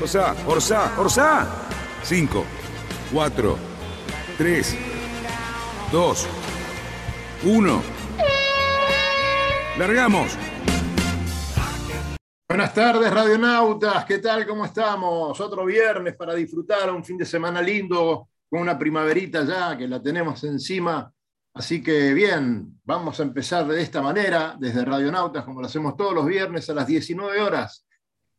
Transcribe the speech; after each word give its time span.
Orsa, 0.00 0.34
Orsa, 0.46 1.00
Orsa. 1.00 1.46
5, 2.04 2.44
4, 3.12 3.58
3, 4.38 4.76
2, 5.90 6.26
1. 7.42 7.82
Largamos. 9.76 10.38
Buenas 12.48 12.72
tardes, 12.72 13.12
radionautas. 13.12 14.04
¿Qué 14.04 14.18
tal? 14.18 14.46
¿Cómo 14.46 14.64
estamos? 14.64 15.38
Otro 15.40 15.64
viernes 15.64 16.14
para 16.14 16.32
disfrutar 16.34 16.92
un 16.92 17.04
fin 17.04 17.18
de 17.18 17.26
semana 17.26 17.60
lindo 17.60 18.28
con 18.48 18.60
una 18.60 18.78
primaverita 18.78 19.44
ya 19.44 19.76
que 19.76 19.88
la 19.88 20.00
tenemos 20.00 20.44
encima. 20.44 21.12
Así 21.54 21.82
que 21.82 22.14
bien, 22.14 22.80
vamos 22.84 23.18
a 23.18 23.24
empezar 23.24 23.66
de 23.66 23.82
esta 23.82 24.00
manera, 24.00 24.56
desde 24.60 24.84
Radionautas, 24.84 25.44
como 25.44 25.60
lo 25.60 25.66
hacemos 25.66 25.96
todos 25.96 26.14
los 26.14 26.24
viernes 26.24 26.70
a 26.70 26.74
las 26.74 26.86
19 26.86 27.40
horas. 27.40 27.84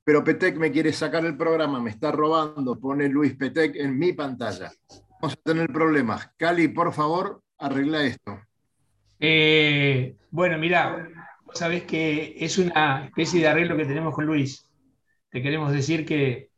Pero 0.09 0.23
Petec 0.23 0.57
me 0.57 0.71
quiere 0.71 0.91
sacar 0.91 1.23
el 1.23 1.37
programa, 1.37 1.79
me 1.79 1.91
está 1.91 2.11
robando, 2.11 2.79
pone 2.79 3.07
Luis 3.07 3.35
Petec 3.35 3.75
en 3.75 3.95
mi 3.95 4.11
pantalla. 4.11 4.71
Vamos 5.21 5.37
a 5.37 5.41
tener 5.43 5.71
problemas. 5.71 6.31
Cali, 6.35 6.67
por 6.69 6.91
favor, 6.91 7.43
arregla 7.59 8.01
esto. 8.01 8.41
Eh, 9.19 10.15
bueno, 10.31 10.57
mira, 10.57 11.07
sabes 11.53 11.83
que 11.83 12.33
es 12.39 12.57
una 12.57 13.05
especie 13.05 13.41
de 13.41 13.49
arreglo 13.49 13.77
que 13.77 13.85
tenemos 13.85 14.15
con 14.15 14.25
Luis. 14.25 14.67
Te 15.29 15.43
queremos 15.43 15.71
decir 15.71 16.03
que 16.07 16.49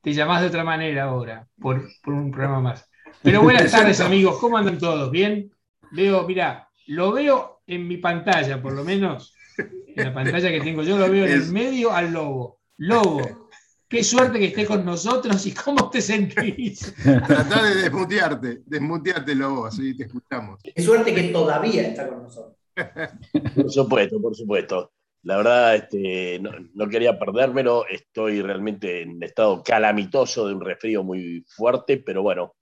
te 0.00 0.12
llamás 0.12 0.42
de 0.42 0.46
otra 0.46 0.62
manera 0.62 1.06
ahora, 1.06 1.48
por, 1.60 1.88
un 2.06 2.30
programa 2.30 2.60
más. 2.60 2.88
Pero 3.20 3.42
buenas 3.42 3.68
tardes, 3.68 4.00
amigos. 4.00 4.38
¿Cómo 4.38 4.56
andan 4.56 4.78
todos? 4.78 5.10
¿Bien? 5.10 5.50
Veo, 5.90 6.22
mira, 6.24 6.68
lo 6.86 7.10
veo 7.10 7.62
en 7.66 7.88
mi 7.88 7.96
pantalla, 7.96 8.62
por 8.62 8.74
lo 8.74 8.84
menos, 8.84 9.34
en 9.58 10.04
la 10.04 10.14
pantalla 10.14 10.50
que 10.50 10.60
tengo 10.60 10.82
yo, 10.82 10.98
lo 10.98 11.10
veo 11.10 11.26
en 11.26 11.32
el 11.32 11.52
medio 11.52 11.92
al 11.92 12.12
lobo. 12.12 12.60
Lobo, 12.78 13.48
qué 13.88 14.02
suerte 14.02 14.38
que 14.38 14.46
estés 14.46 14.66
con 14.66 14.84
nosotros 14.84 15.46
y 15.46 15.52
cómo 15.52 15.90
te 15.90 16.00
sentís. 16.00 16.94
Tratá 17.02 17.62
de 17.62 17.82
desmutearte, 17.82 18.62
desmutearte, 18.66 19.34
lobo, 19.34 19.66
así 19.66 19.96
te 19.96 20.04
escuchamos. 20.04 20.60
Qué 20.62 20.82
suerte 20.82 21.14
que 21.14 21.24
todavía 21.24 21.82
está 21.82 22.08
con 22.08 22.22
nosotros. 22.24 22.56
Por 23.54 23.70
supuesto, 23.70 24.20
por 24.20 24.34
supuesto. 24.34 24.92
La 25.24 25.36
verdad, 25.36 25.76
este, 25.76 26.40
no, 26.40 26.88
quería 26.88 27.18
perdérmelo. 27.18 27.86
Estoy 27.86 28.42
realmente 28.42 29.02
en 29.02 29.22
estado 29.22 29.62
calamitoso 29.62 30.48
de 30.48 30.54
un 30.54 30.64
resfrío 30.64 31.04
muy 31.04 31.44
fuerte, 31.46 31.98
pero 31.98 32.22
bueno, 32.22 32.56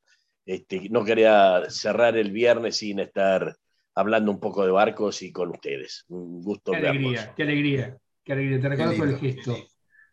este, 0.45 0.89
no 0.91 1.05
quería 1.05 1.63
cerrar 1.71 2.19
el 2.19 2.33
viernes 2.33 2.77
sin 2.77 2.99
estar 3.01 3.57
hablando 4.01 4.31
un 4.31 4.41
poco 4.41 4.65
de 4.65 4.73
barcos 4.73 5.23
y 5.23 5.33
con 5.33 5.51
ustedes. 5.51 6.05
Un 6.09 6.43
gusto. 6.43 6.73
Qué 6.73 6.79
alegría, 6.79 7.33
qué 7.37 7.43
alegría, 7.43 7.99
qué 8.25 8.33
alegría. 8.33 8.61
Te 8.61 8.69
reconozco 8.69 9.05
el 9.05 9.19
gesto. 9.19 9.57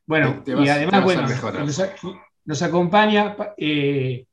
Bueno, 0.05 0.43
y 0.45 0.69
además, 0.69 1.03
bueno, 1.03 1.27
nos, 2.45 2.61
acompaña 2.61 3.35
eh, 3.57 4.25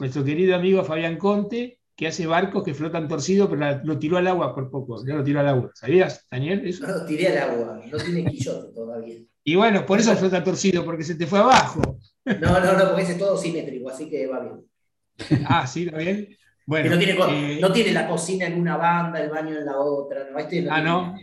nuestro 0.00 0.24
querido 0.24 0.56
amigo 0.56 0.82
Fabián 0.82 1.16
Conte, 1.18 1.78
que 1.94 2.08
hace 2.08 2.26
barcos 2.26 2.64
que 2.64 2.74
flotan 2.74 3.06
torcidos, 3.06 3.48
pero 3.48 3.80
lo 3.84 3.98
tiró 3.98 4.16
al 4.16 4.26
agua 4.26 4.52
por 4.54 4.70
poco. 4.70 5.04
Ya 5.06 5.14
lo 5.14 5.22
tiró 5.22 5.38
al 5.38 5.48
agua. 5.48 5.70
¿Sabías, 5.74 6.26
Daniel? 6.28 6.66
Eso? 6.66 6.86
No 6.86 6.94
lo 6.94 7.06
tiré 7.06 7.28
al 7.28 7.50
agua, 7.50 7.80
no 7.86 7.98
tiene 7.98 8.24
quillote 8.24 8.74
todavía. 8.74 9.18
Y 9.44 9.54
bueno, 9.54 9.84
por 9.86 10.00
eso 10.00 10.16
flota 10.16 10.42
torcido, 10.42 10.84
porque 10.84 11.04
se 11.04 11.14
te 11.14 11.26
fue 11.26 11.38
abajo. 11.38 11.80
No, 12.24 12.60
no, 12.60 12.72
no, 12.72 12.88
porque 12.88 13.02
ese 13.02 13.12
es 13.12 13.18
todo 13.18 13.36
simétrico, 13.36 13.90
así 13.90 14.08
que 14.08 14.26
va 14.26 14.40
bien. 14.40 14.64
Ah, 15.46 15.66
sí, 15.66 15.84
¿está 15.84 15.98
bien? 15.98 16.36
Bueno, 16.66 16.90
no, 16.90 16.98
tiene, 16.98 17.12
eh, 17.12 17.58
no 17.60 17.72
tiene 17.72 17.92
la 17.92 18.08
cocina 18.08 18.46
en 18.46 18.58
una 18.58 18.76
banda, 18.76 19.20
el 19.20 19.30
baño 19.30 19.58
en 19.58 19.66
la 19.66 19.78
otra. 19.78 20.26
¿no? 20.30 20.38
Este 20.38 20.66
ah, 20.70 20.80
no. 20.80 21.14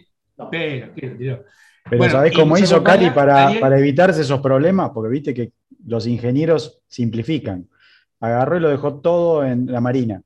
Pero, 0.49 0.91
tiró. 0.93 1.43
Pero 1.89 2.09
¿sabés 2.09 2.33
cómo 2.33 2.57
hizo 2.57 2.83
Cali 2.83 3.09
para, 3.09 3.59
para 3.59 3.79
evitarse 3.79 4.21
esos 4.21 4.39
problemas? 4.39 4.91
Porque 4.93 5.11
viste 5.11 5.33
que 5.33 5.51
los 5.85 6.05
ingenieros 6.05 6.81
simplifican. 6.87 7.67
Agarró 8.19 8.57
y 8.57 8.59
lo 8.59 8.69
dejó 8.69 8.99
todo 8.99 9.43
en 9.43 9.71
la 9.71 9.81
marina. 9.81 10.21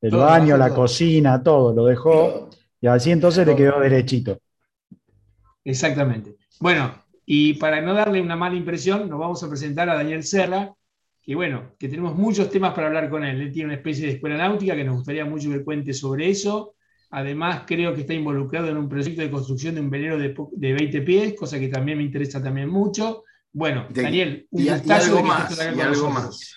El 0.00 0.10
baño, 0.12 0.56
la 0.56 0.74
cocina, 0.74 1.42
todo, 1.42 1.72
lo 1.72 1.84
dejó 1.84 2.50
y 2.80 2.86
así 2.86 3.10
entonces 3.10 3.46
le 3.46 3.56
quedó 3.56 3.80
derechito. 3.80 4.40
Exactamente. 5.64 6.36
Bueno, 6.60 6.94
y 7.26 7.54
para 7.54 7.80
no 7.80 7.94
darle 7.94 8.20
una 8.20 8.36
mala 8.36 8.56
impresión, 8.56 9.08
nos 9.08 9.18
vamos 9.18 9.42
a 9.42 9.48
presentar 9.48 9.88
a 9.90 9.94
Daniel 9.94 10.22
Serra, 10.22 10.72
que 11.28 11.34
bueno, 11.34 11.74
que 11.78 11.90
tenemos 11.90 12.16
muchos 12.16 12.48
temas 12.48 12.72
para 12.72 12.86
hablar 12.86 13.10
con 13.10 13.22
él. 13.22 13.38
Él 13.38 13.52
tiene 13.52 13.66
una 13.66 13.74
especie 13.74 14.06
de 14.06 14.12
escuela 14.14 14.38
náutica 14.38 14.74
que 14.74 14.82
nos 14.82 14.96
gustaría 14.96 15.26
mucho 15.26 15.50
que 15.50 15.62
cuente 15.62 15.92
sobre 15.92 16.30
eso. 16.30 16.74
Además, 17.10 17.64
creo 17.66 17.94
que 17.94 18.00
está 18.00 18.14
involucrado 18.14 18.68
en 18.68 18.78
un 18.78 18.88
proyecto 18.88 19.20
de 19.20 19.30
construcción 19.30 19.74
de 19.74 19.82
un 19.82 19.90
velero 19.90 20.16
de, 20.16 20.72
20 20.72 21.02
pies, 21.02 21.34
cosa 21.34 21.58
que 21.58 21.68
también 21.68 21.98
me 21.98 22.04
interesa 22.04 22.42
también 22.42 22.70
mucho. 22.70 23.24
Bueno, 23.52 23.86
Daniel, 23.90 24.46
un 24.50 24.62
y, 24.62 24.68
algo 24.70 25.22
más, 25.22 25.58
y 25.60 25.80
algo 25.82 26.10
más. 26.10 26.56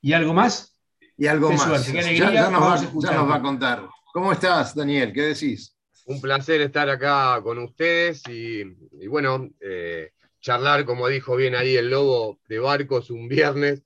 ¿Y 0.00 0.12
algo 0.12 0.34
más? 0.34 0.76
y 1.16 1.26
algo 1.28 1.52
más. 1.52 1.86
ya, 1.92 2.50
nos 2.50 3.30
va, 3.30 3.36
a 3.36 3.40
contar. 3.40 3.88
¿Cómo 4.12 4.32
estás, 4.32 4.74
Daniel? 4.74 5.12
¿Qué 5.12 5.22
decís? 5.22 5.76
Un 6.06 6.20
placer 6.20 6.62
estar 6.62 6.90
acá 6.90 7.40
con 7.44 7.58
ustedes 7.58 8.24
y, 8.28 8.64
bueno, 9.06 9.48
eh, 9.60 10.14
charlar, 10.40 10.84
como 10.84 11.08
dijo 11.08 11.36
bien 11.36 11.54
ahí 11.54 11.76
el 11.76 11.90
lobo, 11.90 12.40
de 12.48 12.58
barcos 12.58 13.10
un 13.10 13.28
viernes, 13.28 13.82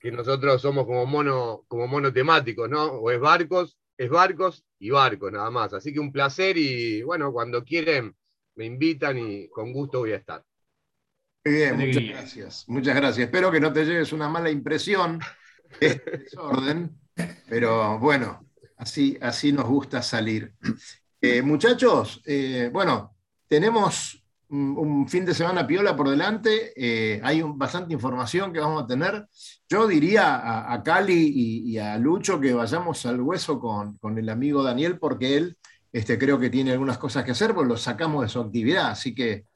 que 0.00 0.10
nosotros 0.10 0.60
somos 0.60 0.84
como 0.84 1.06
mono, 1.06 1.64
como 1.68 1.86
monotemáticos, 1.86 2.68
¿no? 2.68 2.84
O 2.84 3.10
es 3.10 3.20
barcos, 3.20 3.78
es 3.96 4.10
barcos 4.10 4.64
y 4.78 4.90
barcos 4.90 5.32
nada 5.32 5.50
más. 5.50 5.72
Así 5.72 5.92
que 5.92 6.00
un 6.00 6.12
placer 6.12 6.56
y 6.58 7.02
bueno, 7.02 7.32
cuando 7.32 7.64
quieren 7.64 8.14
me 8.54 8.66
invitan 8.66 9.18
y 9.18 9.48
con 9.48 9.72
gusto 9.72 10.00
voy 10.00 10.12
a 10.12 10.16
estar. 10.16 10.44
Muy 11.44 11.54
bien, 11.54 11.76
muchas 11.76 12.04
gracias. 12.04 12.64
Muchas 12.68 12.96
gracias. 12.96 13.26
Espero 13.26 13.50
que 13.50 13.60
no 13.60 13.72
te 13.72 13.84
lleves 13.84 14.12
una 14.12 14.28
mala 14.28 14.50
impresión 14.50 15.20
este 15.80 16.10
desorden, 16.18 17.00
pero 17.48 17.98
bueno, 17.98 18.46
así, 18.76 19.18
así 19.20 19.52
nos 19.52 19.66
gusta 19.66 20.02
salir. 20.02 20.54
Eh, 21.20 21.42
muchachos, 21.42 22.20
eh, 22.24 22.70
bueno, 22.72 23.16
tenemos 23.48 24.21
un, 24.52 25.08
fin 25.08 25.24
de 25.24 25.34
semana 25.34 25.66
piola 25.66 25.96
por 25.96 26.08
delante, 26.08 26.72
eh, 26.76 27.20
hay 27.22 27.42
bastante 27.42 27.92
información 27.92 28.52
que 28.52 28.60
vamos 28.60 28.84
a 28.84 28.86
tener. 28.86 29.26
Yo 29.68 29.86
diría 29.86 30.72
a, 30.72 30.82
Cali 30.82 31.32
y, 31.34 31.78
a 31.78 31.98
Lucho 31.98 32.38
que 32.38 32.52
vayamos 32.52 33.04
al 33.06 33.20
hueso 33.20 33.58
con, 33.58 33.98
el 34.18 34.28
amigo 34.28 34.62
Daniel, 34.62 34.98
porque 34.98 35.36
él 35.36 35.56
este, 35.92 36.18
creo 36.18 36.38
que 36.38 36.50
tiene 36.50 36.72
algunas 36.72 36.98
cosas 36.98 37.24
que 37.24 37.32
hacer, 37.32 37.54
pues 37.54 37.66
lo 37.66 37.76
sacamos 37.76 38.22
de 38.22 38.28
su 38.28 38.40
actividad, 38.40 38.90
así 38.90 39.14
que 39.14 39.46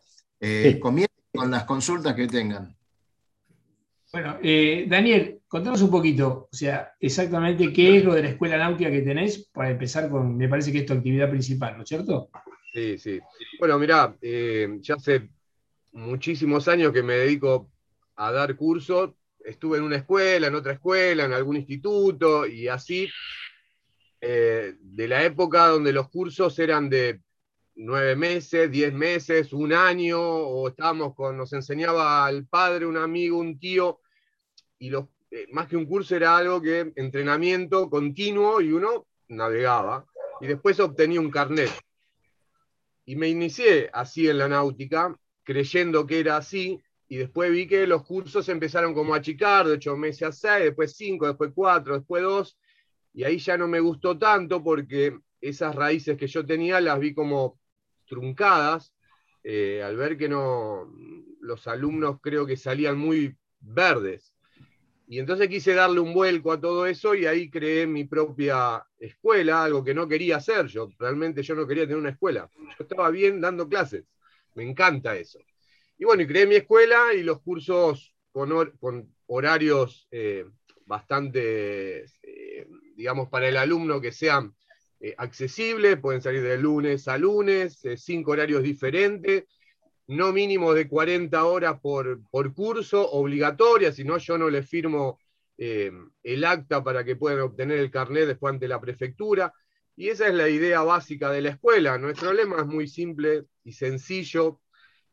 comiencen 0.80 1.14
con 1.34 1.50
las 1.50 1.64
consultas 1.64 2.14
que 2.14 2.26
tengan. 2.26 2.74
Bueno, 4.12 4.38
Daniel, 4.88 5.36
Contanos 5.48 5.80
un 5.80 5.90
poquito, 5.90 6.48
o 6.52 6.54
sea, 6.56 6.92
exactamente 6.98 7.72
qué 7.72 7.98
es 7.98 8.04
lo 8.04 8.14
de 8.14 8.22
la 8.24 8.28
escuela 8.30 8.58
náutica 8.58 8.90
que 8.90 9.02
tenés 9.02 9.48
para 9.52 9.70
empezar 9.70 10.10
con, 10.10 10.36
me 10.36 10.48
parece 10.48 10.72
que 10.72 10.78
es 10.78 10.86
tu 10.86 10.92
actividad 10.92 11.30
principal, 11.30 11.76
¿no 11.76 11.84
es 11.84 11.88
cierto? 11.88 12.30
Sí, 12.76 12.98
sí. 12.98 13.18
Bueno, 13.58 13.78
mirá, 13.78 14.14
eh, 14.20 14.68
ya 14.80 14.96
hace 14.96 15.30
muchísimos 15.92 16.68
años 16.68 16.92
que 16.92 17.02
me 17.02 17.14
dedico 17.14 17.70
a 18.16 18.30
dar 18.30 18.54
cursos. 18.54 19.14
Estuve 19.42 19.78
en 19.78 19.84
una 19.84 19.96
escuela, 19.96 20.48
en 20.48 20.54
otra 20.56 20.74
escuela, 20.74 21.24
en 21.24 21.32
algún 21.32 21.56
instituto 21.56 22.46
y 22.46 22.68
así, 22.68 23.08
eh, 24.20 24.74
de 24.78 25.08
la 25.08 25.24
época 25.24 25.68
donde 25.68 25.90
los 25.90 26.10
cursos 26.10 26.58
eran 26.58 26.90
de 26.90 27.22
nueve 27.76 28.14
meses, 28.14 28.70
diez 28.70 28.92
meses, 28.92 29.54
un 29.54 29.72
año, 29.72 30.20
o 30.20 30.68
estábamos 30.68 31.14
con, 31.14 31.34
nos 31.34 31.54
enseñaba 31.54 32.28
el 32.28 32.46
padre, 32.46 32.84
un 32.84 32.98
amigo, 32.98 33.38
un 33.38 33.58
tío, 33.58 34.00
y 34.78 34.90
los 34.90 35.06
eh, 35.30 35.46
más 35.50 35.66
que 35.66 35.78
un 35.78 35.86
curso 35.86 36.14
era 36.14 36.36
algo 36.36 36.60
que 36.60 36.92
entrenamiento 36.96 37.88
continuo 37.88 38.60
y 38.60 38.70
uno 38.72 39.06
navegaba 39.28 40.04
y 40.42 40.46
después 40.46 40.78
obtenía 40.78 41.22
un 41.22 41.30
carnet. 41.30 41.70
Y 43.06 43.16
me 43.16 43.28
inicié 43.28 43.88
así 43.92 44.28
en 44.28 44.38
la 44.38 44.48
náutica, 44.48 45.16
creyendo 45.44 46.06
que 46.06 46.20
era 46.20 46.36
así, 46.36 46.82
y 47.08 47.16
después 47.16 47.50
vi 47.52 47.66
que 47.66 47.86
los 47.86 48.04
cursos 48.04 48.48
empezaron 48.48 48.92
como 48.92 49.14
a 49.14 49.18
achicar, 49.18 49.66
de 49.66 49.74
ocho 49.74 49.96
meses 49.96 50.22
a 50.24 50.32
seis, 50.32 50.64
después 50.64 50.96
cinco, 50.96 51.26
después 51.26 51.52
cuatro, 51.54 51.96
después 51.96 52.22
dos, 52.22 52.58
y 53.14 53.24
ahí 53.24 53.38
ya 53.38 53.56
no 53.56 53.68
me 53.68 53.80
gustó 53.80 54.18
tanto 54.18 54.62
porque 54.62 55.18
esas 55.40 55.74
raíces 55.74 56.18
que 56.18 56.26
yo 56.26 56.44
tenía 56.44 56.80
las 56.80 56.98
vi 56.98 57.14
como 57.14 57.58
truncadas, 58.06 58.92
eh, 59.44 59.82
al 59.82 59.96
ver 59.96 60.16
que 60.18 60.28
no, 60.28 60.92
los 61.40 61.66
alumnos 61.68 62.18
creo 62.20 62.44
que 62.44 62.56
salían 62.56 62.98
muy 62.98 63.36
verdes. 63.60 64.34
Y 65.08 65.20
entonces 65.20 65.48
quise 65.48 65.72
darle 65.72 66.00
un 66.00 66.12
vuelco 66.12 66.50
a 66.50 66.60
todo 66.60 66.86
eso 66.86 67.14
y 67.14 67.26
ahí 67.26 67.48
creé 67.48 67.86
mi 67.86 68.04
propia 68.04 68.84
escuela, 68.98 69.62
algo 69.62 69.84
que 69.84 69.94
no 69.94 70.08
quería 70.08 70.38
hacer 70.38 70.66
yo. 70.66 70.88
Realmente 70.98 71.42
yo 71.42 71.54
no 71.54 71.66
quería 71.66 71.84
tener 71.84 71.98
una 71.98 72.10
escuela. 72.10 72.50
Yo 72.56 72.76
estaba 72.80 73.10
bien 73.10 73.40
dando 73.40 73.68
clases. 73.68 74.04
Me 74.54 74.64
encanta 74.64 75.16
eso. 75.16 75.38
Y 75.96 76.04
bueno, 76.04 76.22
y 76.22 76.26
creé 76.26 76.46
mi 76.46 76.56
escuela 76.56 77.14
y 77.14 77.22
los 77.22 77.40
cursos 77.40 78.14
con, 78.32 79.08
horarios 79.26 80.08
eh, 80.10 80.44
bastante, 80.84 82.04
eh, 82.22 82.66
digamos, 82.96 83.28
para 83.28 83.48
el 83.48 83.56
alumno 83.56 84.00
que 84.00 84.10
sean 84.10 84.54
eh, 84.98 85.14
accesibles. 85.16 86.00
Pueden 86.00 86.20
salir 86.20 86.42
de 86.42 86.58
lunes 86.58 87.06
a 87.06 87.16
lunes, 87.16 87.80
cinco 87.96 88.32
horarios 88.32 88.62
diferentes 88.64 89.44
no 90.08 90.32
mínimo 90.32 90.72
de 90.72 90.88
40 90.88 91.44
horas 91.44 91.80
por, 91.80 92.22
curso, 92.54 93.10
obligatoria, 93.10 93.92
si 93.92 94.04
no 94.04 94.18
yo 94.18 94.38
no 94.38 94.48
le 94.48 94.62
firmo 94.62 95.18
eh, 95.58 95.90
el 96.22 96.44
acta 96.44 96.84
para 96.84 97.04
que 97.04 97.16
puedan 97.16 97.40
obtener 97.40 97.78
el 97.78 97.90
carnet 97.90 98.26
después 98.26 98.52
ante 98.54 98.68
la 98.68 98.80
prefectura. 98.80 99.52
Y 99.96 100.08
esa 100.08 100.28
es 100.28 100.34
la 100.34 100.48
idea 100.48 100.82
básica 100.82 101.30
de 101.30 101.40
la 101.40 101.50
escuela. 101.50 101.98
Nuestro 101.98 102.32
lema 102.32 102.60
es 102.60 102.66
muy 102.66 102.86
simple 102.86 103.44
y 103.64 103.72
sencillo, 103.72 104.60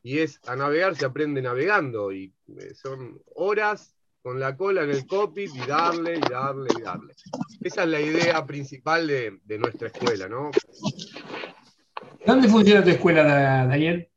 y 0.04 0.20
es 0.20 0.40
a 0.46 0.56
navegar 0.56 0.96
se 0.96 1.06
aprende 1.06 1.42
navegando, 1.42 2.12
y 2.12 2.34
eh, 2.60 2.74
son 2.74 3.22
horas 3.36 3.96
con 4.22 4.40
la 4.40 4.56
cola 4.56 4.84
en 4.84 4.92
el 4.92 5.08
copy 5.08 5.46
y 5.54 5.68
darle, 5.68 6.18
y 6.18 6.30
darle, 6.30 6.70
y 6.78 6.82
darle. 6.82 7.14
Esa 7.62 7.84
es 7.84 7.90
la 7.90 8.02
idea 8.02 8.46
principal 8.46 9.08
de, 9.08 9.40
de 9.44 9.58
nuestra 9.58 9.88
escuela, 9.88 10.28
¿no? 10.28 10.52
¿Dónde 12.26 12.48
funciona 12.48 12.84
tu 12.84 12.90
escuela, 12.90 13.24
Daniel? 13.66 14.13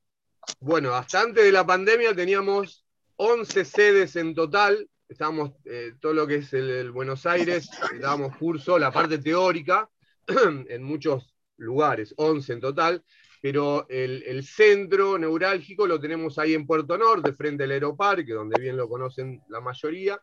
Bueno, 0.60 0.94
hasta 0.94 1.20
antes 1.20 1.44
de 1.44 1.52
la 1.52 1.66
pandemia 1.66 2.14
teníamos 2.14 2.86
11 3.16 3.64
sedes 3.64 4.16
en 4.16 4.34
total. 4.34 4.88
Estábamos, 5.06 5.52
eh, 5.66 5.92
todo 6.00 6.14
lo 6.14 6.26
que 6.26 6.36
es 6.36 6.52
el, 6.54 6.90
Buenos 6.90 7.26
Aires, 7.26 7.68
dábamos 8.00 8.36
curso, 8.38 8.78
la 8.78 8.90
parte 8.90 9.18
teórica, 9.18 9.88
en 10.68 10.82
muchos 10.82 11.34
lugares, 11.58 12.14
11 12.16 12.54
en 12.54 12.60
total, 12.60 13.04
pero 13.40 13.86
el, 13.88 14.44
centro 14.44 15.18
neurálgico 15.18 15.86
lo 15.86 16.00
tenemos 16.00 16.38
ahí 16.38 16.54
en 16.54 16.66
Puerto 16.66 16.96
Norte, 16.96 17.34
frente 17.34 17.64
al 17.64 17.72
Aeroparque, 17.72 18.32
donde 18.32 18.60
bien 18.60 18.76
lo 18.76 18.88
conocen 18.88 19.42
la 19.48 19.60
mayoría. 19.60 20.20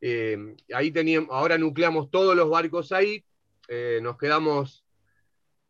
Eh, 0.00 0.54
ahí 0.74 0.92
teníamos, 0.92 1.30
ahora 1.32 1.56
nucleamos 1.56 2.10
todos 2.10 2.36
los 2.36 2.48
barcos 2.50 2.92
ahí, 2.92 3.24
eh, 3.68 4.00
nos 4.02 4.18
quedamos, 4.18 4.84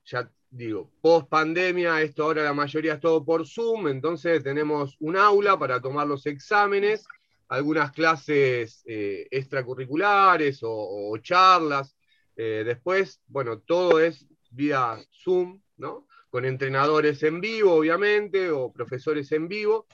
ya 0.05 0.29
digo, 0.53 0.91
post 1.01 1.29
pandemia, 1.29 2.03
esto 2.03 2.25
ahora 2.25 2.45
la 2.45 2.53
mayoría 2.53 2.95
es 2.95 3.01
todo 3.01 3.25
por 3.25 3.47
Zoom, 3.47 3.89
entonces 3.89 4.45
tenemos 4.45 4.97
un 5.01 5.17
aula 5.17 5.59
para 5.59 5.81
tomar 5.81 6.07
los 6.07 6.27
exámenes, 6.27 7.07
algunas 7.49 7.91
clases 7.93 8.83
eh, 8.87 9.27
extracurriculares 9.31 10.61
o, 10.63 11.17
charlas. 11.19 11.97
Eh, 12.37 12.63
después, 12.65 13.21
bueno, 13.27 13.61
todo 13.61 13.99
es 13.99 14.27
vía 14.51 14.99
Zoom, 15.11 15.61
¿no? 15.79 16.07
Con 16.29 16.45
entrenadores 16.45 17.23
en 17.23 17.41
vivo, 17.41 17.75
obviamente, 17.75 18.51
o 18.51 18.73
profesores 18.73 19.33
en 19.33 19.49
vivo. 19.49 19.87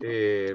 Eh, 0.00 0.54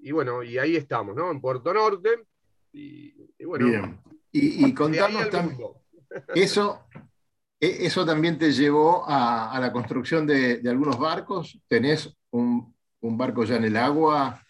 y 0.00 0.10
bueno, 0.10 0.42
y 0.42 0.58
ahí 0.58 0.76
estamos, 0.76 1.16
¿no? 1.16 1.30
En 1.30 1.40
Puerto 1.40 1.72
Norte. 1.72 2.24
Y, 2.72 3.12
bueno. 3.44 3.66
Bien. 3.66 4.00
Y, 4.32 4.66
y 4.66 4.74
contarnos 4.74 5.28
también. 5.30 5.60
Eso, 6.34 6.86
¿Eso 7.64 8.04
también 8.04 8.38
te 8.38 8.52
llevó 8.52 9.04
a, 9.06 9.58
la 9.60 9.72
construcción 9.72 10.26
de, 10.26 10.60
algunos 10.66 10.98
barcos? 10.98 11.58
¿Tenés 11.66 12.14
un, 12.30 12.74
barco 13.00 13.44
ya 13.44 13.56
en 13.56 13.64
el 13.64 13.76
agua? 13.76 14.42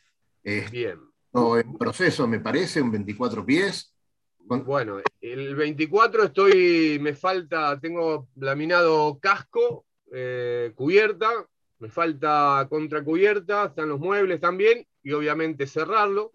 Bien. 0.42 0.98
O 1.32 1.56
en 1.56 1.76
proceso, 1.76 2.26
me 2.26 2.40
parece, 2.40 2.82
un 2.82 2.90
24 2.90 3.44
pies. 3.44 3.94
Bueno, 4.38 5.00
el 5.20 5.54
24 5.54 6.24
estoy, 6.24 6.98
me 7.00 7.14
falta, 7.14 7.78
tengo 7.80 8.28
laminado 8.36 9.18
casco, 9.18 9.86
eh, 10.12 10.72
cubierta, 10.74 11.30
me 11.78 11.88
falta 11.88 12.66
contracubierta, 12.68 13.66
están 13.66 13.88
los 13.88 14.00
muebles 14.00 14.40
también, 14.40 14.86
y 15.02 15.12
obviamente 15.12 15.66
cerrarlo. 15.66 16.30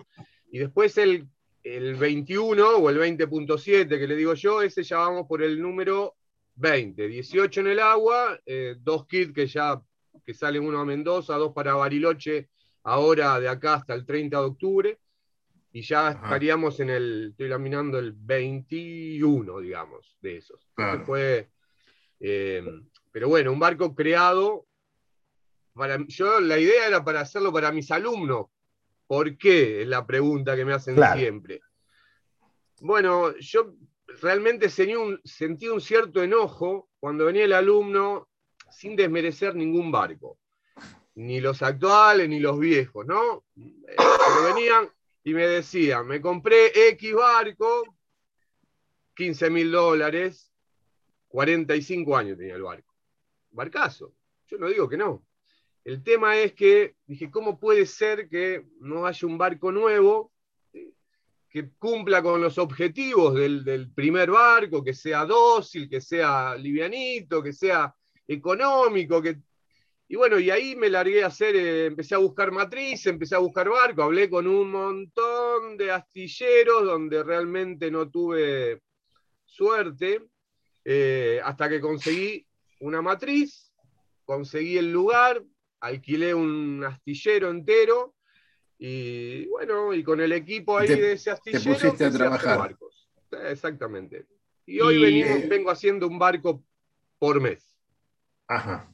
Y 0.51 0.59
después 0.59 0.97
el, 0.97 1.27
el 1.63 1.95
21 1.95 2.77
o 2.77 2.89
el 2.89 2.97
20.7 2.97 3.87
que 3.87 4.07
le 4.07 4.15
digo 4.15 4.33
yo, 4.33 4.61
ese 4.61 4.83
ya 4.83 4.97
vamos 4.97 5.27
por 5.27 5.43
el 5.43 5.61
número 5.61 6.15
20, 6.59 7.07
18 7.07 7.61
en 7.61 7.67
el 7.67 7.79
agua, 7.79 8.37
eh, 8.45 8.75
dos 8.79 9.07
kits 9.07 9.33
que 9.33 9.47
ya 9.47 9.81
que 10.25 10.33
salen 10.33 10.63
uno 10.63 10.79
a 10.79 10.85
Mendoza, 10.85 11.35
dos 11.35 11.53
para 11.53 11.73
Bariloche, 11.73 12.49
ahora 12.83 13.39
de 13.39 13.47
acá 13.47 13.75
hasta 13.75 13.93
el 13.93 14.05
30 14.05 14.37
de 14.37 14.45
octubre, 14.45 14.99
y 15.71 15.81
ya 15.81 16.11
estaríamos 16.11 16.79
en 16.79 16.89
el, 16.89 17.27
estoy 17.31 17.47
laminando 17.47 17.97
el 17.97 18.11
21, 18.13 19.59
digamos, 19.59 20.17
de 20.21 20.37
esos. 20.37 20.69
Eh, 22.19 22.63
pero 23.11 23.29
bueno, 23.29 23.51
un 23.53 23.59
barco 23.59 23.95
creado, 23.95 24.67
para, 25.73 25.97
yo 26.07 26.41
la 26.41 26.59
idea 26.59 26.87
era 26.87 27.03
para 27.03 27.21
hacerlo 27.21 27.53
para 27.53 27.71
mis 27.71 27.89
alumnos. 27.91 28.47
¿Por 29.07 29.37
qué? 29.37 29.83
Es 29.83 29.87
la 29.87 30.05
pregunta 30.05 30.55
que 30.55 30.65
me 30.65 30.73
hacen 30.73 30.97
siempre. 31.15 31.61
Bueno, 32.81 33.35
yo 33.37 33.73
realmente 34.21 34.69
sentí 34.69 35.67
un, 35.67 35.81
cierto 35.81 36.23
enojo 36.23 36.89
cuando 36.99 37.25
venía 37.25 37.45
el 37.45 37.53
alumno 37.53 38.29
sin 38.71 38.95
desmerecer 38.95 39.55
ningún 39.55 39.91
barco, 39.91 40.39
ni 41.15 41.39
los 41.39 41.61
actuales 41.61 42.29
ni 42.29 42.39
los 42.39 42.59
viejos, 42.59 43.05
¿no? 43.05 43.45
Eh, 43.57 43.95
pero 43.95 44.53
venían 44.53 44.89
y 45.23 45.33
me 45.33 45.47
decían, 45.47 46.07
me 46.07 46.21
compré 46.21 46.71
X 46.89 47.13
barco, 47.13 47.83
15 49.15 49.49
mil 49.49 49.71
dólares, 49.71 50.51
45 51.27 52.17
años 52.17 52.37
tenía 52.37 52.55
el 52.55 52.63
barco. 52.63 52.93
Barcazo. 53.51 54.13
Yo 54.47 54.57
no 54.57 54.67
digo 54.67 54.87
que 54.89 54.97
no. 54.97 55.25
El 55.83 56.03
tema 56.03 56.37
es 56.37 56.53
que 56.53 56.95
dije, 57.05 57.31
¿cómo 57.31 57.59
puede 57.59 57.85
ser 57.85 58.29
que 58.29 58.65
no 58.79 59.05
haya 59.05 59.27
un 59.27 59.37
barco 59.37 59.71
nuevo 59.71 60.31
que 61.49 61.71
cumpla 61.77 62.21
con 62.21 62.41
los 62.41 62.57
objetivos 62.59 63.33
del, 63.33 63.91
primer 63.93 64.29
barco, 64.29 64.83
que 64.83 64.93
sea 64.93 65.25
dócil, 65.25 65.89
que 65.89 65.99
sea 65.99 66.55
livianito, 66.55 67.41
que 67.41 67.53
sea 67.53 67.93
económico, 68.27 69.21
que... 69.21 69.37
Y 70.11 70.15
bueno, 70.15 70.39
y 70.39 70.49
ahí 70.49 70.75
me 70.75 70.89
largué 70.89 71.23
a 71.23 71.27
hacer, 71.27 71.55
eh, 71.55 71.85
empecé 71.85 72.15
a 72.15 72.19
buscar 72.19 72.51
matriz, 72.51 73.05
empecé 73.05 73.35
a 73.35 73.39
buscar 73.39 73.69
barco, 73.69 74.03
hablé 74.03 74.27
con 74.29 74.47
un 74.47 74.71
montón 74.71 75.77
de 75.77 75.91
astilleros 75.91 76.83
donde 76.83 77.21
realmente 77.23 77.91
no 77.91 78.09
tuve 78.09 78.81
suerte, 79.45 80.21
eh, 80.83 81.39
hasta 81.43 81.69
que 81.69 81.79
conseguí 81.79 82.45
una 82.79 83.03
matriz, 83.03 83.71
conseguí 84.23 84.77
el 84.77 84.91
lugar, 84.91 85.43
alquilé 85.79 86.33
un 86.33 86.83
astillero 86.83 87.51
entero 87.51 88.15
y 88.81 89.45
bueno, 89.47 89.93
y 89.93 90.03
con 90.03 90.21
el 90.21 90.31
equipo 90.31 90.77
ahí 90.77 90.87
de 90.87 91.11
ese 91.11 91.31
astillero. 91.31 91.63
Te 91.63 91.69
pusiste 91.69 92.05
a 92.05 92.11
trabajar. 92.11 92.77
Exactamente. 93.49 94.25
Y 94.65 94.79
hoy 94.79 95.21
eh, 95.21 95.45
vengo 95.49 95.69
haciendo 95.69 96.07
un 96.07 96.17
barco 96.17 96.63
por 97.17 97.41
mes. 97.41 97.75
Ajá. 98.47 98.89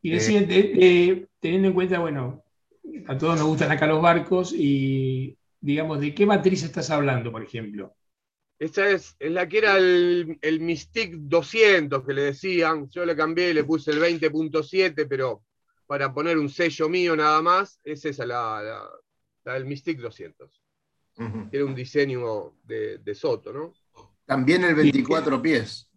Y 0.00 0.10
decía, 0.10 0.46
eh, 0.48 1.26
teniendo 1.40 1.68
en 1.68 1.74
cuenta, 1.74 1.98
bueno, 1.98 2.42
a 3.06 3.18
todos 3.18 3.38
nos 3.38 3.46
gustan 3.46 3.70
acá 3.70 3.86
los 3.86 4.00
barcos 4.00 4.54
y, 4.56 5.36
digamos, 5.60 6.00
¿de 6.00 6.14
qué 6.14 6.24
matriz 6.24 6.62
estás 6.62 6.88
hablando, 6.90 7.30
por 7.30 7.42
ejemplo? 7.42 7.94
Esta 8.58 8.88
es, 8.88 9.14
es 9.18 9.30
la 9.30 9.46
que 9.46 9.58
era 9.58 9.76
el, 9.76 10.38
el 10.40 10.60
Mystic 10.60 11.14
200 11.16 12.04
que 12.04 12.14
le 12.14 12.22
decían. 12.22 12.88
Yo 12.88 13.04
le 13.04 13.14
cambié 13.14 13.50
y 13.50 13.54
le 13.54 13.64
puse 13.64 13.90
el 13.90 14.00
20.7, 14.00 15.06
pero 15.06 15.42
para 15.88 16.12
poner 16.12 16.36
un 16.36 16.50
sello 16.50 16.86
mío 16.90 17.16
nada 17.16 17.40
más, 17.40 17.80
es 17.82 18.04
esa 18.04 18.26
la, 18.26 18.86
del 19.42 19.64
Mystic 19.64 19.98
200. 19.98 20.62
Era 21.50 21.64
un 21.64 21.74
diseño 21.74 22.52
de, 22.62 23.14
Soto, 23.14 23.52
¿no? 23.52 23.72
También 24.26 24.64
el 24.64 24.74
24 24.74 25.40
pies. 25.40 25.90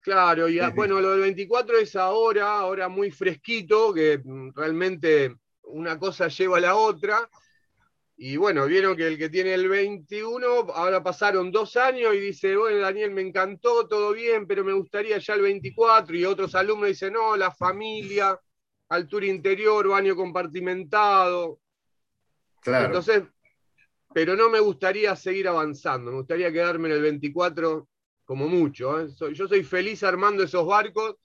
Claro, 0.00 0.50
y 0.50 0.60
bueno, 0.74 1.00
lo 1.00 1.12
del 1.12 1.20
24 1.22 1.78
es 1.78 1.96
ahora, 1.96 2.58
ahora 2.58 2.88
muy 2.90 3.10
fresquito, 3.10 3.94
que 3.94 4.20
realmente 4.54 5.34
una 5.62 5.98
cosa 5.98 6.28
lleva 6.28 6.58
a 6.58 6.60
la 6.60 6.76
otra. 6.76 7.28
Y 8.18 8.36
bueno, 8.36 8.66
vieron 8.66 8.94
que 8.96 9.06
el 9.06 9.16
que 9.16 9.30
tiene 9.30 9.54
el 9.54 9.66
21, 9.66 10.46
ahora 10.74 11.02
pasaron 11.02 11.50
dos 11.50 11.76
años 11.78 12.14
y 12.14 12.20
dice, 12.20 12.54
bueno, 12.54 12.80
Daniel, 12.80 13.12
me 13.12 13.22
encantó, 13.22 13.88
todo 13.88 14.12
bien, 14.12 14.46
pero 14.46 14.62
me 14.62 14.74
gustaría 14.74 15.16
ya 15.16 15.34
el 15.34 15.40
24. 15.40 16.14
Y 16.14 16.26
otros 16.26 16.54
alumnos 16.54 16.88
dicen, 16.88 17.14
no, 17.14 17.34
la 17.34 17.50
familia, 17.50 18.38
altura 18.94 19.26
interior, 19.26 19.88
baño 19.88 20.14
compartimentado. 20.16 21.60
Claro. 22.60 22.86
Entonces, 22.86 23.22
pero 24.14 24.36
no 24.36 24.50
me 24.50 24.60
gustaría 24.60 25.16
seguir 25.16 25.48
avanzando, 25.48 26.10
me 26.10 26.18
gustaría 26.18 26.52
quedarme 26.52 26.88
en 26.88 26.94
el 26.96 27.02
24 27.02 27.88
como 28.24 28.48
mucho. 28.48 29.00
¿eh? 29.00 29.08
yo 29.32 29.48
soy 29.48 29.64
feliz 29.64 30.02
armando 30.02 30.42
esos 30.42 30.66
barcos, 30.66 31.16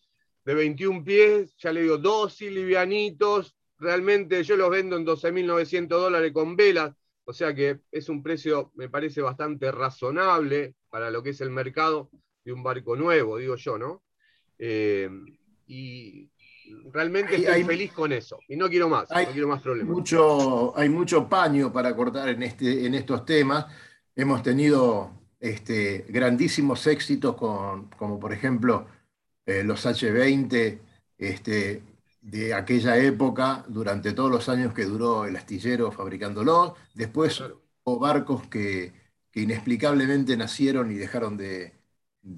de 0.47 0.53
21 0.53 1.03
pies, 1.03 1.55
ya 1.57 1.73
le 1.73 1.81
digo, 1.81 1.97
dócil, 1.97 2.55
livianitos. 2.55 3.53
Realmente 3.79 4.41
yo 4.43 4.55
los 4.55 4.69
vendo 4.69 4.95
en 4.95 5.05
12.900 5.05 5.87
dólares 5.89 6.31
con 6.31 6.55
velas, 6.55 6.95
o 7.25 7.33
sea 7.33 7.53
que 7.53 7.81
es 7.91 8.07
un 8.07 8.23
precio, 8.23 8.71
me 8.75 8.87
parece, 8.87 9.21
bastante 9.21 9.69
razonable 9.73 10.75
para 10.89 11.11
lo 11.11 11.21
que 11.21 11.31
es 11.31 11.41
el 11.41 11.49
mercado 11.49 12.09
de 12.45 12.53
un 12.53 12.63
barco 12.63 12.95
nuevo, 12.95 13.37
digo 13.37 13.57
yo, 13.57 13.77
¿no? 13.77 14.03
Eh, 14.57 15.09
y 15.67 16.29
realmente 16.91 17.35
estoy 17.35 17.63
feliz 17.63 17.91
con 17.93 18.11
eso. 18.11 18.39
Y 18.47 18.55
no 18.55 18.69
quiero 18.69 18.89
más, 18.89 19.09
no 19.09 19.31
quiero 19.31 19.47
más 19.47 19.61
problemas. 19.61 19.95
Mucho, 19.95 20.77
hay 20.77 20.89
mucho 20.89 21.27
paño 21.27 21.71
para 21.71 21.95
cortar 21.95 22.29
en, 22.29 22.43
este, 22.43 22.85
en 22.85 22.93
estos 22.93 23.25
temas. 23.25 23.65
Hemos 24.15 24.41
tenido 24.43 25.11
este, 25.39 26.05
grandísimos 26.09 26.87
éxitos 26.87 27.35
con, 27.35 27.89
como 27.89 28.19
por 28.19 28.33
ejemplo 28.33 28.87
eh, 29.45 29.63
los 29.63 29.85
H20 29.85 30.79
este, 31.17 31.83
de 32.21 32.53
aquella 32.53 32.97
época, 32.97 33.63
durante 33.69 34.11
todos 34.11 34.29
los 34.29 34.49
años 34.49 34.73
que 34.73 34.83
duró 34.85 35.25
el 35.25 35.35
astillero 35.37 35.91
fabricándolos. 35.91 36.73
Después 36.93 37.41
hubo 37.83 37.99
barcos 37.99 38.47
que, 38.47 38.93
inexplicablemente 39.33 40.35
nacieron 40.35 40.91
y 40.91 40.95
dejaron 40.95 41.37
de, 41.37 41.73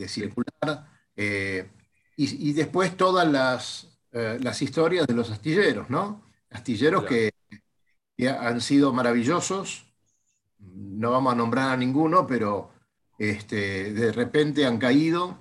circular. 0.08 0.92
Eh, 1.16 1.70
y, 2.18 2.54
después 2.54 2.98
todas 2.98 3.28
las, 3.32 3.89
eh, 4.12 4.38
las, 4.42 4.62
historias 4.62 5.08
de 5.08 5.14
los 5.14 5.30
astilleros, 5.30 5.90
¿no? 5.90 6.24
Astilleros 6.50 7.06
que, 7.06 7.32
han 8.28 8.60
sido 8.60 8.92
maravillosos. 8.92 9.86
No 10.60 11.12
vamos 11.12 11.34
a 11.34 11.38
nombrar 11.38 11.70
a 11.70 11.78
ninguno, 11.78 12.28
pero 12.28 12.72
este, 13.18 13.94
de 13.94 14.12
repente 14.12 14.66
han 14.66 14.78
caído. 14.78 15.40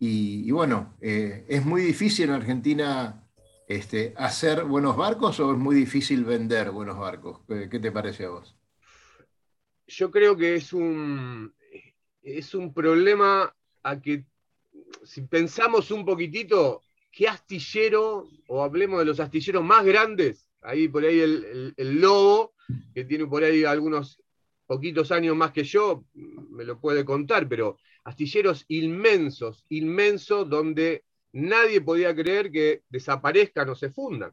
Y, 0.00 0.50
bueno, 0.50 0.96
eh, 1.00 1.44
es 1.48 1.64
muy 1.64 1.82
difícil 1.82 2.26
en 2.26 2.36
Argentina 2.36 3.28
este, 3.68 4.14
hacer 4.16 4.64
buenos 4.64 4.96
barcos 4.96 5.38
o 5.40 5.52
es 5.52 5.58
muy 5.58 5.76
difícil 5.76 6.24
vender 6.24 6.70
buenos 6.70 6.98
barcos? 6.98 7.40
¿Qué, 7.46 7.78
te 7.78 7.92
parece 7.92 8.24
a 8.24 8.30
vos? 8.30 8.56
Yo 9.86 10.10
creo 10.10 10.36
que 10.36 10.54
es 10.54 10.72
un, 10.72 11.54
es 12.22 12.54
un 12.54 12.72
problema 12.72 13.54
a 13.82 14.00
que, 14.00 14.24
si 15.04 15.20
pensamos 15.22 15.90
un 15.90 16.06
poquitito, 16.06 16.82
¿qué 17.18 17.26
astillero, 17.26 18.28
o 18.46 18.62
hablemos 18.62 19.00
de 19.00 19.04
los 19.04 19.18
astilleros 19.18 19.64
más 19.64 19.84
grandes? 19.84 20.48
Ahí 20.62 20.86
por 20.86 21.04
ahí 21.04 21.18
el, 21.18 21.74
Lobo, 21.76 22.54
que 22.94 23.04
tiene 23.04 23.26
por 23.26 23.42
ahí 23.42 23.64
algunos 23.64 24.22
poquitos 24.68 25.10
años 25.10 25.34
más 25.34 25.50
que 25.50 25.64
yo, 25.64 26.04
me 26.14 26.62
lo 26.62 26.80
puede 26.80 27.04
contar, 27.04 27.48
pero 27.48 27.76
astilleros 28.04 28.64
inmensos, 28.68 29.66
inmensos, 29.68 30.48
donde 30.48 31.02
nadie 31.32 31.80
podía 31.80 32.14
creer 32.14 32.52
que 32.52 32.82
desaparezcan 32.88 33.68
o 33.68 33.74
se 33.74 33.90
fundan. 33.90 34.32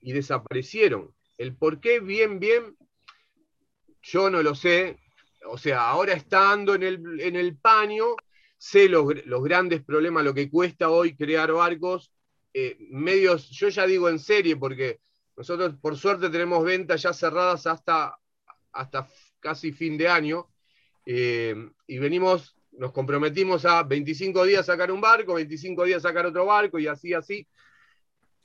Y 0.00 0.12
desaparecieron. 0.12 1.12
El 1.36 1.56
por 1.56 1.80
qué, 1.80 1.98
bien, 1.98 2.38
bien, 2.38 2.76
yo 4.02 4.30
no 4.30 4.40
lo 4.44 4.54
sé. 4.54 5.00
O 5.46 5.58
sea, 5.58 5.88
ahora 5.88 6.12
estando 6.12 6.76
en 6.76 6.84
el, 6.84 7.20
en 7.20 7.34
el 7.34 7.56
paño, 7.56 8.14
sé 8.58 8.88
los, 8.88 9.06
grandes 9.42 9.82
problemas, 9.82 10.24
lo 10.24 10.34
que 10.34 10.50
cuesta 10.50 10.90
hoy 10.90 11.16
crear 11.16 11.52
barcos, 11.52 12.12
eh, 12.52 12.76
medios, 12.90 13.48
yo 13.50 13.68
ya 13.68 13.86
digo 13.86 14.08
en 14.08 14.18
serie, 14.18 14.56
porque 14.56 15.00
nosotros 15.36 15.76
por 15.80 15.96
suerte 15.96 16.28
tenemos 16.28 16.64
ventas 16.64 17.02
ya 17.02 17.12
cerradas 17.12 17.66
hasta, 17.66 18.18
hasta 18.72 19.08
casi 19.40 19.72
fin 19.72 19.96
de 19.96 20.08
año, 20.08 20.48
eh, 21.06 21.54
y 21.86 21.98
venimos 21.98 22.58
nos 22.78 22.92
comprometimos 22.92 23.64
a 23.64 23.82
25 23.82 24.44
días 24.44 24.66
sacar 24.66 24.90
un 24.92 25.00
barco, 25.00 25.34
25 25.34 25.84
días 25.84 26.02
sacar 26.02 26.26
otro 26.26 26.46
barco 26.46 26.78
y 26.78 26.86
así, 26.86 27.12
así. 27.12 27.46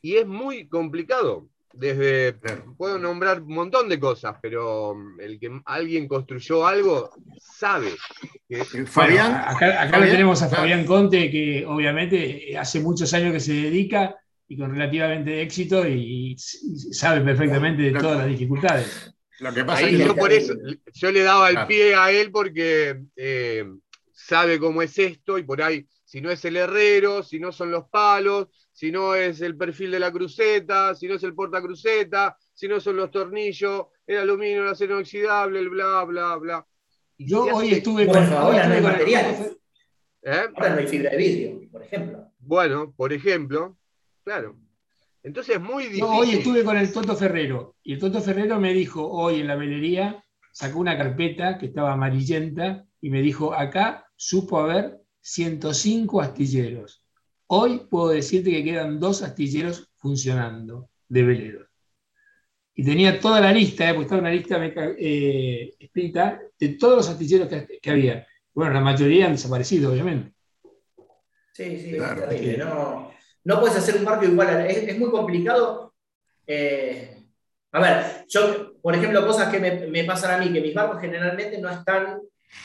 Y 0.01 0.15
es 0.15 0.25
muy 0.25 0.67
complicado. 0.67 1.47
Desde, 1.73 2.33
puedo 2.77 2.99
nombrar 2.99 3.41
un 3.41 3.55
montón 3.55 3.89
de 3.89 3.99
cosas, 3.99 4.35
pero 4.41 4.93
mm, 4.93 5.19
el 5.19 5.39
que 5.39 5.51
alguien 5.65 6.07
construyó 6.07 6.67
algo 6.67 7.09
sabe. 7.39 7.95
Que... 8.47 8.63
Fabián, 8.85 9.33
acá, 9.33 9.99
le 9.99 10.11
tenemos 10.11 10.41
a 10.43 10.49
Fabián 10.49 10.85
Conte, 10.85 11.31
que 11.31 11.65
obviamente 11.65 12.55
hace 12.57 12.79
muchos 12.79 13.11
años 13.15 13.33
que 13.33 13.39
se 13.39 13.53
dedica 13.53 14.15
y 14.47 14.57
con 14.57 14.71
relativamente 14.71 15.41
éxito 15.41 15.87
y, 15.87 16.35
sabe 16.37 17.21
perfectamente 17.21 17.81
de 17.83 17.99
todas 17.99 18.19
las 18.19 18.27
dificultades. 18.27 19.11
Lo 19.39 19.51
que 19.51 19.65
pasa 19.65 19.81
es 19.81 19.97
que 19.97 20.05
yo 20.05 20.15
por 20.15 20.31
eso, 20.31 20.53
yo 20.93 21.11
le 21.11 21.23
daba 21.23 21.49
el 21.49 21.65
pie 21.65 21.95
a 21.95 22.11
él 22.11 22.31
porque 22.31 23.01
eh, 23.15 23.65
sabe 24.11 24.59
cómo 24.59 24.83
es 24.83 24.97
esto 24.99 25.39
y 25.39 25.43
por 25.43 25.61
ahí, 25.61 25.85
si 26.13 26.21
no 26.21 26.29
es 26.29 26.45
el 26.45 26.57
herrero, 26.57 27.23
si 27.23 27.39
no 27.39 27.51
son 27.51 27.71
los 27.71 27.89
palos, 27.89 28.47
si 28.71 28.91
no 28.91 29.15
es 29.15 29.41
el 29.41 29.57
perfil 29.57 29.89
de 29.89 29.99
la 29.99 30.11
cruceta, 30.11 30.93
si 30.93 31.07
no 31.07 31.15
es 31.15 31.23
el 31.23 31.33
portacruceta, 31.33 32.37
si 32.53 32.67
no 32.67 32.79
son 32.79 32.97
los 32.97 33.09
tornillos, 33.09 33.87
el 34.05 34.19
aluminio, 34.19 34.61
el 34.61 34.67
acero 34.67 34.93
inoxidable, 34.93 35.59
el 35.59 35.71
bla, 35.71 36.03
bla, 36.03 36.35
bla. 36.35 36.67
Yo 37.17 37.45
hoy 37.45 37.73
estuve 37.73 38.05
con... 38.05 38.31
ahora 38.31 38.67
no 38.67 38.75
hay 38.75 38.81
materiales. 38.81 39.57
¿Eh? 40.21 40.41
Ahora 40.53 40.69
no 40.75 40.81
hay 40.81 40.87
fibra 40.87 41.09
de 41.09 41.17
vidrio, 41.17 41.71
por 41.71 41.81
ejemplo. 41.81 42.31
Bueno, 42.37 42.93
por 42.95 43.11
ejemplo, 43.11 43.75
claro. 44.23 44.55
Entonces 45.23 45.55
es 45.55 45.61
muy 45.63 45.85
difícil. 45.85 46.03
hoy 46.07 46.29
estuve 46.29 46.63
con 46.63 46.77
el 46.77 46.93
Toto 46.93 47.15
Ferrero 47.15 47.77
y 47.81 47.93
el 47.93 47.99
Toto 47.99 48.21
Ferrero 48.21 48.59
me 48.59 48.71
dijo 48.71 49.09
hoy 49.09 49.39
en 49.39 49.47
la 49.47 49.55
velería, 49.55 50.23
sacó 50.51 50.77
una 50.77 50.95
carpeta 50.95 51.57
que 51.57 51.65
estaba 51.65 51.91
amarillenta 51.91 52.85
y 53.01 53.09
me 53.09 53.23
dijo, 53.23 53.55
acá 53.55 54.05
supo 54.15 54.59
haber 54.59 55.02
105 55.23 56.21
astilleros. 56.21 57.03
Hoy 57.47 57.87
puedo 57.89 58.09
decirte 58.09 58.51
que 58.51 58.63
quedan 58.63 58.99
dos 58.99 59.23
astilleros 59.23 59.89
funcionando 59.95 60.89
de 61.07 61.23
veleros. 61.23 61.67
Y 62.75 62.83
tenía 62.83 63.19
toda 63.19 63.39
la 63.39 63.51
lista, 63.51 63.89
eh, 63.89 63.93
porque 63.93 64.03
estaba 64.03 64.21
una 64.21 64.31
lista 64.31 64.59
eh, 64.97 65.75
escrita 65.79 66.41
de 66.59 66.69
todos 66.69 66.97
los 66.97 67.09
astilleros 67.09 67.47
que, 67.47 67.89
había. 67.89 68.27
Bueno, 68.53 68.73
la 68.73 68.81
mayoría 68.81 69.27
han 69.27 69.33
desaparecido, 69.33 69.91
obviamente. 69.91 70.33
Sí, 71.53 71.79
sí, 71.79 71.91
claro. 71.93 72.27
No, 72.57 73.11
no, 73.43 73.59
puedes 73.59 73.77
hacer 73.77 73.95
un 73.95 74.05
barco 74.05 74.25
igual. 74.25 74.65
Es, 74.67 74.97
muy 74.97 75.09
complicado. 75.09 75.93
Eh, 76.45 77.23
a 77.71 77.79
ver, 77.79 78.25
yo, 78.27 78.73
por 78.81 78.95
ejemplo, 78.95 79.25
cosas 79.25 79.49
que 79.49 79.59
me, 79.59 79.87
me, 79.87 80.03
pasan 80.03 80.31
a 80.31 80.43
mí, 80.43 80.51
que 80.51 80.61
mis 80.61 80.73
barcos 80.73 80.99
generalmente 80.99 81.59
no 81.59 81.69
están 81.69 82.19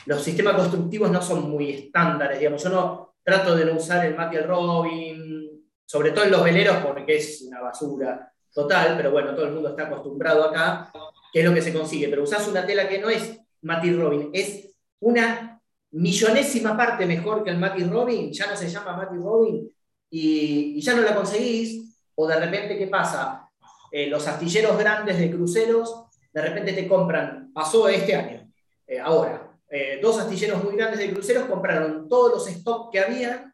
los 0.05 0.23
sistemas 0.23 0.55
constructivos 0.55 1.11
no 1.11 1.21
son 1.21 1.49
muy 1.49 1.71
estándares, 1.71 2.39
digamos. 2.39 2.63
Yo 2.63 2.69
no 2.69 3.15
trato 3.23 3.55
de 3.55 3.65
no 3.65 3.73
usar 3.73 4.05
el 4.05 4.15
Matthew 4.15 4.47
Robin, 4.47 5.49
sobre 5.85 6.11
todo 6.11 6.25
en 6.25 6.31
los 6.31 6.43
veleros, 6.43 6.77
porque 6.77 7.17
es 7.17 7.41
una 7.43 7.61
basura 7.61 8.31
total, 8.53 8.95
pero 8.97 9.11
bueno, 9.11 9.33
todo 9.33 9.45
el 9.45 9.53
mundo 9.53 9.69
está 9.69 9.83
acostumbrado 9.83 10.43
acá, 10.43 10.91
que 11.31 11.39
es 11.39 11.45
lo 11.45 11.53
que 11.53 11.61
se 11.61 11.73
consigue. 11.73 12.07
Pero 12.09 12.23
usás 12.23 12.47
una 12.47 12.65
tela 12.65 12.87
que 12.87 12.99
no 12.99 13.09
es 13.09 13.39
Matthew 13.61 14.01
Robin, 14.01 14.29
es 14.33 14.75
una 14.99 15.61
millonésima 15.91 16.75
parte 16.77 17.05
mejor 17.05 17.43
que 17.43 17.49
el 17.49 17.57
Matthew 17.57 17.91
Robin, 17.91 18.31
ya 18.31 18.47
no 18.47 18.55
se 18.55 18.69
llama 18.69 18.97
Matthew 18.97 19.23
Robin, 19.23 19.71
y, 20.09 20.81
ya 20.81 20.95
no 20.95 21.01
la 21.01 21.15
conseguís, 21.15 21.97
o 22.15 22.27
de 22.27 22.39
repente, 22.39 22.77
¿qué 22.77 22.87
pasa? 22.87 23.49
Eh, 23.91 24.07
los 24.07 24.27
astilleros 24.27 24.77
grandes 24.77 25.17
de 25.17 25.31
cruceros, 25.31 26.05
de 26.31 26.41
repente 26.41 26.73
te 26.73 26.87
compran, 26.87 27.51
pasó 27.53 27.89
este 27.89 28.15
año, 28.15 28.51
eh, 28.85 28.99
ahora, 28.99 29.48
eh, 29.69 29.99
dos 30.01 30.19
astilleros 30.19 30.63
muy 30.63 30.75
grandes 30.75 30.99
de 30.99 31.11
cruceros 31.11 31.45
compraron 31.45 32.07
todos 32.09 32.31
los 32.31 32.47
stocks 32.47 32.89
que 32.91 32.99
había 32.99 33.53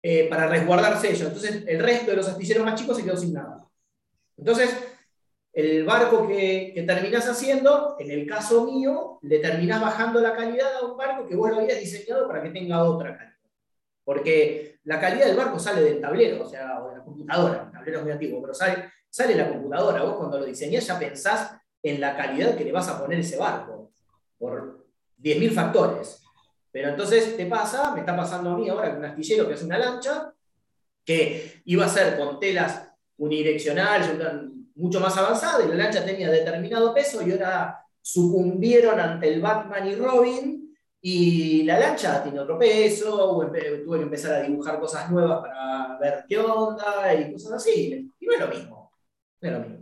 eh, 0.00 0.28
para 0.28 0.46
resguardarse 0.46 1.10
ellos. 1.10 1.26
Entonces, 1.28 1.64
el 1.66 1.82
resto 1.82 2.10
de 2.10 2.16
los 2.16 2.28
astilleros 2.28 2.64
más 2.64 2.80
chicos 2.80 2.96
se 2.96 3.04
quedó 3.04 3.16
sin 3.16 3.32
nada. 3.32 3.66
Entonces, 4.36 4.76
el 5.52 5.84
barco 5.84 6.28
que, 6.28 6.70
que 6.72 6.82
terminás 6.84 7.28
haciendo, 7.28 7.96
en 7.98 8.10
el 8.12 8.26
caso 8.26 8.64
mío, 8.64 9.18
le 9.22 9.40
terminás 9.40 9.80
bajando 9.80 10.20
la 10.20 10.36
calidad 10.36 10.76
a 10.76 10.86
un 10.86 10.96
barco 10.96 11.26
que 11.26 11.34
vos 11.34 11.50
lo 11.50 11.58
habías 11.58 11.80
diseñado 11.80 12.28
para 12.28 12.42
que 12.42 12.50
tenga 12.50 12.84
otra 12.84 13.16
calidad. 13.16 13.34
Porque 14.04 14.78
la 14.84 15.00
calidad 15.00 15.26
del 15.26 15.36
barco 15.36 15.58
sale 15.58 15.82
del 15.82 16.00
tablero, 16.00 16.44
o 16.44 16.48
sea, 16.48 16.80
de 16.80 16.96
la 16.96 17.04
computadora. 17.04 17.64
El 17.66 17.72
tablero 17.72 17.98
es 17.98 18.04
muy 18.04 18.12
antiguo, 18.12 18.40
pero 18.40 18.54
sale, 18.54 18.92
sale 19.10 19.34
la 19.34 19.48
computadora. 19.48 20.02
Vos 20.02 20.16
cuando 20.16 20.38
lo 20.38 20.46
diseñás 20.46 20.86
ya 20.86 20.98
pensás 20.98 21.52
en 21.82 22.00
la 22.00 22.16
calidad 22.16 22.56
que 22.56 22.64
le 22.64 22.72
vas 22.72 22.88
a 22.88 23.00
poner 23.00 23.18
ese 23.18 23.36
barco. 23.36 23.90
Por, 24.38 24.77
10.000 25.18 25.50
factores. 25.50 26.22
Pero 26.70 26.90
entonces 26.90 27.36
te 27.36 27.46
pasa, 27.46 27.92
me 27.92 28.00
está 28.00 28.16
pasando 28.16 28.50
a 28.50 28.56
mí 28.56 28.68
ahora 28.68 28.90
con 28.90 28.98
un 28.98 29.04
astillero 29.06 29.48
que 29.48 29.54
es 29.54 29.62
una 29.62 29.78
lancha, 29.78 30.32
que 31.04 31.62
iba 31.64 31.86
a 31.86 31.88
ser 31.88 32.18
con 32.18 32.38
telas 32.38 32.88
unidireccionales, 33.16 34.10
mucho 34.74 35.00
más 35.00 35.16
avanzadas, 35.16 35.64
y 35.64 35.68
la 35.68 35.74
lancha 35.74 36.04
tenía 36.04 36.30
determinado 36.30 36.94
peso 36.94 37.26
y 37.26 37.32
ahora 37.32 37.84
sucumbieron 38.00 39.00
ante 39.00 39.32
el 39.32 39.40
Batman 39.40 39.88
y 39.88 39.94
Robin, 39.94 40.76
y 41.00 41.62
la 41.62 41.78
lancha 41.78 42.22
tiene 42.22 42.40
otro 42.40 42.58
peso, 42.58 43.38
tuve 43.84 43.98
que 43.98 44.02
empezar 44.02 44.34
a 44.34 44.42
dibujar 44.42 44.80
cosas 44.80 45.10
nuevas 45.10 45.40
para 45.40 45.98
ver 45.98 46.24
qué 46.28 46.38
onda 46.38 47.14
y 47.14 47.32
cosas 47.32 47.52
así. 47.52 48.12
Y 48.18 48.26
no 48.26 48.32
es 48.32 48.40
lo 48.40 48.48
mismo. 48.48 48.92
No 49.40 49.48
es 49.48 49.54
lo 49.54 49.60
mismo. 49.60 49.77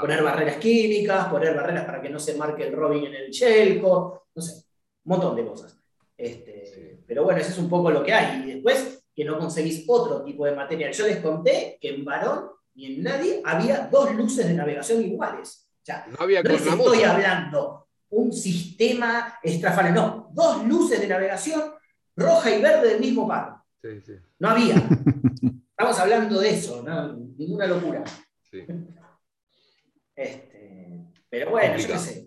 Poner 0.00 0.22
barreras 0.22 0.56
químicas, 0.56 1.28
poner 1.28 1.54
barreras 1.54 1.84
para 1.84 2.00
que 2.00 2.10
no 2.10 2.18
se 2.18 2.34
marque 2.36 2.66
el 2.66 2.72
Robin 2.72 3.06
en 3.06 3.14
el 3.14 3.30
Chelco, 3.30 4.28
no 4.34 4.42
sé, 4.42 4.64
un 5.04 5.10
montón 5.10 5.36
de 5.36 5.44
cosas. 5.44 5.78
Este, 6.16 7.02
pero 7.06 7.24
bueno, 7.24 7.40
eso 7.40 7.50
es 7.50 7.58
un 7.58 7.68
poco 7.68 7.90
lo 7.90 8.02
que 8.02 8.12
hay. 8.12 8.42
Y 8.42 8.54
después, 8.54 9.04
que 9.14 9.24
no 9.24 9.38
conseguís 9.38 9.84
otro 9.88 10.22
tipo 10.22 10.44
de 10.44 10.52
material. 10.52 10.92
Yo 10.92 11.06
les 11.06 11.18
conté 11.18 11.78
que 11.80 11.94
en 11.94 12.04
Varón 12.04 12.50
ni 12.74 12.86
en 12.86 13.02
nadie 13.02 13.42
había 13.44 13.88
dos 13.90 14.14
luces 14.14 14.46
de 14.46 14.54
navegación 14.54 15.02
iguales. 15.02 15.68
O 15.82 15.84
sea, 15.84 16.06
no 16.08 16.16
había 16.20 16.40
estoy 16.40 17.02
hablando 17.02 17.88
un 18.10 18.32
sistema 18.32 19.38
estrafal, 19.42 19.92
no, 19.92 20.30
dos 20.32 20.64
luces 20.64 21.00
de 21.00 21.08
navegación 21.08 21.72
roja 22.16 22.50
y 22.50 22.62
verde 22.62 22.90
del 22.90 23.00
mismo 23.00 23.26
palo. 23.26 23.64
No 24.38 24.50
había. 24.50 24.76
Estamos 25.70 25.98
hablando 25.98 26.40
de 26.40 26.50
eso, 26.50 26.82
¿no? 26.82 27.14
ninguna 27.36 27.66
locura. 27.66 28.04
Este, 30.18 31.04
pero 31.30 31.50
bueno, 31.50 31.76
yo 31.76 31.86
qué 31.86 31.98
sé. 31.98 32.26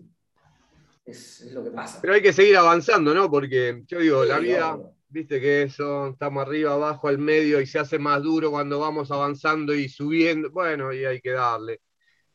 Es, 1.04 1.50
lo 1.52 1.62
que 1.62 1.70
pasa. 1.70 2.00
Pero 2.00 2.14
hay 2.14 2.22
que 2.22 2.32
seguir 2.32 2.56
avanzando, 2.56 3.12
¿no? 3.12 3.30
Porque 3.30 3.82
yo 3.86 3.98
digo, 3.98 4.24
la 4.24 4.38
vida, 4.38 4.78
viste 5.10 5.40
que 5.42 5.62
eso, 5.62 6.08
estamos 6.08 6.46
arriba, 6.46 6.72
abajo, 6.72 7.08
al 7.08 7.18
medio 7.18 7.60
y 7.60 7.66
se 7.66 7.78
hace 7.78 7.98
más 7.98 8.22
duro 8.22 8.50
cuando 8.50 8.78
vamos 8.78 9.10
avanzando 9.10 9.74
y 9.74 9.90
subiendo. 9.90 10.50
Bueno, 10.50 10.90
y 10.92 11.04
hay 11.04 11.20
que 11.20 11.32
darle. 11.32 11.82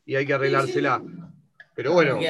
Y 0.04 0.14
hay 0.14 0.24
que 0.24 0.34
arreglársela. 0.34 1.02
Pero 1.74 1.92
bueno, 1.92 2.20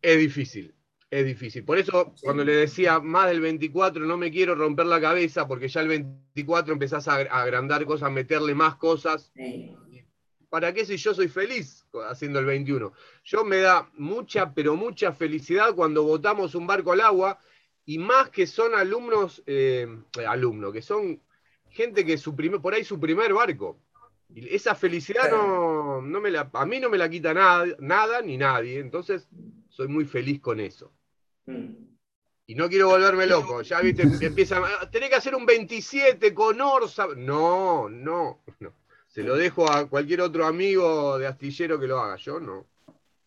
es 0.00 0.18
difícil. 0.18 0.72
Es 1.10 1.24
difícil. 1.24 1.64
Por 1.64 1.78
eso, 1.78 2.14
cuando 2.22 2.44
le 2.44 2.54
decía 2.54 3.00
más 3.00 3.28
del 3.28 3.40
24, 3.40 4.06
no 4.06 4.16
me 4.16 4.30
quiero 4.30 4.54
romper 4.54 4.86
la 4.86 5.00
cabeza, 5.00 5.48
porque 5.48 5.66
ya 5.66 5.80
el 5.80 5.88
24 5.88 6.72
empezás 6.72 7.08
a 7.08 7.16
agrandar 7.16 7.84
cosas, 7.86 8.12
meterle 8.12 8.54
más 8.54 8.76
cosas. 8.76 9.32
¿Para 10.50 10.74
qué 10.74 10.84
si 10.84 10.96
yo 10.96 11.14
soy 11.14 11.28
feliz 11.28 11.86
haciendo 12.08 12.40
el 12.40 12.44
21? 12.44 12.92
Yo 13.24 13.44
me 13.44 13.58
da 13.58 13.88
mucha, 13.94 14.52
pero 14.52 14.74
mucha 14.74 15.12
felicidad 15.12 15.74
cuando 15.76 16.02
botamos 16.02 16.56
un 16.56 16.66
barco 16.66 16.92
al 16.92 17.00
agua, 17.00 17.38
y 17.86 17.98
más 17.98 18.30
que 18.30 18.46
son 18.46 18.74
alumnos, 18.74 19.42
eh, 19.46 19.86
alumnos, 20.26 20.72
que 20.72 20.82
son 20.82 21.22
gente 21.68 22.04
que 22.04 22.18
su 22.18 22.34
primer, 22.34 22.60
por 22.60 22.74
ahí 22.74 22.84
su 22.84 22.98
primer 22.98 23.32
barco. 23.32 23.78
Y 24.34 24.54
esa 24.54 24.74
felicidad 24.74 25.30
no, 25.30 26.00
me 26.02 26.30
la, 26.30 26.50
a 26.52 26.66
mí 26.66 26.80
no 26.80 26.90
me 26.90 26.98
la 26.98 27.08
quita 27.08 27.32
nada, 27.32 27.66
nada 27.78 28.20
ni 28.20 28.36
nadie. 28.36 28.80
Entonces, 28.80 29.28
soy 29.68 29.86
muy 29.88 30.04
feliz 30.04 30.40
con 30.40 30.60
eso. 30.60 30.92
Y 31.46 32.54
no 32.56 32.68
quiero 32.68 32.88
volverme 32.88 33.26
loco. 33.26 33.62
Ya 33.62 33.80
viste, 33.80 34.02
empiezan. 34.02 34.64
Tenés 34.90 35.10
que 35.10 35.16
hacer 35.16 35.34
un 35.34 35.46
27 35.46 36.34
con 36.34 36.60
Orsa. 36.60 37.06
No, 37.16 37.88
no, 37.88 38.42
no. 38.58 38.72
Se 39.10 39.24
lo 39.24 39.36
dejo 39.36 39.70
a 39.70 39.88
cualquier 39.88 40.20
otro 40.20 40.46
amigo 40.46 41.18
de 41.18 41.26
astillero 41.26 41.80
que 41.80 41.88
lo 41.88 41.98
haga. 41.98 42.14
Yo 42.16 42.38
no. 42.38 42.66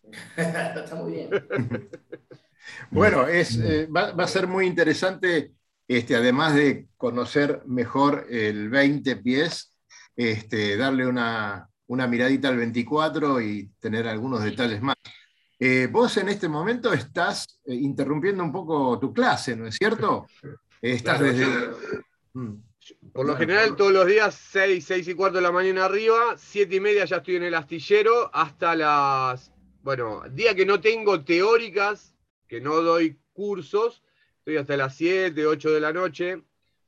Está 0.36 0.94
muy 0.96 1.12
bien. 1.12 1.30
bueno, 2.90 3.26
es, 3.26 3.58
eh, 3.58 3.86
va, 3.86 4.08
a 4.08 4.26
ser 4.26 4.46
muy 4.46 4.66
interesante, 4.66 5.52
este, 5.86 6.16
además 6.16 6.54
de 6.54 6.88
conocer 6.96 7.62
mejor 7.66 8.26
el 8.30 8.70
20 8.70 9.16
pies, 9.16 9.74
este, 10.16 10.78
darle 10.78 11.06
una, 11.06 11.68
una 11.88 12.06
miradita 12.06 12.48
al 12.48 12.56
24 12.56 13.42
y 13.42 13.70
tener 13.78 14.08
algunos 14.08 14.42
detalles 14.42 14.80
más. 14.80 14.96
Eh, 15.58 15.88
vos 15.92 16.16
en 16.16 16.30
este 16.30 16.48
momento 16.48 16.94
estás 16.94 17.60
eh, 17.66 17.74
interrumpiendo 17.74 18.42
un 18.42 18.52
poco 18.52 18.98
tu 18.98 19.12
clase, 19.12 19.54
¿no 19.54 19.66
es 19.66 19.76
cierto? 19.76 20.26
Estás 20.80 21.20
desde... 21.20 21.46
Mm. 22.32 22.54
Por 23.14 23.26
lo 23.26 23.36
general, 23.36 23.76
todos 23.76 23.92
los 23.92 24.08
días, 24.08 24.34
6, 24.50 24.84
6 24.84 25.06
y 25.06 25.14
cuarto 25.14 25.36
de 25.36 25.42
la 25.42 25.52
mañana 25.52 25.84
arriba, 25.84 26.34
7 26.36 26.74
y 26.74 26.80
media 26.80 27.04
ya 27.04 27.18
estoy 27.18 27.36
en 27.36 27.44
el 27.44 27.54
astillero, 27.54 28.28
hasta 28.34 28.74
las. 28.74 29.52
Bueno, 29.84 30.24
día 30.32 30.56
que 30.56 30.66
no 30.66 30.80
tengo 30.80 31.22
teóricas, 31.22 32.12
que 32.48 32.60
no 32.60 32.82
doy 32.82 33.16
cursos, 33.32 34.02
estoy 34.38 34.56
hasta 34.56 34.76
las 34.76 34.96
7, 34.96 35.46
8 35.46 35.70
de 35.70 35.80
la 35.80 35.92
noche, 35.92 36.42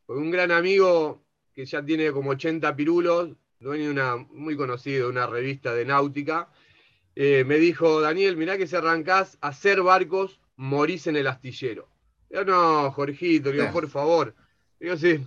con 0.05 0.19
un 0.19 0.33
gran 0.33 0.51
amigo 0.51 1.23
que 1.55 1.65
ya 1.65 1.85
tiene 1.85 2.11
como 2.11 2.31
80 2.31 2.75
pirulos, 2.75 3.31
dueño 3.61 3.85
de 3.85 3.91
una, 3.91 4.17
muy 4.17 4.57
conocido, 4.57 5.09
una 5.09 5.29
revista 5.29 5.75
de 5.75 5.85
náutica, 5.85 6.51
eh, 7.15 7.45
me 7.47 7.59
dijo, 7.59 8.01
Daniel, 8.01 8.37
mirá 8.37 8.59
que 8.59 8.67
si 8.67 8.75
arrancás 8.75 9.39
a 9.41 9.49
hacer 9.49 9.81
barcos, 9.81 10.41
morís 10.57 11.07
en 11.07 11.15
el 11.15 11.29
astillero. 11.29 11.89
Yo 12.31 12.45
no, 12.45 12.91
Jorgito, 12.91 13.53
digo, 13.53 13.71
por 13.71 13.89
favor. 13.89 14.35
Digo, 14.81 14.97
sí, 14.97 15.25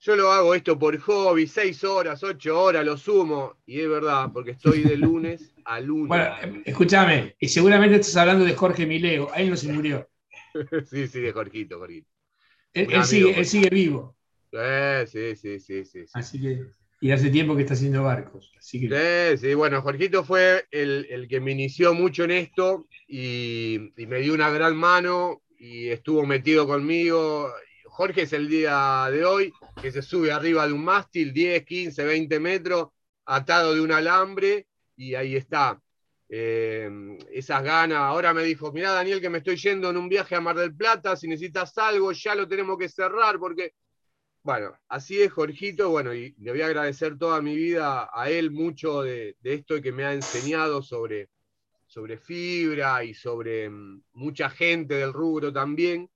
yo 0.00 0.16
lo 0.16 0.32
hago 0.32 0.54
esto 0.54 0.78
por 0.78 0.98
hobby, 0.98 1.46
seis 1.46 1.84
horas, 1.84 2.22
ocho 2.22 2.60
horas, 2.60 2.84
lo 2.84 2.96
sumo. 2.96 3.58
Y 3.66 3.80
es 3.80 3.88
verdad, 3.88 4.30
porque 4.32 4.52
estoy 4.52 4.82
de 4.82 4.96
lunes 4.96 5.54
a 5.64 5.78
lunes. 5.80 6.08
Bueno, 6.08 6.34
escúchame, 6.64 7.36
y 7.38 7.48
seguramente 7.48 7.96
estás 7.96 8.16
hablando 8.16 8.44
de 8.44 8.54
Jorge 8.54 8.86
Mileo, 8.86 9.28
ahí 9.32 9.48
no 9.48 9.56
se 9.56 9.72
murió. 9.72 10.08
sí, 10.90 11.06
sí, 11.06 11.20
de 11.20 11.32
Jorgito, 11.32 11.78
Jorgito. 11.78 12.08
Él, 12.72 13.04
sigue, 13.04 13.38
él, 13.38 13.44
sigue, 13.44 13.68
vivo. 13.68 14.16
sí, 15.06 15.36
sí, 15.36 15.58
sí, 15.60 15.84
sí, 15.84 16.04
Así 16.12 16.40
que 16.40 16.64
y 17.02 17.12
hace 17.12 17.30
tiempo 17.30 17.56
que 17.56 17.62
está 17.62 17.72
haciendo 17.72 18.02
barcos. 18.02 18.52
Sí, 18.60 18.88
sí, 19.38 19.54
bueno, 19.54 19.80
Jorgito 19.80 20.22
fue 20.22 20.66
el, 20.70 21.26
que 21.30 21.40
me 21.40 21.52
inició 21.52 21.94
mucho 21.94 22.24
en 22.24 22.32
esto 22.32 22.86
y, 23.08 23.92
me 23.96 24.18
dio 24.18 24.34
una 24.34 24.50
gran 24.50 24.76
mano 24.76 25.40
y 25.58 25.88
estuvo 25.88 26.26
metido 26.26 26.66
conmigo. 26.66 27.50
Jorge 28.00 28.22
es 28.22 28.32
el 28.32 28.48
día 28.48 29.08
de 29.12 29.26
hoy 29.26 29.52
que 29.82 29.92
se 29.92 30.00
sube 30.00 30.32
arriba 30.32 30.66
de 30.66 30.72
un 30.72 30.82
mástil, 30.82 31.34
10, 31.34 31.66
15, 31.66 32.02
20 32.02 32.40
metros, 32.40 32.88
atado 33.26 33.74
de 33.74 33.82
un 33.82 33.92
alambre 33.92 34.66
y 34.96 35.14
ahí 35.16 35.36
está. 35.36 35.78
Eh, 36.26 36.88
esas 37.30 37.62
ganas. 37.62 37.98
Ahora 37.98 38.32
me 38.32 38.42
dijo, 38.42 38.72
mira 38.72 38.92
Daniel, 38.92 39.20
que 39.20 39.28
me 39.28 39.36
estoy 39.36 39.56
yendo 39.56 39.90
en 39.90 39.98
un 39.98 40.08
viaje 40.08 40.34
a 40.34 40.40
Mar 40.40 40.56
del 40.56 40.74
Plata, 40.74 41.14
si 41.14 41.28
necesitas 41.28 41.76
algo, 41.76 42.10
ya 42.12 42.34
lo 42.34 42.48
tenemos 42.48 42.78
que 42.78 42.88
cerrar 42.88 43.38
porque 43.38 43.74
bueno, 44.42 44.72
así 44.88 45.20
es 45.20 45.30
Jorgito, 45.30 45.90
bueno, 45.90 46.14
y 46.14 46.34
le 46.38 46.52
voy 46.52 46.62
a 46.62 46.68
agradecer 46.68 47.18
toda 47.18 47.42
mi 47.42 47.54
vida 47.54 48.08
a 48.14 48.30
él 48.30 48.50
mucho 48.50 49.02
de, 49.02 49.36
esto 49.42 49.82
que 49.82 49.92
me 49.92 50.04
ha 50.04 50.14
enseñado 50.14 50.80
sobre, 50.80 51.28
sobre 51.86 52.16
fibra 52.16 53.04
y 53.04 53.12
sobre 53.12 53.68
mm, 53.68 54.04
mucha 54.14 54.48
gente 54.48 54.94
del 54.94 55.12
rubro 55.12 55.52
también. 55.52 56.08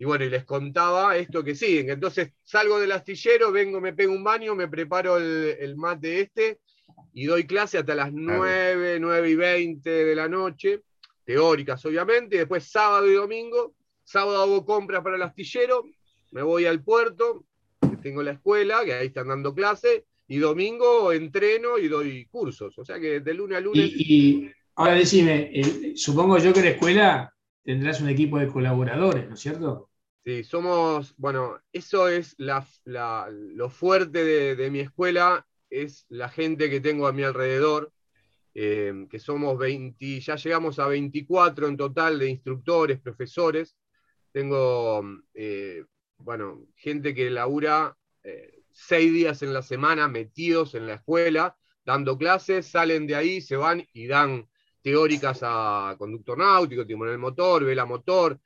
Y 0.00 0.06
bueno, 0.06 0.24
y 0.24 0.30
les 0.30 0.46
contaba 0.46 1.14
esto 1.18 1.44
que 1.44 1.54
siguen. 1.54 1.90
Entonces 1.90 2.32
salgo 2.42 2.80
del 2.80 2.90
astillero, 2.92 3.52
vengo, 3.52 3.82
me 3.82 3.92
pego 3.92 4.14
un 4.14 4.24
baño, 4.24 4.54
me 4.54 4.66
preparo 4.66 5.18
el, 5.18 5.58
el 5.60 5.76
mate 5.76 6.20
este 6.20 6.58
y 7.12 7.26
doy 7.26 7.46
clase 7.46 7.76
hasta 7.76 7.94
las 7.94 8.10
9, 8.10 8.98
9 8.98 9.30
y 9.30 9.34
20 9.34 9.90
de 9.90 10.14
la 10.14 10.26
noche, 10.26 10.80
teóricas 11.22 11.84
obviamente, 11.84 12.36
y 12.36 12.38
después 12.38 12.64
sábado 12.64 13.06
y 13.10 13.12
domingo, 13.12 13.74
sábado 14.02 14.40
hago 14.40 14.64
compras 14.64 15.02
para 15.02 15.16
el 15.16 15.22
astillero, 15.22 15.84
me 16.30 16.40
voy 16.40 16.64
al 16.64 16.82
puerto, 16.82 17.44
tengo 18.02 18.22
la 18.22 18.32
escuela, 18.32 18.82
que 18.86 18.94
ahí 18.94 19.08
están 19.08 19.28
dando 19.28 19.54
clase, 19.54 20.06
y 20.28 20.38
domingo 20.38 21.12
entreno 21.12 21.76
y 21.76 21.88
doy 21.88 22.24
cursos. 22.24 22.78
O 22.78 22.86
sea 22.86 22.98
que 22.98 23.20
de 23.20 23.34
lunes 23.34 23.58
a 23.58 23.60
lunes. 23.60 23.90
Y, 23.96 24.48
ahora 24.76 24.94
decime, 24.94 25.52
supongo 25.94 26.38
yo 26.38 26.54
que 26.54 26.60
en 26.60 26.64
la 26.64 26.70
escuela 26.70 27.34
tendrás 27.62 28.00
un 28.00 28.08
equipo 28.08 28.38
de 28.38 28.48
colaboradores, 28.48 29.28
¿no 29.28 29.34
es 29.34 29.40
cierto? 29.40 29.89
Sí, 30.30 30.44
somos, 30.44 31.12
bueno, 31.16 31.60
eso 31.72 32.06
es 32.06 32.36
lo 32.38 33.68
fuerte 33.68 34.24
de, 34.54 34.70
mi 34.70 34.78
escuela, 34.78 35.44
es 35.68 36.06
la 36.08 36.28
gente 36.28 36.70
que 36.70 36.78
tengo 36.78 37.08
a 37.08 37.12
mi 37.12 37.24
alrededor, 37.24 37.92
eh, 38.54 39.08
que 39.10 39.18
somos 39.18 39.58
20, 39.58 40.20
ya 40.20 40.36
llegamos 40.36 40.78
a 40.78 40.86
24 40.86 41.66
en 41.66 41.76
total 41.76 42.20
de 42.20 42.28
instructores, 42.28 43.00
profesores. 43.00 43.76
Tengo 44.30 45.02
eh, 45.34 45.84
bueno, 46.18 46.64
gente 46.76 47.12
que 47.12 47.28
labura 47.28 47.96
eh, 48.22 48.62
seis 48.70 49.12
días 49.12 49.42
en 49.42 49.52
la 49.52 49.62
semana 49.62 50.06
metidos 50.06 50.76
en 50.76 50.86
la 50.86 50.94
escuela, 50.94 51.56
dando 51.84 52.16
clases, 52.16 52.68
salen 52.68 53.08
de 53.08 53.16
ahí, 53.16 53.40
se 53.40 53.56
van 53.56 53.84
y 53.92 54.06
dan 54.06 54.48
teóricas 54.80 55.40
a 55.42 55.96
conductor 55.98 56.38
náutico, 56.38 56.86
timonel 56.86 57.18
motor, 57.18 57.64
vela 57.64 57.84
motor. 57.84 58.38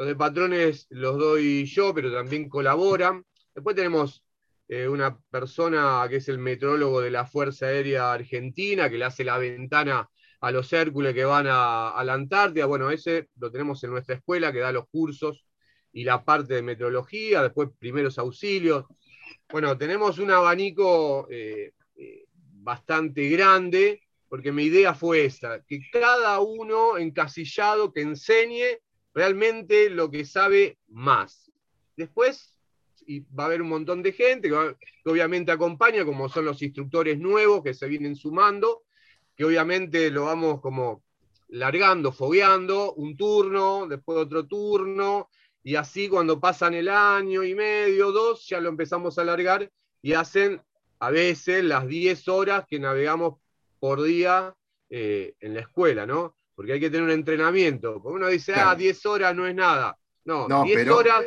Los 0.00 0.08
de 0.08 0.16
patrones 0.16 0.86
los 0.88 1.18
doy 1.18 1.66
yo, 1.66 1.92
pero 1.92 2.10
también 2.10 2.48
colaboran. 2.48 3.22
Después 3.54 3.76
tenemos 3.76 4.24
eh, 4.66 4.88
una 4.88 5.20
persona 5.28 6.06
que 6.08 6.16
es 6.16 6.28
el 6.30 6.38
metrólogo 6.38 7.02
de 7.02 7.10
la 7.10 7.26
Fuerza 7.26 7.66
Aérea 7.66 8.10
Argentina, 8.10 8.88
que 8.88 8.96
le 8.96 9.04
hace 9.04 9.24
la 9.24 9.36
ventana 9.36 10.08
a 10.40 10.50
los 10.52 10.72
Hércules 10.72 11.12
que 11.12 11.26
van 11.26 11.48
a, 11.50 12.02
la 12.02 12.14
Antártida. 12.14 12.64
Bueno, 12.64 12.90
ese 12.90 13.28
lo 13.38 13.52
tenemos 13.52 13.84
en 13.84 13.90
nuestra 13.90 14.14
escuela, 14.14 14.50
que 14.50 14.60
da 14.60 14.72
los 14.72 14.88
cursos 14.88 15.44
y 15.92 16.04
la 16.04 16.24
parte 16.24 16.54
de 16.54 16.62
meteorología, 16.62 17.42
después 17.42 17.68
primeros 17.78 18.18
auxilios. 18.18 18.86
Bueno, 19.50 19.76
tenemos 19.76 20.18
un 20.18 20.30
abanico 20.30 21.28
eh, 21.30 21.72
eh, 21.96 22.24
bastante 22.32 23.28
grande, 23.28 24.00
porque 24.30 24.50
mi 24.50 24.62
idea 24.62 24.94
fue 24.94 25.26
esta, 25.26 25.62
que 25.62 25.82
cada 25.92 26.40
uno 26.40 26.96
encasillado 26.96 27.92
que 27.92 28.00
enseñe 28.00 28.78
realmente 29.14 29.90
lo 29.90 30.10
que 30.10 30.24
sabe 30.24 30.78
más. 30.88 31.50
Después 31.96 32.60
y 33.10 33.20
va 33.34 33.44
a 33.44 33.46
haber 33.46 33.62
un 33.62 33.68
montón 33.68 34.02
de 34.02 34.12
gente 34.12 34.48
que, 34.48 34.76
obviamente 35.04 35.50
acompaña, 35.50 36.04
como 36.04 36.28
son 36.28 36.44
los 36.44 36.62
instructores 36.62 37.18
nuevos 37.18 37.62
que 37.62 37.74
se 37.74 37.88
vienen 37.88 38.14
sumando, 38.14 38.84
que 39.36 39.44
obviamente 39.44 40.10
lo 40.10 40.26
vamos 40.26 40.60
como 40.60 41.02
largando, 41.48 42.12
fogueando, 42.12 42.92
un 42.94 43.16
turno, 43.16 43.88
después 43.88 44.18
otro 44.18 44.46
turno, 44.46 45.28
y 45.64 45.74
así 45.74 46.08
cuando 46.08 46.38
pasan 46.38 46.74
el 46.74 46.88
año 46.88 47.42
y 47.42 47.54
medio, 47.54 48.12
dos, 48.12 48.46
ya 48.46 48.60
lo 48.60 48.68
empezamos 48.68 49.18
a 49.18 49.22
alargar 49.22 49.70
y 50.00 50.12
hacen 50.12 50.62
a 51.00 51.10
veces 51.10 51.64
las 51.64 51.88
10 51.88 52.28
horas 52.28 52.64
que 52.68 52.78
navegamos 52.78 53.40
por 53.80 54.02
día 54.02 54.54
eh, 54.88 55.34
en 55.40 55.54
la 55.54 55.60
escuela, 55.60 56.06
¿no? 56.06 56.36
Porque 56.60 56.74
hay 56.74 56.80
que 56.80 56.90
tener 56.90 57.04
un 57.04 57.10
entrenamiento. 57.10 58.02
Porque 58.02 58.16
uno 58.16 58.28
dice, 58.28 58.52
ah, 58.54 58.74
10 58.74 59.06
horas 59.06 59.34
no 59.34 59.46
es 59.46 59.54
nada. 59.54 59.96
No, 60.26 60.46
10 60.62 60.90
horas 60.90 61.24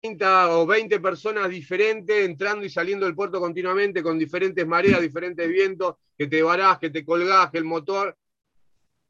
30 0.00 0.56
o 0.56 0.66
20 0.66 1.00
personas 1.00 1.50
diferentes 1.50 2.24
entrando 2.24 2.64
y 2.64 2.70
saliendo 2.70 3.04
del 3.04 3.14
puerto 3.14 3.38
continuamente 3.38 4.02
con 4.02 4.18
diferentes 4.18 4.66
mareas, 4.66 5.00
diferentes 5.02 5.46
vientos, 5.46 5.96
que 6.16 6.28
te 6.28 6.42
varás, 6.42 6.78
que 6.78 6.88
te 6.88 7.04
colgás, 7.04 7.50
que 7.50 7.58
el 7.58 7.64
motor. 7.64 8.16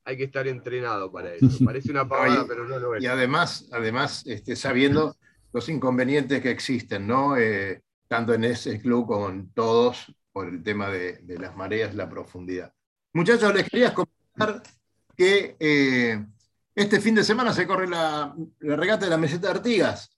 Hay 0.05 0.17
que 0.17 0.25
estar 0.25 0.45
entrenado 0.49 1.13
para 1.13 1.35
eso. 1.35 1.47
Parece 1.65 1.93
una 1.93 2.09
pavada, 2.09 2.45
pero 2.49 2.67
no 2.67 2.81
lo 2.81 2.97
es. 2.97 3.05
Y 3.05 3.07
además, 3.07 3.69
además 3.71 4.25
este, 4.27 4.57
sabiendo 4.57 5.15
los 5.53 5.69
inconvenientes 5.69 6.43
que 6.43 6.51
existen, 6.51 7.07
¿no? 7.07 7.37
Eh, 7.37 7.81
tanto 8.09 8.35
en 8.35 8.43
ese 8.43 8.81
club 8.81 9.07
como 9.07 9.29
en 9.29 9.53
todos, 9.53 10.13
por 10.33 10.49
el 10.49 10.65
tema 10.65 10.89
de, 10.89 11.23
las 11.39 11.55
mareas, 11.55 11.95
la 11.95 12.11
profundidad. 12.11 12.75
Muchachos, 13.13 13.55
les 13.55 13.71
quería 13.71 13.95
comentar 13.95 14.65
eh, 15.59 16.25
este 16.75 17.01
fin 17.01 17.15
de 17.15 17.25
semana 17.25 17.53
se 17.53 17.67
corre 17.67 17.89
la, 17.89 18.35
la 18.61 18.77
regata 18.77 19.05
de 19.05 19.11
la 19.11 19.19
meseta 19.19 19.49
de 19.49 19.55
Artigas. 19.55 20.17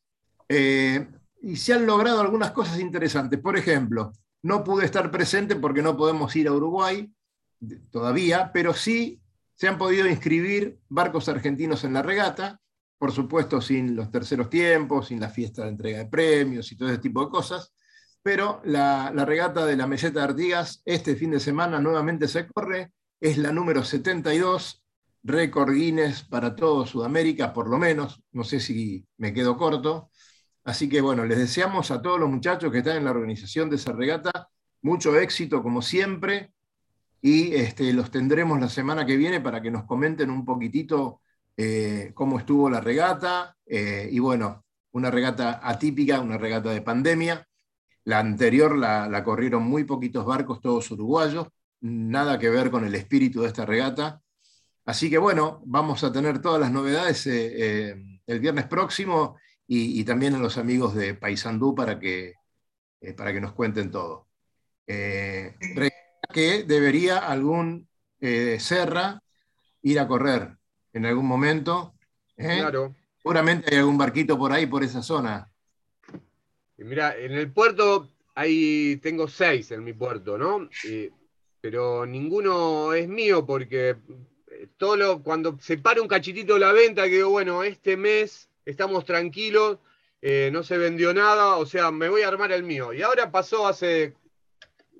Eh, 0.48 1.06
y 1.42 1.56
se 1.56 1.74
han 1.74 1.86
logrado 1.86 2.20
algunas 2.20 2.52
cosas 2.52 2.80
interesantes. 2.80 3.38
Por 3.40 3.56
ejemplo, 3.56 4.12
no 4.42 4.64
pude 4.64 4.84
estar 4.84 5.10
presente 5.10 5.56
porque 5.56 5.82
no 5.82 5.96
podemos 5.96 6.34
ir 6.36 6.48
a 6.48 6.52
Uruguay 6.52 7.12
todavía, 7.90 8.50
pero 8.52 8.74
sí 8.74 9.20
se 9.54 9.68
han 9.68 9.78
podido 9.78 10.06
inscribir 10.06 10.78
barcos 10.88 11.28
argentinos 11.28 11.84
en 11.84 11.94
la 11.94 12.02
regata, 12.02 12.60
por 12.98 13.12
supuesto 13.12 13.60
sin 13.60 13.96
los 13.96 14.10
terceros 14.10 14.50
tiempos, 14.50 15.08
sin 15.08 15.20
la 15.20 15.30
fiesta 15.30 15.62
de 15.62 15.70
entrega 15.70 15.98
de 15.98 16.06
premios 16.06 16.70
y 16.72 16.76
todo 16.76 16.88
ese 16.88 16.98
tipo 16.98 17.24
de 17.24 17.30
cosas, 17.30 17.72
pero 18.22 18.60
la, 18.64 19.12
la 19.14 19.24
regata 19.24 19.64
de 19.66 19.76
la 19.76 19.86
meseta 19.86 20.20
de 20.20 20.24
Artigas 20.26 20.82
este 20.84 21.14
fin 21.16 21.30
de 21.30 21.40
semana 21.40 21.80
nuevamente 21.80 22.28
se 22.28 22.46
corre, 22.48 22.92
es 23.20 23.38
la 23.38 23.52
número 23.52 23.84
72, 23.84 24.83
récord 25.24 25.72
Guinness 25.72 26.22
para 26.22 26.54
todo 26.54 26.86
Sudamérica, 26.86 27.52
por 27.52 27.68
lo 27.68 27.78
menos, 27.78 28.22
no 28.32 28.44
sé 28.44 28.60
si 28.60 29.06
me 29.16 29.32
quedo 29.32 29.56
corto, 29.56 30.10
Así 30.64 30.88
que 30.88 31.02
bueno, 31.02 31.26
les 31.26 31.38
deseamos 31.38 31.90
a 31.90 32.00
todos 32.00 32.18
los 32.18 32.30
muchachos 32.30 32.72
que 32.72 32.78
están 32.78 32.96
en 32.96 33.04
la 33.04 33.10
organización 33.10 33.68
de 33.68 33.76
esa 33.76 33.92
regata 33.92 34.48
mucho 34.84 35.18
éxito 35.18 35.62
como 35.62 35.82
siempre 35.82 36.52
y 37.20 37.54
este, 37.54 37.92
los 37.92 38.10
tendremos 38.10 38.60
la 38.60 38.68
semana 38.68 39.06
que 39.06 39.16
viene 39.16 39.40
para 39.40 39.62
que 39.62 39.70
nos 39.70 39.84
comenten 39.84 40.30
un 40.30 40.44
poquitito 40.44 41.22
eh, 41.56 42.12
cómo 42.14 42.38
estuvo 42.38 42.68
la 42.68 42.80
regata 42.80 43.56
eh, 43.66 44.08
y 44.10 44.18
bueno, 44.18 44.64
una 44.92 45.10
regata 45.10 45.60
atípica, 45.62 46.20
una 46.20 46.38
regata 46.38 46.70
de 46.70 46.82
pandemia. 46.82 47.46
La 48.04 48.18
anterior 48.18 48.76
la, 48.76 49.24
corrieron 49.24 49.62
muy 49.62 49.84
poquitos 49.84 50.26
barcos, 50.26 50.60
todos 50.60 50.90
uruguayos, 50.90 51.48
nada 51.80 52.38
que 52.38 52.50
ver 52.50 52.70
con 52.70 52.84
el 52.84 52.94
espíritu 52.94 53.40
de 53.42 53.48
esta 53.48 53.64
regata. 53.64 54.20
Así 54.86 55.08
que 55.08 55.18
bueno, 55.18 55.62
vamos 55.64 56.04
a 56.04 56.12
tener 56.12 56.40
todas 56.40 56.60
las 56.60 56.70
novedades 56.70 57.26
eh, 57.26 57.94
el 58.26 58.40
viernes 58.40 58.66
próximo 58.66 59.36
y, 59.66 60.04
también 60.04 60.34
a 60.34 60.38
los 60.38 60.58
amigos 60.58 60.94
de 60.94 61.14
Paysandú 61.14 61.74
para 61.74 61.98
que, 61.98 62.34
eh, 63.00 63.12
para 63.14 63.32
que 63.32 63.40
nos 63.40 63.52
cuenten 63.52 63.90
todo. 63.90 64.28
Eh, 64.86 65.54
que 66.32 66.64
debería 66.64 67.18
algún 67.18 67.88
eh, 68.20 68.58
Serra 68.60 69.22
ir 69.82 69.98
a 70.00 70.06
correr 70.06 70.56
en 70.92 71.06
algún 71.06 71.26
momento. 71.26 71.94
Claro. 72.36 72.94
Seguramente 73.16 73.72
hay 73.72 73.78
algún 73.78 73.96
barquito 73.96 74.38
por 74.38 74.52
ahí, 74.52 74.66
por 74.66 74.84
esa 74.84 75.02
zona. 75.02 75.50
Mira, 76.76 77.16
en 77.16 77.32
el 77.32 77.50
puerto 77.52 78.10
hay, 78.34 78.96
tengo 78.98 79.28
seis 79.28 79.70
en 79.70 79.82
mi 79.82 79.92
puerto, 79.92 80.36
¿no? 80.36 80.68
pero 81.60 82.04
ninguno 82.04 82.92
es 82.92 83.08
mío 83.08 83.46
porque 83.46 83.96
todo 84.76 84.96
lo, 84.96 85.22
cuando 85.22 85.58
se 85.60 85.78
para 85.78 86.02
un 86.02 86.08
cachitito 86.08 86.58
la 86.58 86.72
venta, 86.72 87.04
que 87.04 87.16
digo, 87.16 87.30
bueno, 87.30 87.62
este 87.62 87.96
mes 87.96 88.48
estamos 88.64 89.04
tranquilos, 89.04 89.78
eh, 90.20 90.50
no 90.52 90.62
se 90.62 90.78
vendió 90.78 91.12
nada, 91.12 91.56
o 91.56 91.66
sea, 91.66 91.90
me 91.90 92.08
voy 92.08 92.22
a 92.22 92.28
armar 92.28 92.52
el 92.52 92.62
mío. 92.62 92.92
Y 92.92 93.02
ahora 93.02 93.30
pasó 93.30 93.66
hace 93.66 94.14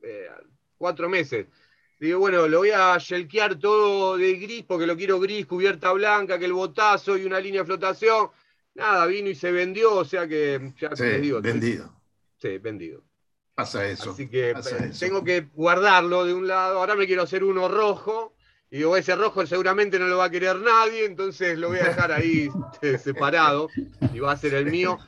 eh, 0.02 0.28
cuatro 0.76 1.08
meses. 1.08 1.46
Digo, 1.98 2.18
bueno, 2.18 2.46
lo 2.48 2.58
voy 2.58 2.70
a 2.70 2.98
shelkear 2.98 3.58
todo 3.58 4.18
de 4.18 4.34
gris 4.34 4.64
porque 4.64 4.86
lo 4.86 4.96
quiero 4.96 5.18
gris, 5.20 5.46
cubierta 5.46 5.92
blanca, 5.92 6.38
que 6.38 6.44
el 6.44 6.52
botazo 6.52 7.16
y 7.16 7.24
una 7.24 7.40
línea 7.40 7.62
de 7.62 7.66
flotación. 7.66 8.28
Nada, 8.74 9.06
vino 9.06 9.30
y 9.30 9.34
se 9.34 9.52
vendió, 9.52 9.94
o 9.94 10.04
sea 10.04 10.26
que 10.26 10.72
ya 10.78 10.94
sí, 10.94 11.04
digo. 11.20 11.40
Vendido. 11.40 11.94
Sí, 12.36 12.58
vendido. 12.58 13.02
Pasa 13.54 13.86
eso. 13.86 14.10
Así 14.10 14.28
que 14.28 14.50
eh, 14.50 14.54
tengo 14.98 15.22
que 15.22 15.46
guardarlo 15.54 16.24
de 16.24 16.34
un 16.34 16.48
lado. 16.48 16.80
Ahora 16.80 16.96
me 16.96 17.06
quiero 17.06 17.22
hacer 17.22 17.44
uno 17.44 17.68
rojo 17.68 18.33
y 18.74 18.78
digo, 18.78 18.96
ese 18.96 19.14
rojo 19.14 19.46
seguramente 19.46 20.00
no 20.00 20.08
lo 20.08 20.18
va 20.18 20.24
a 20.24 20.30
querer 20.30 20.56
nadie, 20.56 21.04
entonces 21.04 21.56
lo 21.56 21.68
voy 21.68 21.78
a 21.78 21.84
dejar 21.84 22.10
ahí 22.10 22.48
separado 23.00 23.68
y 24.12 24.18
va 24.18 24.32
a 24.32 24.36
ser 24.36 24.54
el 24.54 24.66
mío, 24.66 24.98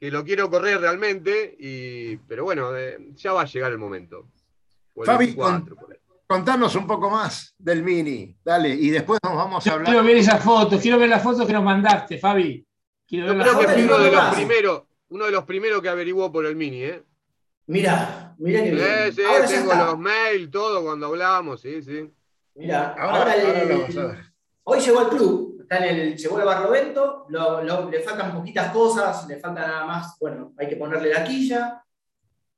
que 0.00 0.10
lo 0.10 0.24
quiero 0.24 0.48
correr 0.48 0.80
realmente, 0.80 1.54
y, 1.58 2.16
pero 2.16 2.44
bueno, 2.44 2.74
eh, 2.74 2.96
ya 3.14 3.34
va 3.34 3.42
a 3.42 3.44
llegar 3.44 3.72
el 3.72 3.76
momento. 3.76 4.30
Fabi, 5.04 5.36
contanos 6.26 6.74
un 6.76 6.86
poco 6.86 7.10
más 7.10 7.54
del 7.58 7.82
Mini, 7.82 8.34
dale, 8.42 8.70
y 8.70 8.88
después 8.88 9.20
nos 9.22 9.36
vamos 9.36 9.66
a 9.66 9.72
hablar. 9.72 9.86
Quiero 9.86 10.02
ver 10.02 10.16
esas 10.16 10.42
fotos, 10.42 10.80
quiero 10.80 10.98
ver 10.98 11.10
las 11.10 11.22
fotos 11.22 11.46
que 11.46 11.52
nos 11.52 11.62
mandaste, 11.62 12.16
Fabi. 12.16 12.66
Quiero 13.06 13.38
creo 13.38 13.58
que 13.58 13.68
fui 13.68 13.82
uno 13.82 13.98
de 13.98 14.12
los 14.12 14.34
primeros, 14.34 14.82
uno 15.08 15.26
de 15.26 15.30
los 15.30 15.44
primeros 15.44 15.82
que 15.82 15.90
averiguó 15.90 16.32
por 16.32 16.46
el 16.46 16.56
Mini, 16.56 16.84
¿eh? 16.84 17.02
Mira, 17.66 18.34
mira 18.38 18.62
que 18.62 18.70
bien. 18.70 19.12
Sí, 19.12 19.22
tengo 19.54 19.74
los 19.74 19.98
mails, 19.98 20.50
todo 20.50 20.82
cuando 20.82 21.08
hablamos, 21.08 21.60
sí, 21.60 21.82
sí. 21.82 22.10
Mira, 22.56 22.94
ahora, 22.96 23.34
hoy 24.62 24.80
llegó 24.80 25.00
al 25.00 25.08
club, 25.08 25.58
está 25.62 25.78
en 25.78 25.96
el, 25.96 26.16
llegó 26.16 26.38
el 26.38 26.44
Barlovento, 26.44 27.26
le 27.28 28.00
faltan 28.00 28.32
poquitas 28.32 28.72
cosas, 28.72 29.26
le 29.26 29.38
falta 29.38 29.66
nada 29.66 29.84
más, 29.86 30.16
bueno, 30.20 30.52
hay 30.56 30.68
que 30.68 30.76
ponerle 30.76 31.12
la 31.12 31.24
quilla, 31.24 31.84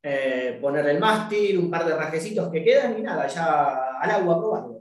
eh, 0.03 0.59
ponerle 0.61 0.93
el 0.93 1.01
mástil, 1.01 1.59
un 1.59 1.71
par 1.71 1.87
de 1.87 1.97
rajecitos 1.97 2.51
que 2.53 2.63
quedan 2.63 2.99
y 2.99 3.03
nada, 3.03 3.27
ya 3.27 3.99
al 3.99 4.11
agua 4.11 4.39
probarlo. 4.39 4.81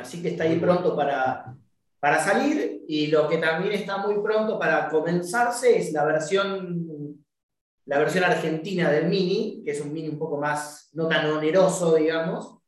Así 0.00 0.20
que 0.20 0.30
está 0.30 0.44
ahí 0.44 0.58
pronto 0.58 0.96
para, 0.96 1.54
para 2.00 2.18
salir 2.18 2.82
y 2.88 3.06
lo 3.06 3.28
que 3.28 3.38
también 3.38 3.72
está 3.74 3.98
muy 3.98 4.20
pronto 4.20 4.58
para 4.58 4.88
comenzarse 4.88 5.78
es 5.78 5.92
la 5.92 6.04
versión, 6.04 7.24
la 7.86 7.98
versión 7.98 8.24
argentina 8.24 8.90
del 8.90 9.06
Mini, 9.06 9.62
que 9.64 9.70
es 9.70 9.80
un 9.80 9.92
Mini 9.92 10.08
un 10.08 10.18
poco 10.18 10.36
más, 10.36 10.90
no 10.94 11.06
tan 11.06 11.30
oneroso, 11.30 11.94
digamos, 11.94 12.59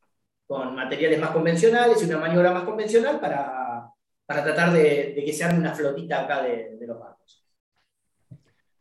con 0.52 0.74
materiales 0.74 1.18
más 1.18 1.30
convencionales 1.30 2.02
y 2.02 2.04
una 2.04 2.18
maniobra 2.18 2.52
más 2.52 2.64
convencional 2.64 3.18
para, 3.18 3.90
para 4.26 4.44
tratar 4.44 4.70
de, 4.70 5.22
que 5.24 5.32
se 5.32 5.44
arme 5.44 5.60
una 5.60 5.74
flotita 5.74 6.24
acá 6.24 6.42
de, 6.42 6.76
los 6.86 7.00
barcos. 7.00 7.42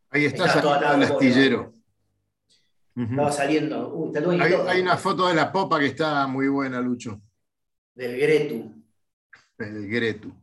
Ahí 0.09 0.25
está, 0.25 0.49
saliendo 0.49 0.93
el 0.95 1.03
astillero. 1.03 1.73
Estaba 2.93 3.31
saliendo. 3.31 4.11
hay, 4.67 4.81
una 4.81 4.97
foto 4.97 5.29
de 5.29 5.33
la 5.33 5.49
popa 5.49 5.79
que 5.79 5.85
está 5.85 6.27
muy 6.27 6.49
buena, 6.49 6.81
Lucho. 6.81 7.21
Del 7.95 8.19
Gretu. 8.19 8.83
Del 9.57 9.87
Gretu. 9.87 10.33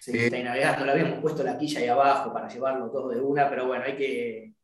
Sí, 0.00 0.10
eh, 0.16 0.26
está 0.26 0.42
navegando. 0.42 0.86
Le 0.86 0.90
habíamos 0.90 1.20
puesto 1.20 1.44
la 1.44 1.56
quilla 1.56 1.78
ahí 1.78 1.86
abajo 1.86 2.32
para 2.32 2.48
llevarlo 2.48 2.90
todo 2.90 3.10
de 3.10 3.20
una, 3.20 3.48
pero 3.48 3.68
bueno, 3.68 3.84
hay 3.84 3.96
que. 3.96 4.54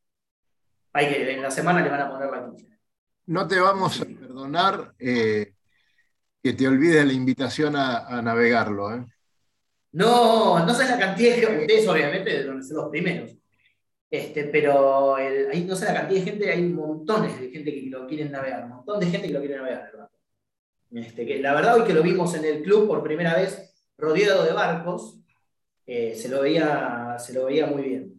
Hay 0.93 1.09
que 1.09 1.35
en 1.35 1.41
la 1.41 1.53
semana 1.53 1.83
le 1.83 1.89
van 1.89 2.01
a 2.01 2.11
poner 2.11 2.31
la 2.33 2.51
quilla. 2.51 2.77
No 3.27 3.47
te 3.47 3.61
vamos 3.61 4.01
a 4.01 4.05
perdonar 4.07 4.93
eh, 4.99 5.55
que 6.43 6.53
te 6.55 6.67
olvides 6.67 7.05
la 7.05 7.13
invitación 7.13 7.77
a, 7.77 8.21
navegarlo. 8.23 8.95
¿eh? 8.95 9.05
No, 9.93 10.65
no 10.65 10.75
sé 10.75 10.85
la 10.85 10.99
cantidad 10.99 11.35
de 11.35 11.41
gente, 11.41 11.61
ustedes 11.61 11.89
obviamente 11.89 12.31
deben 12.31 12.63
ser 12.63 12.77
los 12.77 12.89
primeros, 12.89 13.37
este, 14.11 14.45
pero 14.45 15.17
ahí 15.17 15.65
no 15.65 15.77
sé 15.77 15.87
la 15.87 15.95
cantidad 15.95 16.21
de 16.21 16.31
gente, 16.31 16.51
hay 16.51 16.63
montones 16.63 17.39
de 17.41 17.51
gente 17.51 17.75
que 17.75 17.91
lo 17.91 18.07
quieren 18.07 18.33
navegar, 18.33 18.65
un 18.65 18.71
montón 18.71 19.01
de 19.01 19.07
gente 19.07 19.27
que 19.27 19.35
lo 19.35 19.41
quiere 19.41 19.57
navegar. 19.57 19.91
Este, 20.93 21.25
que 21.25 21.39
la 21.39 21.55
verdad 21.55 21.77
hoy 21.77 21.87
que 21.87 21.95
lo 21.95 22.03
vimos 22.03 22.35
en 22.35 22.45
el 22.45 22.63
club 22.63 22.89
por 22.89 23.05
primera 23.05 23.37
vez 23.37 23.73
rodeado 23.97 24.45
de 24.45 24.53
barcos, 24.53 25.21
eh, 25.87 26.15
se, 26.17 26.29
lo 26.29 26.43
veía, 26.43 27.17
se 27.19 27.33
lo 27.33 27.45
veía 27.47 27.67
muy 27.67 27.83
bien. 27.83 28.19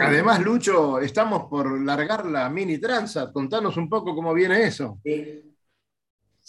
Además, 0.00 0.40
Lucho, 0.40 1.00
estamos 1.00 1.44
por 1.44 1.80
largar 1.80 2.26
la 2.26 2.48
mini 2.48 2.78
Transat. 2.78 3.32
Contanos 3.32 3.76
un 3.76 3.88
poco 3.88 4.14
cómo 4.14 4.32
viene 4.32 4.64
eso. 4.64 4.98
Sí. 5.02 5.49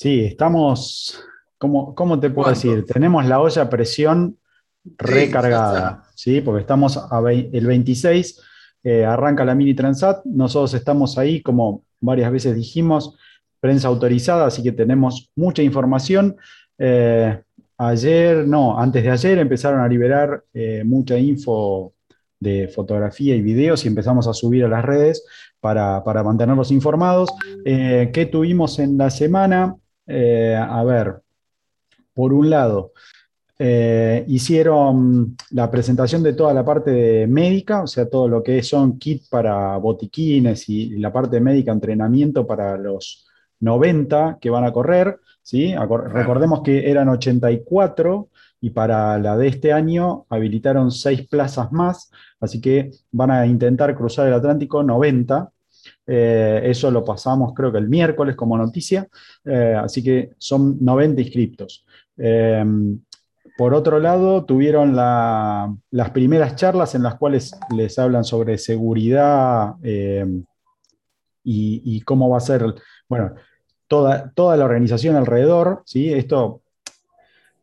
Sí, 0.01 0.21
estamos, 0.21 1.23
¿cómo, 1.59 1.93
cómo 1.93 2.19
te 2.19 2.31
puedo 2.31 2.49
decir? 2.49 2.87
Tenemos 2.87 3.23
la 3.27 3.39
olla 3.39 3.61
a 3.61 3.69
presión 3.69 4.35
recargada, 4.97 6.05
sí, 6.15 6.41
porque 6.41 6.61
estamos 6.61 6.99
el 7.29 7.67
26, 7.67 8.41
eh, 8.83 9.05
arranca 9.05 9.45
la 9.45 9.53
mini 9.53 9.75
Transat, 9.75 10.25
nosotros 10.25 10.73
estamos 10.73 11.19
ahí, 11.19 11.43
como 11.43 11.83
varias 11.99 12.31
veces 12.31 12.55
dijimos, 12.55 13.15
prensa 13.59 13.89
autorizada, 13.89 14.47
así 14.47 14.63
que 14.63 14.71
tenemos 14.71 15.29
mucha 15.35 15.61
información. 15.61 16.35
Eh, 16.79 17.39
ayer, 17.77 18.47
no, 18.47 18.79
antes 18.79 19.03
de 19.03 19.11
ayer 19.11 19.37
empezaron 19.37 19.81
a 19.81 19.87
liberar 19.87 20.43
eh, 20.51 20.81
mucha 20.83 21.15
info 21.19 21.93
de 22.39 22.69
fotografía 22.69 23.35
y 23.35 23.43
videos 23.43 23.85
y 23.85 23.87
empezamos 23.87 24.27
a 24.27 24.33
subir 24.33 24.65
a 24.65 24.67
las 24.67 24.83
redes 24.83 25.23
para, 25.59 26.01
mantenerlos 26.23 26.71
informados. 26.71 27.29
Eh, 27.65 28.09
¿Qué 28.11 28.25
tuvimos 28.25 28.79
en 28.79 28.97
la 28.97 29.11
semana? 29.11 29.75
Eh, 30.07 30.55
a 30.55 30.83
ver, 30.83 31.21
por 32.13 32.33
un 32.33 32.49
lado, 32.49 32.93
eh, 33.59 34.25
hicieron 34.27 35.35
la 35.51 35.69
presentación 35.69 36.23
de 36.23 36.33
toda 36.33 36.53
la 36.53 36.65
parte 36.65 37.27
médica, 37.27 37.83
o 37.83 37.87
sea, 37.87 38.09
todo 38.09 38.27
lo 38.27 38.41
que 38.41 38.63
son 38.63 38.97
kits 38.97 39.29
para 39.29 39.77
botiquines 39.77 40.67
y 40.67 40.97
la 40.97 41.13
parte 41.13 41.39
médica, 41.39 41.71
entrenamiento 41.71 42.47
para 42.47 42.75
los 42.77 43.27
90 43.59 44.39
que 44.41 44.49
van 44.49 44.65
a 44.65 44.73
correr. 44.73 45.19
¿sí? 45.43 45.75
Recordemos 45.75 46.61
que 46.61 46.89
eran 46.89 47.09
84 47.09 48.29
y 48.61 48.71
para 48.71 49.17
la 49.19 49.37
de 49.37 49.47
este 49.47 49.73
año 49.73 50.25
habilitaron 50.29 50.91
seis 50.91 51.27
plazas 51.27 51.71
más, 51.71 52.11
así 52.39 52.61
que 52.61 52.91
van 53.11 53.31
a 53.31 53.45
intentar 53.45 53.95
cruzar 53.95 54.27
el 54.27 54.33
Atlántico 54.33 54.83
90. 54.83 55.51
Eh, 56.05 56.61
eso 56.65 56.91
lo 56.91 57.03
pasamos 57.03 57.53
creo 57.53 57.71
que 57.71 57.77
el 57.77 57.89
miércoles 57.89 58.35
como 58.35 58.57
noticia, 58.57 59.07
eh, 59.45 59.75
así 59.77 60.03
que 60.03 60.31
son 60.37 60.77
90 60.83 61.21
inscriptos. 61.21 61.85
Por 63.57 63.73
otro 63.73 63.99
lado, 63.99 64.45
tuvieron 64.45 64.95
las 64.95 66.09
primeras 66.13 66.55
charlas 66.55 66.95
en 66.95 67.03
las 67.03 67.15
cuales 67.15 67.51
les 67.75 67.99
hablan 67.99 68.23
sobre 68.23 68.57
seguridad 68.57 69.75
eh, 69.83 70.25
y, 71.43 72.01
cómo 72.01 72.29
va 72.29 72.37
a 72.37 72.41
ser, 72.41 72.65
bueno, 73.07 73.35
toda, 73.87 74.31
toda 74.31 74.57
la 74.57 74.65
organización 74.65 75.15
alrededor, 75.15 75.83
¿sí? 75.85 76.13
Esto 76.13 76.61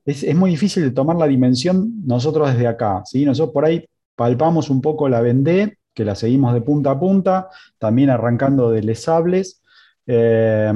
es, 0.04 0.34
muy 0.36 0.50
difícil 0.50 0.84
de 0.84 0.90
tomar 0.90 1.16
la 1.16 1.26
dimensión 1.26 2.06
nosotros 2.06 2.52
desde 2.52 2.66
acá, 2.66 3.02
¿sí? 3.04 3.24
Nosotros 3.24 3.52
por 3.52 3.64
ahí 3.64 3.84
palpamos 4.14 4.70
un 4.70 4.80
poco 4.80 5.08
la 5.08 5.20
Vendée, 5.20 5.77
que 5.98 6.04
la 6.04 6.14
seguimos 6.14 6.54
de 6.54 6.60
punta 6.60 6.92
a 6.92 7.00
punta, 7.00 7.48
también 7.76 8.08
arrancando 8.08 8.70
de 8.70 8.84
Les 8.84 9.02
Sables, 9.02 9.60
eh, 10.06 10.72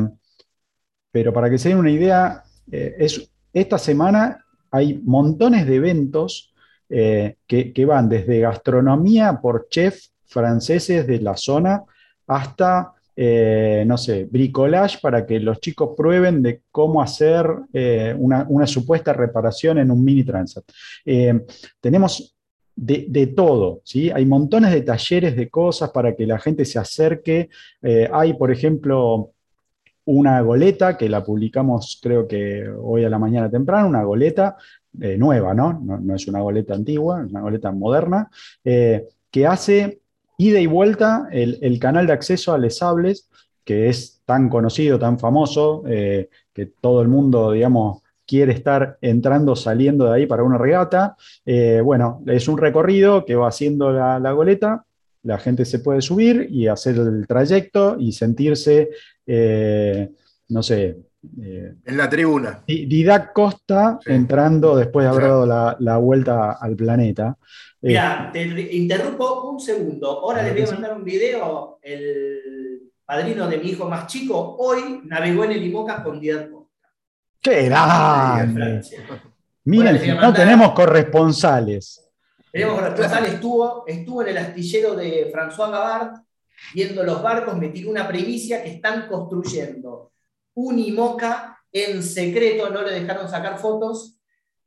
pero 1.13 1.33
para 1.33 1.49
que 1.49 1.59
se 1.59 1.69
den 1.69 1.79
una 1.79 1.93
idea, 1.93 2.43
eh, 2.73 2.97
es, 2.99 3.31
esta 3.53 3.79
semana 3.79 4.45
hay 4.73 5.01
montones 5.05 5.65
de 5.69 5.77
eventos 5.77 6.53
eh, 6.89 7.37
que, 7.47 7.85
van 7.87 8.09
desde 8.09 8.41
gastronomía 8.41 9.39
por 9.41 9.69
chefs 9.69 10.13
franceses 10.25 11.07
de 11.07 11.21
la 11.21 11.37
zona 11.37 11.85
hasta, 12.27 12.93
no 13.17 13.97
sé, 13.99 14.25
bricolage 14.25 14.99
para 15.01 15.25
que 15.25 15.39
los 15.39 15.61
chicos 15.61 15.91
prueben 15.97 16.43
de 16.43 16.63
cómo 16.73 17.01
hacer 17.01 17.47
eh, 17.73 18.13
una, 18.19 18.67
supuesta 18.67 19.13
reparación 19.13 19.79
en 19.79 19.93
un 19.93 20.03
mini 20.03 20.25
transat. 20.25 20.65
tenemos 21.81 22.35
de, 22.75 23.33
todo, 23.37 23.81
¿sí? 23.85 24.11
Hay 24.11 24.27
montones 24.27 24.73
de 24.73 24.83
talleres 24.83 25.37
de 25.37 25.49
cosas 25.49 25.91
para 25.91 26.15
que 26.15 26.27
la 26.27 26.39
gente 26.39 26.65
se 26.65 26.79
acerque. 26.79 27.49
hay, 28.13 28.35
por 28.35 28.51
ejemplo, 28.51 29.33
una 30.05 30.41
goleta 30.41 30.97
que 30.97 31.09
la 31.09 31.25
publicamos 31.25 32.01
creo 32.03 32.27
que 32.27 32.69
hoy 32.69 33.05
a 33.05 33.11
la 33.11 33.19
mañana 33.19 33.51
temprano, 33.51 33.89
una 33.89 34.03
goleta 34.03 34.57
eh, 35.01 35.17
nueva, 35.17 35.55
¿no? 35.55 35.81
¿no? 35.81 36.15
es 36.15 36.27
una 36.27 36.41
goleta 36.41 36.75
antigua, 36.75 37.23
es 37.25 37.31
una 37.31 37.41
goleta 37.41 37.71
moderna, 37.73 38.31
eh, 38.65 39.07
que 39.31 39.47
hace 39.47 40.01
ida 40.39 40.61
y 40.61 40.67
vuelta 40.67 41.29
el, 41.31 41.79
canal 41.79 42.07
de 42.07 42.13
acceso 42.13 42.53
a 42.53 42.59
Les 42.59 42.79
Sables, 42.79 43.29
que 43.65 43.89
es 43.89 44.21
tan 44.27 44.49
conocido, 44.49 44.99
tan 44.99 45.19
famoso, 45.19 45.85
eh, 45.87 46.29
que 46.53 46.67
todo 46.67 47.01
el 47.01 47.09
mundo, 47.09 47.53
digamos, 47.53 48.02
quiere 48.33 48.53
estar 48.53 48.97
entrando, 49.03 49.55
saliendo 49.55 50.07
de 50.07 50.15
ahí 50.15 50.27
para 50.27 50.43
una 50.43 50.57
regata. 50.57 51.17
bueno, 51.85 52.23
es 52.27 52.49
un 52.49 52.57
recorrido 52.57 53.25
que 53.27 53.35
va 53.35 53.49
haciendo 53.49 53.93
la, 53.93 54.19
la 54.19 54.33
goleta, 54.33 54.87
la 55.23 55.39
gente 55.39 55.65
se 55.65 55.79
puede 55.79 56.03
subir 56.03 56.49
y 56.51 56.67
hacer 56.67 56.97
el 56.97 57.27
trayecto 57.27 57.97
y 57.99 58.13
sentirse, 58.13 58.91
eh, 59.27 60.11
no 60.49 60.63
sé. 60.63 60.99
Eh, 61.41 61.75
en 61.85 61.97
la 61.97 62.11
tribuna. 62.11 62.65
Didac 62.67 63.33
Costa 63.33 64.01
entrando 64.05 64.75
después 64.77 65.05
de 65.05 65.11
haber 65.11 65.23
dado 65.23 65.77
la, 65.79 65.97
vuelta 65.99 66.53
al 66.53 66.75
planeta. 66.75 67.39
Mira, 67.81 68.31
te 68.33 68.43
interrumpo 68.77 69.51
un 69.51 69.61
segundo. 69.61 70.09
Ahora 70.11 70.43
les 70.43 70.53
voy 70.53 70.63
a 70.63 70.73
mandar 70.73 70.97
un 70.97 71.05
video. 71.05 71.79
El 71.81 72.91
padrino 73.05 73.49
de 73.49 73.59
mi 73.59 73.71
hijo 73.71 73.89
más 73.89 74.09
chico 74.09 74.57
hoy 74.59 75.03
navegó 75.05 75.45
en 75.45 75.53
el 75.53 75.65
IMOCA 75.65 76.03
con 76.03 76.19
Didac. 76.19 76.51
¡Qué 77.43 77.65
grande! 77.65 78.83
Miren, 79.65 80.17
no 80.17 80.33
tenemos 80.33 80.73
corresponsales. 80.73 82.09
Estuvo, 82.53 83.85
estuvo 83.87 84.23
en 84.23 84.29
el 84.29 84.39
astillero 84.39 84.95
de 84.95 85.33
François 85.33 85.71
Gabard 85.71 86.21
viendo 86.75 87.03
los 87.03 87.23
barcos, 87.23 87.57
me 87.57 87.69
tiró 87.69 87.91
una 87.91 88.07
primicia 88.07 88.63
que 88.63 88.71
están 88.71 89.09
construyendo 89.09 90.13
un 90.55 90.79
IMOCA 90.79 91.59
en 91.73 92.03
secreto, 92.03 92.71
no 92.71 92.83
le 92.83 92.93
dejaron 93.01 93.29
sacar 93.29 93.59
fotos, 93.59 94.19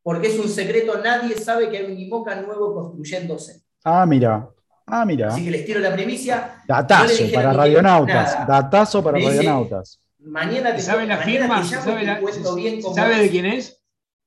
porque 0.02 0.28
es 0.28 0.40
un 0.40 0.50
secreto, 0.50 1.00
nadie 1.04 1.36
sabe 1.36 1.70
que 1.70 1.78
hay 1.78 1.86
un 1.86 1.98
IMOCA 1.98 2.42
nuevo 2.42 2.74
construyéndose. 2.74 3.62
Ah, 3.84 4.06
mira. 4.06 4.50
Ah, 4.88 5.06
mira. 5.06 5.30
Así 5.30 5.46
que 5.46 5.52
les 5.52 5.66
tiro 5.66 5.80
la 5.80 5.94
primicia. 5.94 6.64
Datazo 6.68 7.24
para 7.34 7.54
radionautas. 7.54 8.48
Datazo 8.48 9.04
para 9.04 9.20
radionautas. 9.20 10.00
Mañana 10.26 10.76
te 10.76 10.82
¿Sabe 10.82 11.06
la 11.06 11.18
firma? 11.18 11.64
¿Sabe, 11.64 12.04
de 13.18 13.30
quién 13.30 13.46
es? 13.46 13.82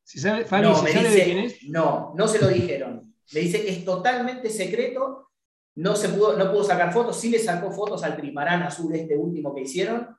sabe, 0.04 0.46
no, 0.62 0.74
¿sabe 0.74 1.10
de 1.10 1.24
quién 1.24 1.38
es? 1.38 1.62
No, 1.64 2.14
no 2.16 2.28
se 2.28 2.40
lo 2.40 2.48
dijeron. 2.48 3.14
Le 3.32 3.40
dice 3.40 3.62
que 3.62 3.70
es 3.70 3.84
totalmente 3.84 4.48
secreto, 4.48 5.30
no, 5.74 5.96
se 5.96 6.08
pudo, 6.10 6.36
no 6.36 6.50
pudo 6.50 6.64
sacar 6.64 6.92
fotos, 6.92 7.20
sí 7.20 7.30
le 7.30 7.38
sacó 7.38 7.70
fotos 7.72 8.02
al 8.04 8.16
trimarán 8.16 8.62
azul 8.62 8.94
este 8.94 9.16
último 9.16 9.54
que 9.54 9.62
hicieron, 9.62 10.16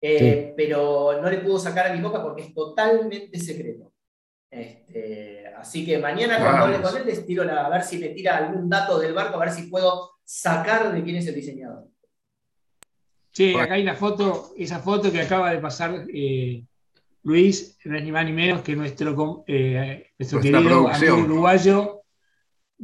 eh, 0.00 0.52
pero 0.56 1.20
no 1.22 1.30
le 1.30 1.38
pudo 1.38 1.58
sacar 1.58 1.86
a 1.86 1.94
mi 1.94 2.00
boca 2.00 2.22
porque 2.22 2.42
es 2.42 2.54
totalmente 2.54 3.38
secreto. 3.38 3.92
Este, 4.50 5.46
así 5.56 5.86
que 5.86 5.98
mañana 5.98 6.38
cuando 6.38 6.64
hable 6.64 6.82
con 6.82 6.96
él 6.96 7.06
les 7.06 7.24
tiro 7.24 7.44
a 7.44 7.68
ver 7.70 7.84
si 7.84 7.98
me 7.98 8.08
tira 8.08 8.36
algún 8.36 8.68
dato 8.68 8.98
del 8.98 9.14
barco, 9.14 9.36
a 9.36 9.44
ver 9.44 9.50
si 9.50 9.68
puedo 9.68 10.10
sacar 10.24 10.92
de 10.92 11.02
quién 11.02 11.16
es 11.16 11.26
el 11.28 11.34
diseñador. 11.36 11.91
Sí, 13.32 13.54
acá 13.54 13.74
hay 13.74 13.82
una 13.82 13.94
foto, 13.94 14.52
esa 14.58 14.78
foto 14.80 15.10
que 15.10 15.22
acaba 15.22 15.50
de 15.50 15.58
pasar 15.58 16.06
eh, 16.12 16.64
Luis, 17.22 17.78
no 17.84 17.96
es 17.96 18.04
ni 18.04 18.12
más 18.12 18.26
ni 18.26 18.32
menos 18.32 18.60
que 18.60 18.76
nuestro, 18.76 19.44
eh, 19.46 20.10
nuestro 20.18 20.40
querido 20.40 20.88
amigo 20.88 21.16
uruguayo 21.16 22.02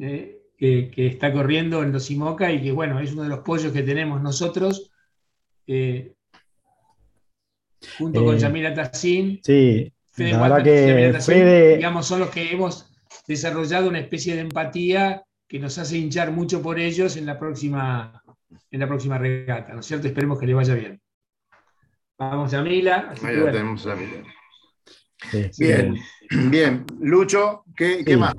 eh, 0.00 0.40
que, 0.56 0.90
está 1.06 1.32
corriendo 1.32 1.82
en 1.82 1.92
los 1.92 2.10
IMOCA 2.10 2.50
y 2.50 2.62
que, 2.62 2.72
bueno, 2.72 2.98
es 2.98 3.12
uno 3.12 3.24
de 3.24 3.28
los 3.28 3.40
pollos 3.40 3.72
que 3.72 3.82
tenemos 3.82 4.22
nosotros, 4.22 4.90
junto 7.98 8.24
con 8.24 8.38
Yamila 8.38 8.72
Tassin. 8.72 9.40
Sí, 9.44 9.92
la 10.16 10.40
verdad 10.40 10.64
que 10.64 11.76
digamos, 11.76 12.06
son 12.06 12.20
los 12.20 12.30
que 12.30 12.50
hemos 12.52 12.90
desarrollado 13.26 13.88
una 13.88 14.00
especie 14.00 14.34
de 14.34 14.40
empatía 14.40 15.24
que 15.46 15.58
nos 15.58 15.78
hace 15.78 15.98
hinchar 15.98 16.32
mucho 16.32 16.62
por 16.62 16.78
ellos 16.78 17.16
en 17.16 17.26
la 17.26 17.38
próxima, 17.38 18.22
en 18.70 18.80
la 18.80 18.86
próxima 18.86 19.18
regata, 19.18 19.72
¿no 19.72 19.80
es 19.80 19.86
cierto? 19.86 20.06
Esperemos 20.06 20.38
que 20.38 20.46
le 20.46 20.54
vaya 20.54 20.74
bien. 20.74 21.00
Vamos, 22.18 22.50
Yamila. 22.50 23.14
tenemos 23.20 23.86
bien, 25.58 25.96
bien. 26.50 26.84
Lucho, 27.00 27.64
¿qué, 27.76 28.16
más? 28.16 28.34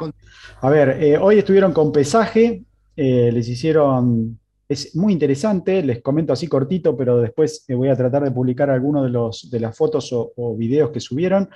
A 0.62 0.69
ver, 0.69 1.02
eh, 1.02 1.17
hoy 1.17 1.39
estuvieron 1.39 1.72
con 1.72 1.91
pesaje, 1.91 2.63
eh, 2.95 3.32
les 3.32 3.48
hicieron, 3.48 4.39
es 4.67 4.95
muy 4.95 5.13
interesante, 5.13 5.82
les 5.84 6.02
comento 6.02 6.34
así 6.34 6.48
cortito, 6.48 6.98
pero 6.98 7.22
después 7.22 7.63
eh, 7.67 7.76
voy 7.76 7.89
a 7.89 7.95
tratar 7.95 8.24
de 8.24 8.32
publicar 8.32 8.69
algunos 8.69 9.04
de, 9.04 9.10
los, 9.10 9.50
de 9.50 9.60
las 9.60 9.78
fotos 9.78 10.10
o, 10.12 10.56
videos 10.58 10.91
que 10.91 11.00
subieron. 11.00 11.50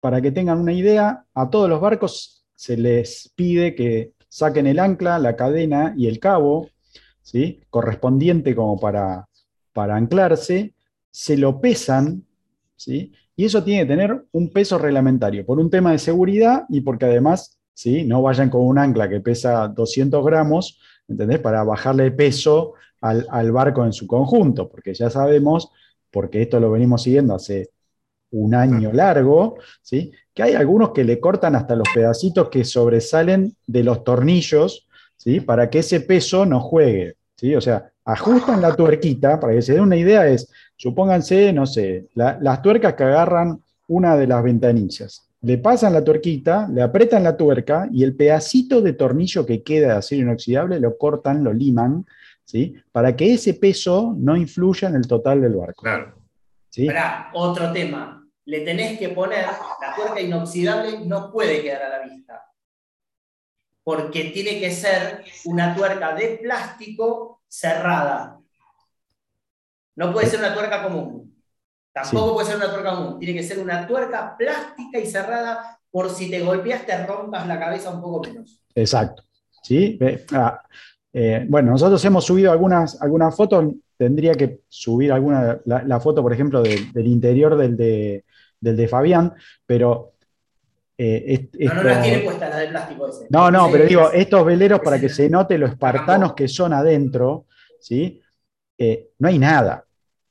para 0.00 0.20
que 0.20 0.32
tengan 0.32 0.58
una 0.58 0.72
idea, 0.72 1.24
a 1.34 1.50
todos 1.50 1.68
los 1.68 1.80
barcos 1.80 2.44
se 2.54 2.76
les 2.76 3.32
pide 3.36 3.74
que 3.74 4.12
saquen 4.28 4.66
el 4.66 4.78
ancla, 4.78 5.18
la 5.18 5.36
cadena 5.36 5.94
y 5.96 6.06
el 6.06 6.18
cabo, 6.18 6.68
¿sí? 7.28 7.60
correspondiente 7.68 8.54
como 8.54 8.80
para, 8.80 9.28
para 9.74 9.96
anclarse, 9.96 10.72
se 11.10 11.36
lo 11.36 11.60
pesan, 11.60 12.24
¿sí? 12.74 13.12
Y 13.36 13.44
eso 13.44 13.62
tiene 13.62 13.82
que 13.82 13.88
tener 13.88 14.24
un 14.32 14.50
peso 14.50 14.78
reglamentario, 14.78 15.44
por 15.44 15.58
un 15.60 15.68
tema 15.68 15.92
de 15.92 15.98
seguridad 15.98 16.64
y 16.70 16.80
porque 16.80 17.04
además, 17.04 17.58
¿sí? 17.74 18.04
no 18.04 18.22
vayan 18.22 18.48
con 18.48 18.62
un 18.62 18.78
ancla 18.78 19.10
que 19.10 19.20
pesa 19.20 19.68
200 19.68 20.24
gramos, 20.24 20.80
¿entendés? 21.06 21.38
Para 21.40 21.62
bajarle 21.64 22.10
peso 22.12 22.72
al, 23.02 23.52
barco 23.52 23.84
en 23.84 23.92
su 23.92 24.06
conjunto, 24.06 24.66
porque 24.66 24.94
ya 24.94 25.10
sabemos, 25.10 25.70
porque 26.10 26.40
esto 26.40 26.58
lo 26.58 26.70
venimos 26.70 27.02
siguiendo 27.02 27.34
hace 27.34 27.68
un 28.30 28.54
año 28.54 28.90
largo, 28.90 29.58
¿sí? 29.82 30.12
que 30.32 30.44
hay 30.44 30.54
algunos 30.54 30.92
que 30.92 31.04
le 31.04 31.20
cortan 31.20 31.54
hasta 31.56 31.76
los 31.76 31.88
pedacitos 31.94 32.48
que 32.48 32.64
sobresalen 32.64 33.54
de 33.66 33.84
los 33.84 34.02
tornillos, 34.02 34.88
¿sí? 35.18 35.40
para 35.40 35.68
que 35.68 35.80
ese 35.80 36.00
peso 36.00 36.46
no 36.46 36.60
juegue. 36.60 37.17
¿Sí? 37.38 37.54
O 37.54 37.60
sea, 37.60 37.90
ajustan 38.04 38.60
la 38.60 38.74
tuerquita, 38.74 39.38
para 39.38 39.54
que 39.54 39.62
se 39.62 39.74
den 39.74 39.82
una 39.82 39.96
idea, 39.96 40.26
es 40.26 40.50
Supónganse, 40.78 41.52
no 41.52 41.66
sé, 41.66 42.06
las 42.14 42.62
tuercas 42.62 42.94
que 42.94 43.02
agarran 43.02 43.60
una 43.88 44.16
de 44.16 44.28
las 44.28 44.44
ventanillas. 44.44 45.28
le 45.40 45.58
pasan 45.58 45.92
la 45.92 46.04
tuerquita, 46.04 46.68
le 46.68 46.82
apretan 46.82 47.24
la 47.24 47.36
tuerca 47.36 47.88
y 47.92 48.04
el 48.04 48.14
pedacito 48.14 48.80
de 48.80 48.92
tornillo 48.92 49.44
que 49.44 49.62
queda 49.62 49.88
de 49.88 49.94
acero 49.94 50.22
inoxidable 50.22 50.80
lo 50.80 50.96
cortan, 50.96 51.42
lo 51.42 51.52
liman, 51.52 52.06
¿sí? 52.44 52.74
Para 52.92 53.14
que 53.16 53.34
ese 53.34 53.54
peso 53.54 54.14
no 54.16 54.36
influya 54.36 54.88
en 54.88 54.96
el 54.96 55.06
total 55.06 55.40
del 55.40 55.54
barco. 55.54 55.82
Claro. 55.82 56.14
¿sí? 56.70 56.88
otro 57.34 57.72
tema. 57.72 58.24
Le 58.44 58.60
tenés 58.60 58.98
que 58.98 59.10
poner, 59.10 59.44
la 59.80 59.94
tuerca 59.96 60.20
inoxidable 60.20 61.04
no 61.06 61.30
puede 61.32 61.60
quedar 61.60 61.82
a 61.82 61.88
la 61.88 62.04
vista. 62.04 62.47
Porque 63.88 64.24
tiene 64.24 64.60
que 64.60 64.70
ser 64.70 65.24
una 65.46 65.74
tuerca 65.74 66.14
de 66.14 66.38
plástico 66.42 67.40
cerrada. 67.48 68.38
No 69.96 70.12
puede 70.12 70.26
ser 70.26 70.40
una 70.40 70.52
tuerca 70.52 70.82
común. 70.82 71.34
Tampoco 71.90 72.34
puede 72.34 72.48
ser 72.48 72.56
una 72.56 72.70
tuerca 72.70 72.94
común. 72.94 73.18
Tiene 73.18 73.32
que 73.32 73.42
ser 73.42 73.58
una 73.58 73.86
tuerca 73.86 74.36
plástica 74.36 74.98
y 74.98 75.06
cerrada 75.06 75.80
por 75.90 76.10
si 76.10 76.28
te 76.28 76.40
golpeas, 76.40 76.84
te 76.84 77.06
rompas 77.06 77.46
la 77.46 77.58
cabeza 77.58 77.88
un 77.88 78.02
poco 78.02 78.28
menos. 78.28 78.62
Exacto. 78.74 79.22
¿Sí? 79.62 79.98
Ah, 80.32 80.60
eh, 81.10 81.46
bueno, 81.48 81.70
nosotros 81.70 82.04
hemos 82.04 82.26
subido 82.26 82.52
algunas, 82.52 83.00
algunas 83.00 83.34
fotos. 83.34 83.72
Tendría 83.96 84.34
que 84.34 84.64
subir 84.68 85.12
alguna, 85.12 85.62
la, 85.64 85.98
foto, 85.98 86.20
por 86.20 86.34
ejemplo, 86.34 86.60
del 86.62 87.06
interior 87.06 87.56
del 87.56 87.74
de, 87.74 88.26
del 88.60 88.76
de 88.76 88.86
Fabián, 88.86 89.32
pero 89.64 90.12
eh, 91.00 91.48
no, 91.60 91.74
no 91.74 91.82
la 91.84 92.02
tiene 92.02 92.18
puesta 92.18 92.48
la 92.48 92.56
de 92.56 92.68
plástico 92.68 93.08
ese. 93.08 93.26
No, 93.30 93.52
no, 93.52 93.70
pero 93.70 93.86
digo, 93.86 94.10
estos 94.10 94.44
veleros, 94.44 94.80
para 94.80 95.00
que 95.00 95.08
se 95.08 95.30
note 95.30 95.56
los 95.56 95.70
espartanos 95.70 96.34
que 96.34 96.48
son 96.48 96.72
adentro, 96.72 97.46
¿sí? 97.80 98.20
Eh, 98.76 99.10
no 99.20 99.28
hay 99.28 99.38
nada, 99.38 99.84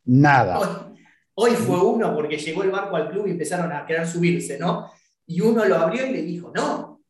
nada. 0.03 0.91
Hoy, 1.35 1.51
fue 1.51 1.79
uno 1.81 2.13
porque 2.13 2.37
llegó 2.37 2.63
el 2.63 2.71
barco 2.71 2.97
al 2.97 3.09
club 3.09 3.27
y 3.27 3.31
empezaron 3.31 3.71
a 3.71 3.85
querer 3.85 4.05
subirse, 4.05 4.59
¿no? 4.59 4.91
Y 5.25 5.39
uno 5.39 5.63
lo 5.63 5.77
abrió 5.77 6.05
y 6.05 6.11
le 6.11 6.21
dijo, 6.23 6.51
no, 6.53 7.01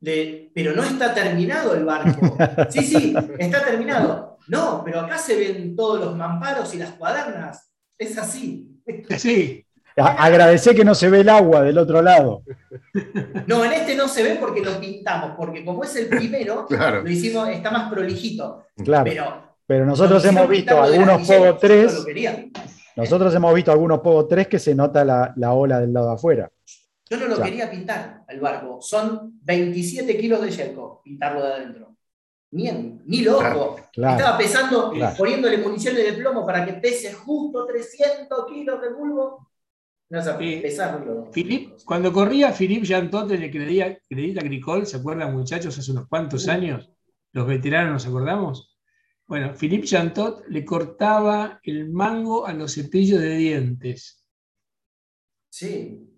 pero 0.00 0.72
no 0.74 0.82
está 0.82 1.14
terminado 1.14 1.74
el 1.74 1.84
barco. 1.84 2.36
Sí, 2.70 2.82
sí, 2.82 3.14
está 3.38 3.64
terminado. 3.64 4.38
No, 4.48 4.82
pero 4.84 5.00
acá 5.00 5.18
se 5.18 5.36
ven 5.36 5.76
todos 5.76 6.00
los 6.00 6.16
mamparos 6.16 6.74
y 6.74 6.78
las 6.78 6.92
cuadernas. 6.92 7.70
Es 7.96 8.16
así. 8.18 8.80
Sí. 9.18 9.64
Agradecer 9.98 10.76
que 10.76 10.84
no 10.84 10.94
se 10.94 11.08
ve 11.08 11.20
el 11.20 11.28
agua 11.28 11.62
del 11.62 11.78
otro 11.78 12.02
lado. 12.02 12.42
No, 13.46 13.64
en 13.64 13.72
este 13.72 13.94
no 13.94 14.08
se 14.08 14.22
ve 14.22 14.36
porque 14.40 14.60
lo 14.60 14.78
pintamos, 14.78 15.32
porque 15.36 15.64
como 15.64 15.84
es 15.84 15.96
el 15.96 16.08
primero, 16.08 16.66
lo 16.70 17.08
hicimos, 17.08 17.48
está 17.48 17.70
más 17.70 17.90
prolijito. 17.90 18.66
Claro. 18.84 19.48
Pero, 19.66 19.84
nosotros 19.84 20.24
hemos 20.24 20.48
visto 20.48 20.80
algunos 20.80 21.26
Pogo 21.26 21.56
3. 21.56 22.06
Nosotros 22.96 23.34
hemos 23.34 23.54
visto 23.54 23.70
algunos 23.70 24.00
Pogo 24.00 24.26
3 24.26 24.48
que 24.48 24.58
se 24.58 24.74
nota 24.74 25.04
la, 25.04 25.52
ola 25.52 25.80
del 25.80 25.92
lado 25.92 26.08
de 26.08 26.14
afuera. 26.14 26.50
Yo 27.10 27.16
no 27.16 27.26
lo 27.26 27.42
quería 27.42 27.70
pintar 27.70 28.22
al 28.28 28.40
barco. 28.40 28.78
Son 28.80 29.38
27 29.42 30.16
kilos 30.18 30.42
de 30.42 30.50
yerco 30.50 31.00
pintarlo 31.02 31.44
de 31.44 31.52
adentro. 31.52 31.96
Ni, 32.50 32.70
ni 33.04 33.22
loco. 33.22 33.76
Estaba 33.92 34.38
pesando, 34.38 34.92
poniéndole 35.16 35.58
municiones 35.58 36.04
de 36.04 36.12
plomo 36.14 36.46
para 36.46 36.64
que 36.64 36.74
pese 36.74 37.12
justo 37.12 37.66
300 37.66 38.46
kilos 38.46 38.80
de 38.80 38.92
bulbo. 38.92 39.47
No 40.10 40.22
cuando 41.84 42.12
corría 42.12 42.52
Philippe 42.52 42.86
Jantot 42.86 43.30
en 43.30 43.42
el 43.42 43.50
Credit 43.50 44.38
Agricole, 44.38 44.86
¿se 44.86 44.96
acuerdan 44.96 45.34
muchachos? 45.34 45.78
Hace 45.78 45.90
unos 45.90 46.08
cuantos 46.08 46.48
años, 46.48 46.90
los 47.32 47.46
veteranos 47.46 47.92
nos 47.92 48.06
acordamos. 48.06 48.78
Bueno, 49.26 49.52
Philippe 49.54 49.86
Jantot 49.86 50.46
le 50.48 50.64
cortaba 50.64 51.60
el 51.62 51.90
mango 51.90 52.46
a 52.46 52.54
los 52.54 52.74
cepillos 52.74 53.20
de 53.20 53.36
dientes. 53.36 54.24
Sí. 55.50 56.08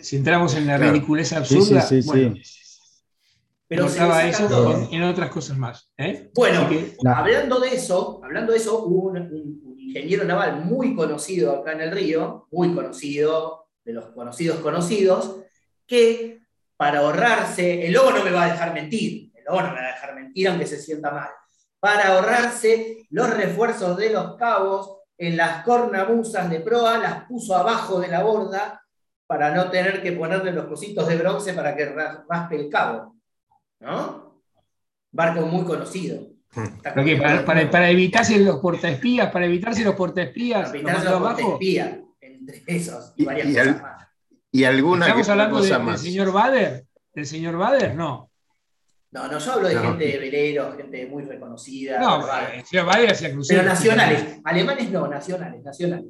Si 0.00 0.16
entramos 0.16 0.54
en 0.54 0.68
la 0.68 0.78
ridiculez 0.78 1.32
absurda, 1.32 1.80
sí, 1.82 2.00
bueno, 2.04 2.34
pero 3.66 3.86
cortaba 3.86 4.28
eso 4.28 4.88
en 4.92 5.02
otras 5.02 5.30
cosas 5.30 5.58
más. 5.58 5.90
¿eh? 5.96 6.30
Bueno, 6.34 6.68
hablando 7.04 7.58
de 7.58 7.74
eso, 7.74 8.20
hablando 8.22 8.52
de 8.52 8.58
eso, 8.58 8.84
hubo 8.84 9.10
un 9.10 9.67
ingeniero 9.98 10.24
naval 10.24 10.64
muy 10.64 10.94
conocido 10.94 11.56
acá 11.56 11.72
en 11.72 11.82
el 11.82 11.90
río, 11.90 12.46
muy 12.50 12.74
conocido, 12.74 13.68
de 13.84 13.92
los 13.92 14.06
conocidos 14.06 14.58
conocidos, 14.60 15.40
que 15.86 16.40
para 16.76 17.00
ahorrarse, 17.00 17.86
el 17.86 17.92
lobo 17.92 18.12
no 18.12 18.24
me 18.24 18.30
va 18.30 18.44
a 18.44 18.52
dejar 18.52 18.72
mentir, 18.72 19.32
el 19.34 19.44
lobo 19.44 19.62
no 19.62 19.68
me 19.68 19.80
va 19.80 19.88
a 19.88 19.92
dejar 19.92 20.14
mentir 20.14 20.48
aunque 20.48 20.66
se 20.66 20.80
sienta 20.80 21.10
mal, 21.10 21.30
para 21.80 22.08
ahorrarse 22.08 23.06
los 23.10 23.30
refuerzos 23.30 23.96
de 23.96 24.10
los 24.10 24.36
cabos 24.36 24.98
en 25.16 25.36
las 25.36 25.64
cornamusas 25.64 26.48
de 26.50 26.60
proa, 26.60 26.98
las 26.98 27.24
puso 27.24 27.56
abajo 27.56 28.00
de 28.00 28.08
la 28.08 28.22
borda 28.22 28.82
para 29.26 29.54
no 29.54 29.70
tener 29.70 30.02
que 30.02 30.12
ponerle 30.12 30.52
los 30.52 30.66
cositos 30.66 31.06
de 31.08 31.16
bronce 31.16 31.52
para 31.52 31.76
que 31.76 31.86
raspe 31.86 32.56
el 32.56 32.70
cabo. 32.70 33.16
¿No? 33.80 34.42
Barco 35.10 35.42
muy 35.42 35.64
conocido. 35.64 36.37
Para, 36.82 37.44
para, 37.44 37.70
para, 37.70 37.90
evitarse 37.90 38.38
los 38.38 38.58
portaespías, 38.58 39.30
para 39.30 39.46
evitarse 39.46 39.84
los 39.84 39.94
portaespías. 39.94 40.68
Para 40.68 40.78
evitarse 40.78 41.10
los 41.10 41.20
portaespías, 41.20 41.98
entre 42.20 42.62
esos 42.66 43.12
y, 43.16 43.24
varias 43.24 43.46
cosas 43.46 43.82
más. 43.82 44.08
Y 44.50 44.64
alguna 44.64 45.06
¿Estamos 45.06 45.28
hablando 45.28 45.60
del 45.60 45.98
señor 45.98 46.32
Bader? 46.32 46.86
¿Del 47.14 47.26
señor 47.26 47.56
Bader? 47.56 47.94
No. 47.94 48.30
No, 49.10 49.26
no, 49.26 49.38
yo 49.38 49.52
hablo 49.52 49.68
de 49.68 49.78
gente 49.78 50.04
de 50.04 50.18
veleros, 50.18 50.76
gente 50.76 51.06
muy 51.06 51.24
reconocida. 51.24 51.98
No, 51.98 52.26
el 52.54 52.64
señor 52.64 52.86
Bader 52.86 53.12
hacía 53.12 53.32
cruceros. 53.32 53.62
Pero 53.62 53.74
nacionales. 53.74 54.40
Alemanes 54.44 54.90
no, 54.90 55.06
nacionales, 55.06 55.62
nacionales. 55.62 56.06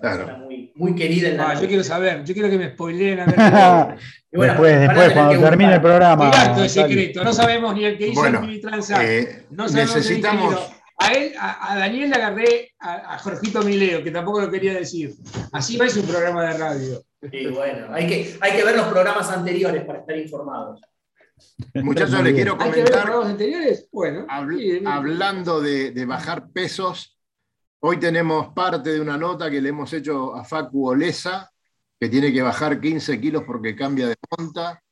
Claro. 0.00 0.38
Muy, 0.38 0.72
muy, 0.74 0.94
querida 0.94 1.28
en 1.28 1.36
la. 1.36 1.50
Ah, 1.50 1.60
yo 1.60 1.68
quiero 1.68 1.84
saber, 1.84 2.24
yo 2.24 2.32
quiero 2.32 2.48
que 2.48 2.58
me 2.58 2.70
spoileen 2.70 3.20
a 3.20 3.26
ver. 3.26 3.98
después, 4.30 4.80
después 4.80 5.12
cuando 5.12 5.40
termine 5.40 5.74
el 5.74 5.80
programa. 5.80 6.30
es 6.64 6.72
secreto, 6.72 7.22
no 7.22 7.32
sabemos 7.32 7.74
ni 7.74 7.84
el 7.84 7.98
que 7.98 8.08
hizo 8.08 8.26
el 8.26 8.40
mini 8.40 8.60
eh, 9.00 9.46
no 9.50 9.66
necesitamos. 9.66 10.72
A 10.98 11.12
él, 11.12 11.34
a, 11.38 11.76
Daniel 11.76 12.08
le 12.08 12.16
agarré 12.16 12.74
a, 12.78 13.18
Jorgito 13.18 13.60
Mileo, 13.62 14.02
que 14.02 14.10
tampoco 14.10 14.40
lo 14.40 14.50
quería 14.50 14.72
decir. 14.72 15.14
Así 15.52 15.76
va 15.76 15.84
es 15.84 15.96
un 15.96 16.06
programa 16.06 16.42
de 16.44 16.56
radio. 16.56 17.02
Sí, 17.30 17.46
bueno, 17.48 17.88
hay 17.92 18.06
que, 18.06 18.36
hay 18.40 18.52
que 18.52 18.64
ver 18.64 18.76
los 18.76 18.86
programas 18.86 19.28
anteriores 19.30 19.84
para 19.84 19.98
estar 19.98 20.16
informados. 20.16 20.80
Muchachos, 21.74 22.22
le 22.22 22.32
quiero 22.32 22.56
comentar. 22.56 22.66
¿Hay 22.66 22.72
que 22.72 22.82
ver 22.82 22.92
los 22.92 23.02
programas 23.02 23.30
anteriores? 23.30 23.88
Bueno. 23.92 24.26
hablando 24.86 25.60
de, 25.60 25.90
de 25.90 26.06
bajar 26.06 26.48
pesos, 26.48 27.15
Hoy 27.80 27.98
tenemos 27.98 28.48
parte 28.54 28.90
de 28.90 29.00
una 29.00 29.16
nota 29.16 29.50
que 29.50 29.60
le 29.60 29.68
hemos 29.68 29.92
hecho 29.92 30.34
a 30.34 30.44
Facu 30.44 30.88
Olesa, 30.88 31.52
que 32.00 32.08
tiene 32.08 32.32
que 32.32 32.42
bajar 32.42 32.80
15 32.80 33.20
kilos 33.20 33.44
porque 33.46 33.76
cambia 33.76 34.08
de 34.08 34.16
monta. 34.36 34.82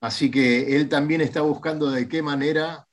Así 0.00 0.30
que 0.30 0.76
él 0.76 0.88
también 0.88 1.20
está 1.20 1.42
buscando 1.42 1.90
de 1.90 2.08
qué 2.08 2.22
manera, 2.22 2.86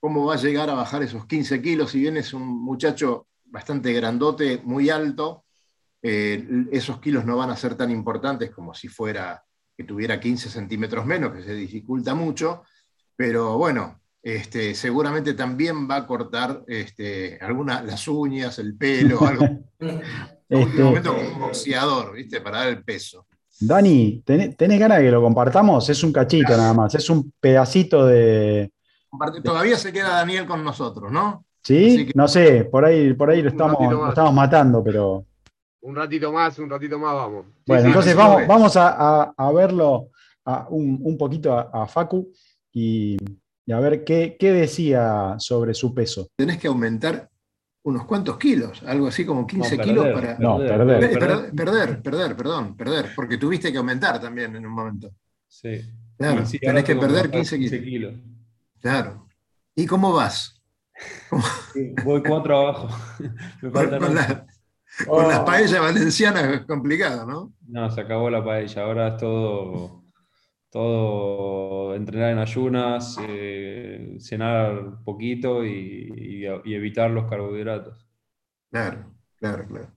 cómo 0.00 0.26
va 0.26 0.34
a 0.34 0.38
llegar 0.38 0.70
a 0.70 0.74
bajar 0.74 1.02
esos 1.02 1.26
15 1.26 1.60
kilos. 1.60 1.90
Si 1.90 2.00
bien 2.00 2.16
es 2.16 2.32
un 2.32 2.46
muchacho 2.46 3.28
bastante 3.44 3.92
grandote, 3.92 4.60
muy 4.64 4.88
alto, 4.88 5.44
eh, 6.02 6.46
esos 6.72 7.00
kilos 7.00 7.24
no 7.24 7.36
van 7.36 7.50
a 7.50 7.56
ser 7.56 7.74
tan 7.76 7.90
importantes 7.90 8.50
como 8.50 8.72
si 8.74 8.88
fuera 8.88 9.44
que 9.76 9.84
tuviera 9.84 10.20
15 10.20 10.48
centímetros 10.48 11.04
menos, 11.06 11.32
que 11.32 11.42
se 11.42 11.54
dificulta 11.54 12.14
mucho. 12.14 12.62
Pero 13.16 13.58
bueno, 13.58 13.99
este, 14.22 14.74
seguramente 14.74 15.34
también 15.34 15.88
va 15.88 15.96
a 15.96 16.06
cortar 16.06 16.62
este, 16.66 17.38
algunas, 17.40 17.84
las 17.84 18.06
uñas, 18.06 18.58
el 18.58 18.76
pelo, 18.76 19.20
algo. 19.26 19.46
este, 20.48 20.82
momento 20.82 21.14
como 21.14 21.28
un 21.28 21.40
boxeador, 21.40 22.14
¿viste? 22.14 22.40
Para 22.40 22.58
dar 22.58 22.68
el 22.68 22.84
peso. 22.84 23.26
Dani, 23.60 24.22
¿tenés, 24.24 24.56
ganas 24.78 24.98
de 24.98 25.04
que 25.04 25.10
lo 25.10 25.22
compartamos? 25.22 25.88
Es 25.88 26.02
un 26.02 26.12
cachito 26.12 26.56
nada 26.56 26.72
más, 26.72 26.94
es 26.94 27.08
un 27.10 27.32
pedacito 27.40 28.06
de. 28.06 28.72
Todavía 29.42 29.76
se 29.76 29.92
queda 29.92 30.08
Daniel 30.10 30.46
con 30.46 30.64
nosotros, 30.64 31.10
¿no? 31.10 31.44
Sí, 31.62 32.10
no 32.14 32.26
sé, 32.26 32.64
por 32.64 32.86
ahí, 32.86 33.12
por 33.12 33.28
ahí 33.28 33.42
lo, 33.42 33.50
estamos, 33.50 33.76
estamos 34.08 34.32
matando, 34.32 34.82
pero. 34.82 35.26
Un 35.82 35.96
ratito 35.96 36.32
más, 36.32 36.58
un 36.58 36.70
ratito 36.70 36.98
más 36.98 37.14
vamos. 37.14 37.46
Bueno, 37.66 37.88
entonces 37.88 38.14
vamos, 38.14 38.46
vamos 38.46 38.72
a, 38.76 39.34
verlo 39.54 40.08
un, 40.70 41.16
poquito 41.18 41.52
a 41.54 41.86
Facu 41.86 42.30
y, 42.72 43.18
y 43.70 43.72
a 43.72 43.78
ver 43.78 44.02
qué, 44.02 44.36
decía 44.40 45.36
sobre 45.38 45.74
su 45.74 45.94
peso. 45.94 46.26
Tenés 46.34 46.58
que 46.58 46.66
aumentar 46.66 47.30
unos 47.84 48.04
cuantos 48.04 48.36
kilos, 48.36 48.82
algo 48.82 49.06
así 49.06 49.24
como 49.24 49.46
15 49.46 49.78
kilos 49.78 50.08
para. 50.12 50.36
No, 50.40 50.58
perder. 50.58 51.52
Perder, 51.54 52.02
perder, 52.02 52.36
perdón, 52.36 52.76
perder, 52.76 53.12
porque 53.14 53.38
tuviste 53.38 53.70
que 53.70 53.78
aumentar 53.78 54.20
también 54.20 54.56
en 54.56 54.66
un 54.66 54.72
momento. 54.72 55.12
Sí. 55.46 55.82
Claro, 56.18 56.42
tenés 56.60 56.82
que 56.82 56.96
perder 56.96 57.30
15 57.30 57.80
kilos. 57.80 58.14
Claro. 58.80 59.28
¿Y 59.76 59.86
cómo 59.86 60.14
vas? 60.14 60.60
voy 62.04 62.24
cuatro 62.24 62.58
abajo. 62.58 62.88
con, 63.72 64.14
las 64.16 64.44
oh. 65.06 65.44
paellas 65.44 65.80
valencianas 65.80 66.42
es 66.42 66.60
complicado, 66.66 67.24
¿no? 67.24 67.52
No, 67.68 67.88
se 67.88 68.00
acabó 68.00 68.30
la 68.30 68.44
paella, 68.44 68.82
ahora 68.82 69.08
es 69.10 69.16
todo 69.18 69.99
todo 70.70 71.94
entrenar 71.94 72.30
en 72.32 72.38
ayunas, 72.38 73.18
eh, 73.22 74.16
cenar 74.20 75.02
poquito 75.04 75.64
y, 75.64 76.44
evitar 76.64 77.10
los 77.10 77.28
carbohidratos. 77.28 78.06
Claro, 78.70 79.12
claro, 79.36 79.66
claro. 79.66 79.92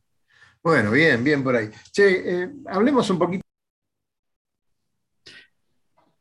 Bueno, 0.64 0.92
bien, 0.92 1.24
bien 1.24 1.44
por 1.44 1.56
ahí. 1.56 1.70
Che, 1.92 2.44
eh, 2.44 2.50
hablemos 2.66 3.10
un 3.10 3.20
poquito 3.20 3.44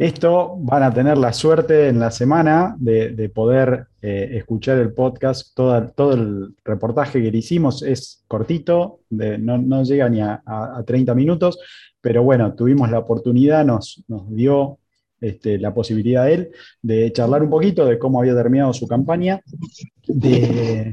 Esto 0.02 0.56
van 0.58 0.82
a 0.82 0.92
tener 0.92 1.16
la 1.16 1.32
suerte 1.32 1.86
en 1.86 2.00
la 2.00 2.10
semana 2.10 2.74
de, 2.76 3.30
poder 3.32 3.86
eh, 4.00 4.30
escuchar 4.32 4.78
el 4.78 4.92
podcast. 4.92 5.54
todo 5.54 6.12
el 6.12 6.56
reportaje 6.64 7.22
que 7.22 7.30
le 7.30 7.38
hicimos 7.38 7.84
es 7.84 8.24
cortito, 8.26 9.02
no, 9.10 9.84
llega 9.84 10.08
ni 10.08 10.20
a, 10.20 10.42
30 10.84 11.14
minutos, 11.14 11.56
pero 12.02 12.22
bueno, 12.22 12.54
tuvimos 12.54 12.90
la 12.90 12.98
oportunidad, 12.98 13.64
nos, 13.64 14.04
dio 14.28 14.78
este, 15.20 15.58
la 15.58 15.72
posibilidad 15.72 16.26
de 16.26 16.34
él 16.34 16.50
de 16.82 17.10
charlar 17.12 17.42
un 17.42 17.48
poquito 17.48 17.86
de 17.86 17.98
cómo 17.98 18.20
había 18.20 18.34
terminado 18.34 18.74
su 18.74 18.86
campaña 18.86 19.40
de, 20.06 20.92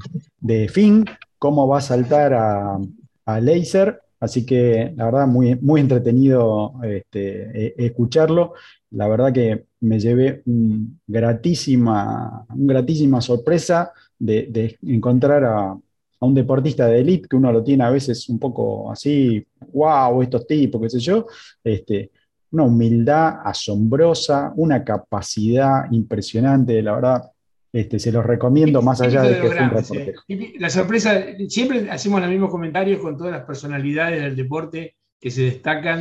fin, 0.72 1.04
cómo 1.38 1.68
va 1.68 1.80
a 1.80 1.82
saltar 1.82 2.34
a, 2.34 2.78
a 3.26 3.42
Laser. 3.42 4.00
Así 4.22 4.46
que 4.46 4.94
la 4.96 5.06
verdad, 5.06 5.28
muy, 5.28 5.56
muy 5.56 5.82
entretenido 5.82 6.74
este, 6.84 7.68
e, 7.68 7.86
escucharlo 7.86 8.54
la 8.92 9.08
verdad 9.08 9.34
que 9.34 9.66
me 9.82 10.00
llevé 10.00 10.42
un 10.46 11.00
gratísima, 11.06 12.46
una 12.50 12.74
gratísima 12.74 13.22
sorpresa 13.22 13.94
de, 14.18 14.78
encontrar 14.84 15.44
a, 15.44 15.78
un 16.20 16.34
deportista 16.34 16.88
de 16.88 17.00
élite 17.00 17.28
que 17.30 17.36
uno 17.36 17.52
lo 17.52 17.64
tiene 17.64 17.84
a 17.84 17.90
veces 17.90 18.28
un 18.30 18.40
poco 18.40 18.92
así, 18.92 19.46
wow, 19.72 20.22
estos 20.22 20.46
tipos, 20.46 20.82
qué 20.82 20.90
sé 20.90 21.00
yo, 21.00 21.28
este, 21.64 22.12
una 22.52 22.64
humildad 22.64 23.40
asombrosa, 23.44 24.52
una 24.56 24.84
capacidad 24.84 25.90
impresionante, 25.92 26.82
la 26.82 26.96
verdad, 26.96 27.32
este, 27.72 28.00
se 28.00 28.12
los 28.12 28.26
recomiendo 28.26 28.82
más 28.82 29.00
allá 29.02 29.22
de, 29.22 29.40
que 29.40 29.48
fue 29.48 29.64
un 29.64 29.70
reportero. 29.70 30.22
La 30.60 30.70
sorpresa, 30.70 31.24
siempre 31.48 31.90
hacemos 31.90 32.20
los 32.20 32.30
mismos 32.30 32.50
comentarios 32.50 33.00
con 33.00 33.18
todas 33.18 33.32
las 33.32 33.46
personalidades 33.46 34.22
del 34.22 34.36
deporte 34.36 34.96
que 35.20 35.32
se 35.32 35.44
destacan, 35.44 36.00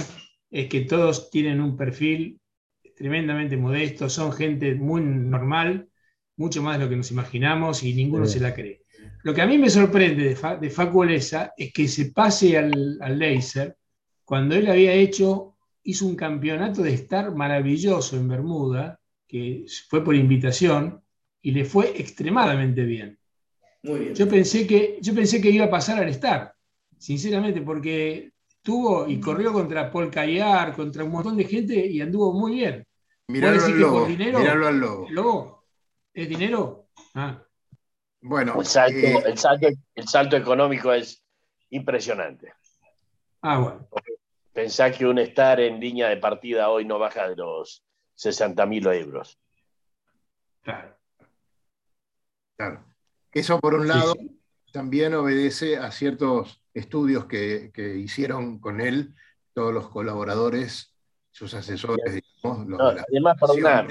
es 0.51 0.69
que 0.69 0.81
todos 0.83 1.31
tienen 1.31 1.61
un 1.61 1.77
perfil 1.77 2.41
tremendamente 2.97 3.57
modestos, 3.57 4.15
son 4.15 4.33
gente 4.33 4.75
muy 4.75 5.03
normal, 5.03 5.89
mucho 6.37 6.63
más 6.63 6.79
de 6.79 6.85
lo 6.85 6.91
que 6.91 6.97
nos 6.97 7.11
imaginamos 7.11 7.83
y 7.83 7.95
ninguno 7.95 8.27
se 8.27 8.41
la 8.41 8.55
cree. 8.55 8.83
Lo 9.29 9.35
que 9.35 9.43
a 9.43 9.47
mí 9.47 9.59
me 9.59 9.69
sorprende 9.69 10.35
de, 10.35 10.57
de 10.59 10.71
Facu 10.71 11.05
es 11.05 11.37
que 11.75 11.87
se 11.87 12.13
pase 12.13 12.57
al, 12.57 12.99
al 12.99 13.19
laser 13.19 13.77
cuando 14.25 14.55
él 14.55 14.71
había 14.71 14.95
hecho, 14.95 15.55
hizo 15.83 16.07
un 16.07 16.17
campeonato 16.17 16.83
de 16.83 16.95
estar 16.95 17.35
maravilloso 17.35 18.17
en 18.17 18.27
Bermuda, 18.27 18.99
que 19.27 19.67
fue 19.91 20.03
por 20.03 20.15
invitación, 20.15 21.03
y 21.43 21.51
le 21.51 21.67
fue 21.67 21.93
extremadamente 22.01 22.85
bien. 22.85 23.19
Muy 23.83 24.01
bien. 24.01 24.15
Yo 24.15 24.27
pensé 24.31 24.67
que, 24.67 24.99
yo 25.03 25.15
pensé 25.15 25.43
que 25.43 25.51
iba 25.51 25.67
a 25.67 25.71
pasar 25.71 26.03
al 26.03 26.09
estar, 26.09 26.55
sinceramente, 26.97 27.61
porque 27.61 28.33
tuvo 28.63 29.07
y 29.07 29.21
corrió 29.21 29.53
contra 29.53 29.91
Paul 29.91 30.11
Cayar, 30.11 30.75
contra 30.75 31.05
un 31.05 31.11
montón 31.11 31.37
de 31.37 31.45
gente 31.45 31.87
y 31.87 32.01
anduvo 32.01 32.33
muy 32.33 32.53
bien. 32.53 32.83
Míralo 33.27 33.63
al 33.63 33.79
lobo. 33.79 34.07
Dinero, 34.07 34.39
al 34.39 34.81
lobo. 34.81 35.07
¿Lobo? 35.11 35.65
¿Es 36.15 36.27
dinero? 36.31 36.89
Ah. 37.13 37.43
Bueno. 38.21 38.59
El 38.59 38.67
salto, 38.67 38.99
eh, 38.99 39.77
el, 39.95 40.09
salto, 40.09 40.37
económico 40.37 40.93
es 40.93 41.23
impresionante. 41.71 42.53
Ah, 43.43 43.59
bueno. 43.59 43.89
Pensá 44.53 44.91
que 44.91 45.07
un 45.07 45.19
estar 45.19 45.61
en 45.61 45.79
línea 45.79 46.09
de 46.09 46.17
partida 46.17 46.69
hoy 46.69 46.85
no 46.85 46.99
baja 46.99 47.29
de 47.29 47.37
los 47.37 47.85
60 48.15 48.67
mil 48.67 48.87
euros. 48.89 49.39
Claro. 50.63 50.97
Claro. 52.57 52.85
Eso 53.33 53.61
por 53.61 53.75
un 53.75 53.87
lado 53.87 54.15
también 54.73 55.15
obedece 55.15 55.77
a 55.77 55.93
ciertos 55.93 56.61
estudios 56.75 57.27
que, 57.27 57.71
que, 57.73 57.97
hicieron 57.97 58.59
con 58.59 58.81
él 58.81 59.15
todos 59.53 59.73
los 59.73 59.89
colaboradores 59.89 60.99
sus 61.31 61.55
asesores, 61.55 62.15
digamos. 62.15 62.67
Los 62.67 62.81
además, 62.81 63.37
perdonar, 63.39 63.87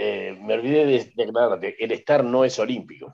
eh, 0.00 0.38
me 0.40 0.54
olvidé 0.54 0.86
de 0.86 1.12
declararte, 1.16 1.74
el 1.82 1.90
estar 1.90 2.22
no 2.22 2.44
es 2.44 2.56
olímpico. 2.60 3.12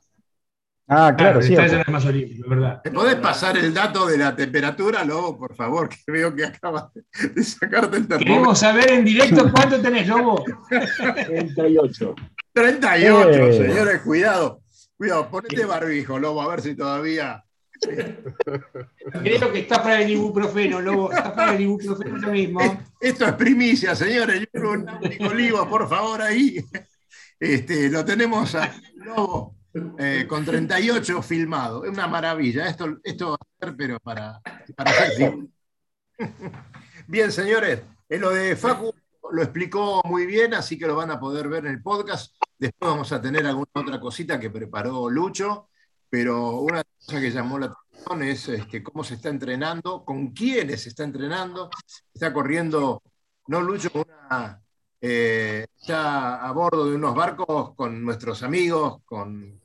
Ah, 0.87 1.14
claro, 1.16 1.41
sí. 1.41 1.55
El 1.55 1.64
estar 1.64 1.80
es 1.80 1.89
más 1.89 2.05
olímpico, 2.05 2.47
¿verdad? 2.47 2.82
¿Me 2.85 2.91
podés 2.91 3.14
pasar 3.14 3.57
el 3.57 3.72
dato 3.72 4.07
de 4.07 4.18
la 4.18 4.37
temperatura, 4.37 5.03
Lobo, 5.03 5.39
por 5.39 5.55
favor? 5.55 5.89
Que 5.89 6.12
veo 6.12 6.35
que 6.35 6.45
acabas 6.45 6.93
de 6.93 7.43
sacarte 7.43 7.97
el 7.97 8.07
termómetro. 8.07 8.18
Queremos 8.18 8.59
saber 8.59 8.91
en 8.91 9.05
directo 9.07 9.51
cuánto 9.51 9.80
tenés, 9.80 10.07
Lobo. 10.07 10.45
38. 10.68 12.14
38, 12.53 13.30
eh. 13.30 13.53
señores, 13.55 14.03
cuidado. 14.03 14.61
Cuidado, 14.99 15.30
ponete 15.30 15.64
barbijo, 15.64 16.18
Lobo, 16.18 16.43
a 16.43 16.49
ver 16.49 16.61
si 16.61 16.76
todavía 16.76 17.43
Creo 19.22 19.53
que 19.53 19.61
está 19.61 19.82
para 19.82 20.03
el 20.03 20.11
ibuprofeno, 20.11 20.80
Lobo. 20.80 21.12
Está 21.12 21.35
para 21.35 21.55
el 21.55 21.62
ibuprofeno 21.62 22.16
lo 22.16 22.30
mismo. 22.30 22.61
Esto 23.01 23.26
es 23.26 23.32
primicia, 23.35 23.95
señores. 23.95 24.47
Yo 24.53 24.70
un 24.70 24.89
Olivo, 25.26 25.68
por 25.68 25.89
favor, 25.89 26.22
ahí. 26.22 26.64
Este, 27.39 27.91
lo 27.91 28.05
tenemos 28.05 28.55
a 28.55 28.74
Lobo 28.95 29.57
eh, 29.99 30.24
con 30.28 30.45
38 30.45 31.22
filmado. 31.22 31.85
Es 31.85 31.91
una 31.91 32.07
maravilla. 32.07 32.68
Esto, 32.68 32.99
esto 33.03 33.30
va 33.30 33.37
a 33.41 33.66
ser, 33.66 33.76
pero 33.76 33.99
para, 34.01 34.41
para 34.76 34.93
Bien, 37.07 37.32
señores. 37.32 37.82
En 38.09 38.20
lo 38.20 38.30
de 38.30 38.57
Facu 38.57 38.95
lo 39.32 39.43
explicó 39.43 40.03
muy 40.05 40.26
bien, 40.26 40.55
así 40.55 40.78
que 40.78 40.87
lo 40.87 40.97
van 40.97 41.11
a 41.11 41.18
poder 41.18 41.49
ver 41.49 41.66
en 41.66 41.72
el 41.72 41.82
podcast. 41.82 42.35
Después 42.59 42.93
vamos 42.93 43.12
a 43.12 43.20
tener 43.20 43.47
alguna 43.47 43.70
otra 43.74 43.99
cosita 43.99 44.39
que 44.39 44.51
preparó 44.51 45.11
Lucho 45.11 45.68
pero 46.15 46.61
una 46.61 46.85
cosa 46.85 47.21
que 47.21 47.33
llamó 47.33 47.59
la 47.59 47.67
atención 47.67 48.23
es 48.23 48.49
este, 48.49 48.85
cómo 48.85 49.03
se 49.03 49.15
está 49.15 49.31
entrenando, 49.31 50.05
con 50.05 50.29
quiénes 50.29 50.83
se 50.83 50.91
está 50.91 51.03
entrenando. 51.03 51.71
Está 52.15 52.33
corriendo, 52.33 53.03
no 53.49 53.61
Lucho, 53.61 53.91
una, 53.93 54.62
eh, 55.01 55.67
está 55.77 56.47
a 56.47 56.53
bordo 56.53 56.89
de 56.89 56.95
unos 56.95 57.17
barcos 57.17 57.75
con 57.75 58.05
nuestros 58.05 58.45
amigos, 58.45 59.03
con 59.05 59.61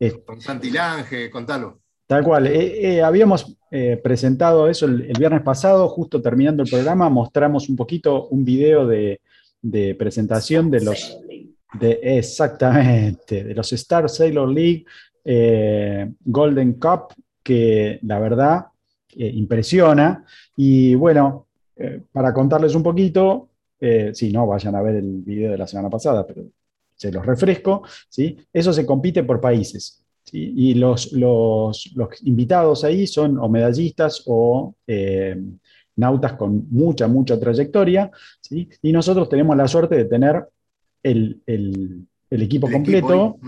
eh, 0.00 0.22
con 0.24 0.40
Santilange, 0.40 1.28
contalo. 1.28 1.80
Tal 2.06 2.24
cual. 2.24 2.46
Eh, 2.46 3.02
habíamos 3.02 3.58
presentado 4.02 4.70
eso 4.70 4.86
el, 4.86 5.12
viernes 5.18 5.42
pasado, 5.42 5.86
justo 5.88 6.22
terminando 6.22 6.62
el 6.62 6.70
programa, 6.70 7.10
mostramos 7.10 7.68
un 7.68 7.76
poquito 7.76 8.28
un 8.28 8.42
video 8.42 8.86
de, 8.86 9.20
de 9.60 9.94
presentación 9.94 10.70
de 10.70 10.80
los, 10.82 11.18
de, 11.78 12.00
exactamente, 12.02 13.44
de 13.44 13.54
los 13.54 13.72
Star 13.72 14.08
Sailor 14.08 14.48
League 14.48 14.84
eh, 15.24 16.12
Golden 16.24 16.74
Cup, 16.74 17.14
que 17.42 17.98
la 18.02 18.18
verdad 18.18 18.66
eh, 19.16 19.30
impresiona. 19.34 20.24
Y 20.56 20.94
bueno, 20.94 21.46
eh, 21.76 22.02
para 22.12 22.32
contarles 22.32 22.74
un 22.74 22.82
poquito, 22.82 23.48
si 24.14 24.32
no, 24.32 24.46
vayan 24.46 24.74
a 24.76 24.80
ver 24.80 24.96
el 24.96 25.20
video 25.20 25.50
de 25.50 25.58
la 25.58 25.66
semana 25.66 25.90
pasada, 25.90 26.26
pero 26.26 26.42
se 26.94 27.12
los 27.12 27.26
refresco, 27.26 27.82
¿sí? 28.08 28.34
eso 28.50 28.72
se 28.72 28.86
compite 28.86 29.24
por 29.24 29.42
países. 29.42 30.02
Y 30.32 30.72
los, 30.72 31.12
los, 31.12 31.92
invitados 32.22 32.82
ahí 32.82 33.06
son 33.06 33.36
o 33.36 33.46
medallistas 33.50 34.22
o 34.24 34.74
nautas 35.96 36.32
con 36.32 36.66
mucha, 36.70 37.08
mucha 37.08 37.38
trayectoria, 37.38 38.10
¿sí? 38.40 38.70
y 38.80 38.90
nosotros 38.90 39.28
tenemos 39.28 39.54
la 39.54 39.68
suerte 39.68 39.96
de 39.96 40.04
tener 40.06 40.48
el, 41.04 42.08
equipo 42.30 42.68
completo, 42.70 43.38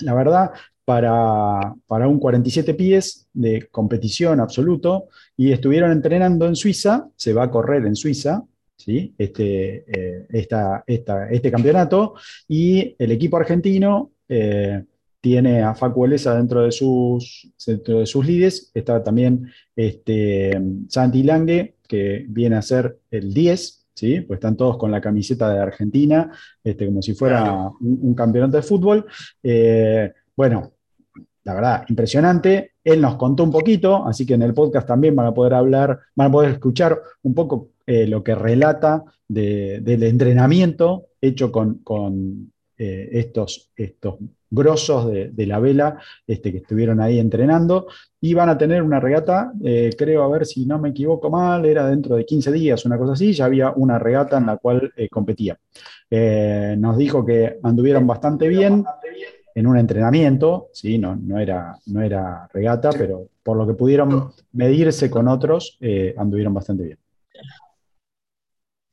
la 0.00 0.14
verdad, 0.14 0.52
para, 0.84 2.08
un 2.08 2.18
47 2.18 2.74
pies 2.74 3.28
de 3.32 3.68
competición 3.70 4.40
absoluto, 4.40 5.08
y 5.36 5.52
estuvieron 5.52 5.92
entrenando 5.92 6.46
en 6.46 6.56
Suiza, 6.56 7.08
se 7.16 7.32
va 7.32 7.44
a 7.44 7.50
correr 7.50 7.86
en 7.86 7.96
Suiza, 7.96 8.44
¿sí? 8.76 9.14
este, 9.18 9.84
eh, 9.86 10.26
este 10.30 11.50
campeonato, 11.50 12.14
y 12.48 12.94
el 12.98 13.12
equipo 13.12 13.36
argentino 13.36 14.12
eh, 14.28 14.84
tiene 15.20 15.62
a 15.62 15.74
Facu 15.74 16.06
Elesa 16.06 16.34
dentro 16.34 16.62
de 16.62 16.72
sus, 16.72 17.52
dentro 17.66 18.00
de 18.00 18.06
sus 18.06 18.26
líderes, 18.26 18.70
está 18.74 19.02
también 19.02 19.50
este, 19.76 20.60
Santi 20.88 21.22
Lange, 21.22 21.76
que 21.86 22.24
viene 22.28 22.56
a 22.56 22.62
ser 22.62 22.98
el 23.10 23.34
10, 23.34 23.79
pues 24.26 24.38
están 24.38 24.56
todos 24.56 24.76
con 24.76 24.90
la 24.90 25.00
camiseta 25.00 25.52
de 25.52 25.60
Argentina, 25.60 26.30
este, 26.62 26.86
como 26.86 27.02
si 27.02 27.14
fuera 27.14 27.70
un, 27.80 28.14
campeonato 28.14 28.56
de 28.56 28.62
fútbol. 28.62 29.06
Eh, 29.42 30.12
bueno, 30.36 30.72
la 31.44 31.54
verdad, 31.54 31.84
impresionante. 31.88 32.72
Él 32.82 33.00
nos 33.00 33.16
contó 33.16 33.44
un 33.44 33.50
poquito, 33.50 34.06
así 34.06 34.24
que 34.26 34.34
en 34.34 34.42
el 34.42 34.54
podcast 34.54 34.86
también 34.86 35.16
van 35.16 35.26
a 35.26 35.34
poder 35.34 35.54
hablar, 35.54 35.98
van 36.14 36.28
a 36.28 36.32
poder 36.32 36.50
escuchar 36.52 37.00
un 37.22 37.34
poco 37.34 37.70
eh, 37.86 38.06
lo 38.06 38.22
que 38.22 38.34
relata 38.34 39.04
del 39.26 40.02
entrenamiento 40.02 41.08
hecho 41.20 41.52
con, 41.52 42.52
eh, 42.76 43.08
estos, 43.12 43.70
estos 43.76 44.16
grosos 44.50 45.10
de, 45.10 45.46
la 45.46 45.60
vela 45.60 45.98
este, 46.26 46.50
que 46.50 46.58
estuvieron 46.58 47.00
ahí 47.00 47.18
entrenando 47.18 47.86
y 48.20 48.34
van 48.34 48.48
a 48.48 48.58
tener 48.58 48.82
una 48.82 49.00
regata, 49.00 49.52
eh, 49.64 49.90
creo, 49.96 50.24
a 50.24 50.28
ver 50.28 50.44
si 50.44 50.66
no 50.66 50.78
me 50.78 50.90
equivoco 50.90 51.30
mal, 51.30 51.64
era 51.64 51.86
dentro 51.86 52.16
de 52.16 52.26
15 52.26 52.52
días, 52.52 52.84
una 52.84 52.98
cosa 52.98 53.12
así, 53.12 53.32
ya 53.32 53.46
había 53.46 53.70
una 53.70 53.98
regata 53.98 54.38
en 54.38 54.46
la 54.46 54.56
cual 54.56 54.92
eh, 54.96 55.08
competía. 55.08 55.58
Eh, 56.10 56.74
nos 56.78 56.98
dijo 56.98 57.24
que 57.24 57.58
anduvieron 57.62 58.06
bastante 58.06 58.48
bien 58.48 58.84
en 59.54 59.66
un 59.66 59.78
entrenamiento, 59.78 60.68
¿sí? 60.72 60.98
no, 60.98 61.16
no, 61.16 61.38
era, 61.38 61.76
no 61.86 62.02
era 62.02 62.48
regata, 62.52 62.90
pero 62.90 63.28
por 63.42 63.56
lo 63.56 63.66
que 63.66 63.74
pudieron 63.74 64.32
medirse 64.52 65.10
con 65.10 65.28
otros, 65.28 65.78
anduvieron 66.16 66.54
bastante 66.54 66.84
bien. 66.84 66.98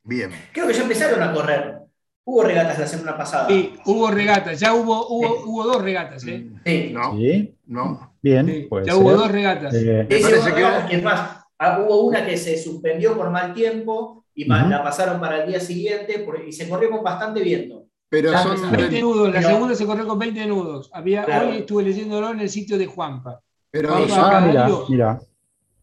Bien. 0.04 0.30
Creo 0.52 0.66
que 0.66 0.72
ya 0.72 0.82
empezaron 0.82 1.22
a 1.22 1.32
correr. 1.34 1.87
Hubo 2.30 2.42
regatas 2.42 2.78
la 2.78 2.86
semana 2.86 3.16
pasada. 3.16 3.48
Sí, 3.48 3.72
hubo 3.86 4.10
regatas, 4.10 4.60
ya 4.60 4.74
hubo, 4.74 5.08
hubo, 5.08 5.44
hubo 5.46 5.64
dos 5.64 5.80
regatas, 5.82 6.26
¿eh? 6.26 6.46
Sí. 6.62 6.90
No, 6.92 7.16
¿Sí? 7.16 7.54
no. 7.64 8.12
Bien, 8.20 8.44
Sí, 8.46 8.66
puede 8.68 8.84
ya 8.86 8.96
hubo 8.96 9.12
dos 9.12 9.32
regatas. 9.32 9.72
Eh, 9.74 10.06
Sí, 10.10 10.16
sí, 10.18 10.22
parece 10.22 10.38
hubo 10.40 10.44
que- 10.44 10.54
regatas, 10.54 10.92
y 10.92 10.94
es 10.96 11.02
más, 11.02 11.44
ah, 11.58 11.78
hubo 11.80 12.02
una 12.04 12.26
que 12.26 12.36
se 12.36 12.58
suspendió 12.62 13.16
por 13.16 13.30
mal 13.30 13.54
tiempo 13.54 14.26
y 14.34 14.44
la 14.44 14.82
pasaron 14.82 15.18
para 15.20 15.42
el 15.42 15.48
día 15.48 15.58
siguiente 15.58 16.18
por- 16.18 16.44
y 16.46 16.52
se 16.52 16.68
corrió 16.68 16.90
con 16.90 17.02
bastante 17.02 17.40
viento. 17.40 17.86
Pero 18.10 18.30
Ya 18.30 18.42
son. 18.42 18.50
empezaron. 18.56 18.76
20 18.76 19.00
nudos, 19.00 19.28
la 19.28 19.40
Pero- 19.40 19.48
segunda 19.48 19.74
se 19.74 19.86
corrió 19.86 20.06
con 20.06 20.18
20 20.18 20.46
nudos. 20.46 20.90
Había, 20.92 21.24
Claro. 21.24 21.48
Hoy 21.48 21.56
estuve 21.58 21.82
leyéndolo 21.84 22.28
en 22.30 22.40
el 22.40 22.50
sitio 22.50 22.76
de 22.76 22.84
Juanpa. 22.86 23.40
Pero 23.70 23.88
son, 24.06 24.18
ah, 24.20 24.40
mira, 24.42 24.60
Caballo. 24.64 24.84
mira. 24.90 25.18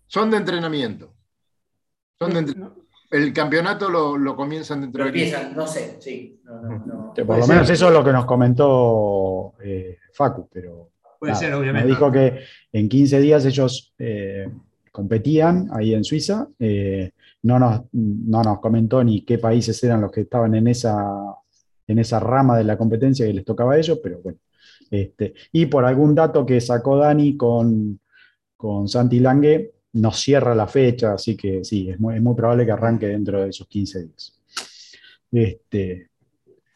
son 0.05 0.29
de 0.29 0.37
entrenamiento. 0.37 1.11
Son 2.19 2.31
de 2.31 2.39
entre- 2.39 2.61
El 3.11 3.31
campeonato 3.33 3.89
lo, 3.89 4.17
lo 4.17 4.35
comienzan 4.35 4.81
dentro 4.81 5.03
de 5.03 5.09
empiezan, 5.09 5.55
no 5.55 5.67
sé, 5.67 5.97
sí. 5.99 6.39
No, 6.43 6.61
no, 6.61 6.85
no. 6.85 7.13
Que 7.13 7.23
por 7.23 7.37
lo 7.37 7.43
ser. 7.43 7.55
menos 7.55 7.69
eso 7.69 7.87
es 7.87 7.93
lo 7.93 8.03
que 8.03 8.11
nos 8.11 8.25
comentó 8.25 9.53
eh, 9.63 9.97
Facu, 10.13 10.49
pero 10.51 10.89
Puede 11.19 11.33
nada, 11.33 11.39
ser, 11.39 11.51
nos 11.51 11.59
obviamente. 11.61 11.87
dijo 11.87 12.11
que 12.11 12.39
en 12.73 12.89
15 12.89 13.19
días 13.19 13.45
ellos 13.45 13.93
eh, 13.99 14.49
competían 14.91 15.69
ahí 15.73 15.93
en 15.93 16.03
Suiza. 16.03 16.47
eh, 16.59 17.11
no, 17.43 17.59
nos, 17.59 17.81
no 17.93 18.41
nos 18.41 18.59
comentó 18.59 19.03
ni 19.03 19.23
qué 19.23 19.37
países 19.37 19.81
eran 19.83 20.01
los 20.01 20.11
que 20.11 20.21
estaban 20.21 20.55
en 20.55 20.67
esa, 20.67 20.95
en 21.87 21.99
esa 21.99 22.19
rama 22.19 22.57
de 22.57 22.63
la 22.63 22.75
competencia 22.75 23.25
que 23.27 23.33
les 23.33 23.45
tocaba 23.45 23.73
a 23.73 23.77
ellos, 23.77 23.99
pero 24.01 24.19
bueno. 24.23 24.39
Este, 24.89 25.33
y 25.51 25.67
por 25.67 25.85
algún 25.85 26.15
dato 26.15 26.43
que 26.45 26.59
sacó 26.59 26.97
Dani 26.97 27.37
con, 27.37 27.99
con 28.57 28.87
Santi 28.87 29.19
Lange, 29.19 29.73
nos 29.95 30.19
cierra 30.19 30.53
la 30.53 30.67
fecha, 30.67 31.13
así 31.13 31.37
que 31.37 31.63
sí, 31.63 31.89
es 31.89 31.99
muy, 31.99 32.15
es 32.15 32.21
muy 32.21 32.35
probable 32.35 32.65
que 32.65 32.71
arranque 32.71 33.07
dentro 33.07 33.41
de 33.41 33.49
esos 33.49 33.67
15 33.67 34.03
días. 34.03 34.39
Este, 35.31 36.09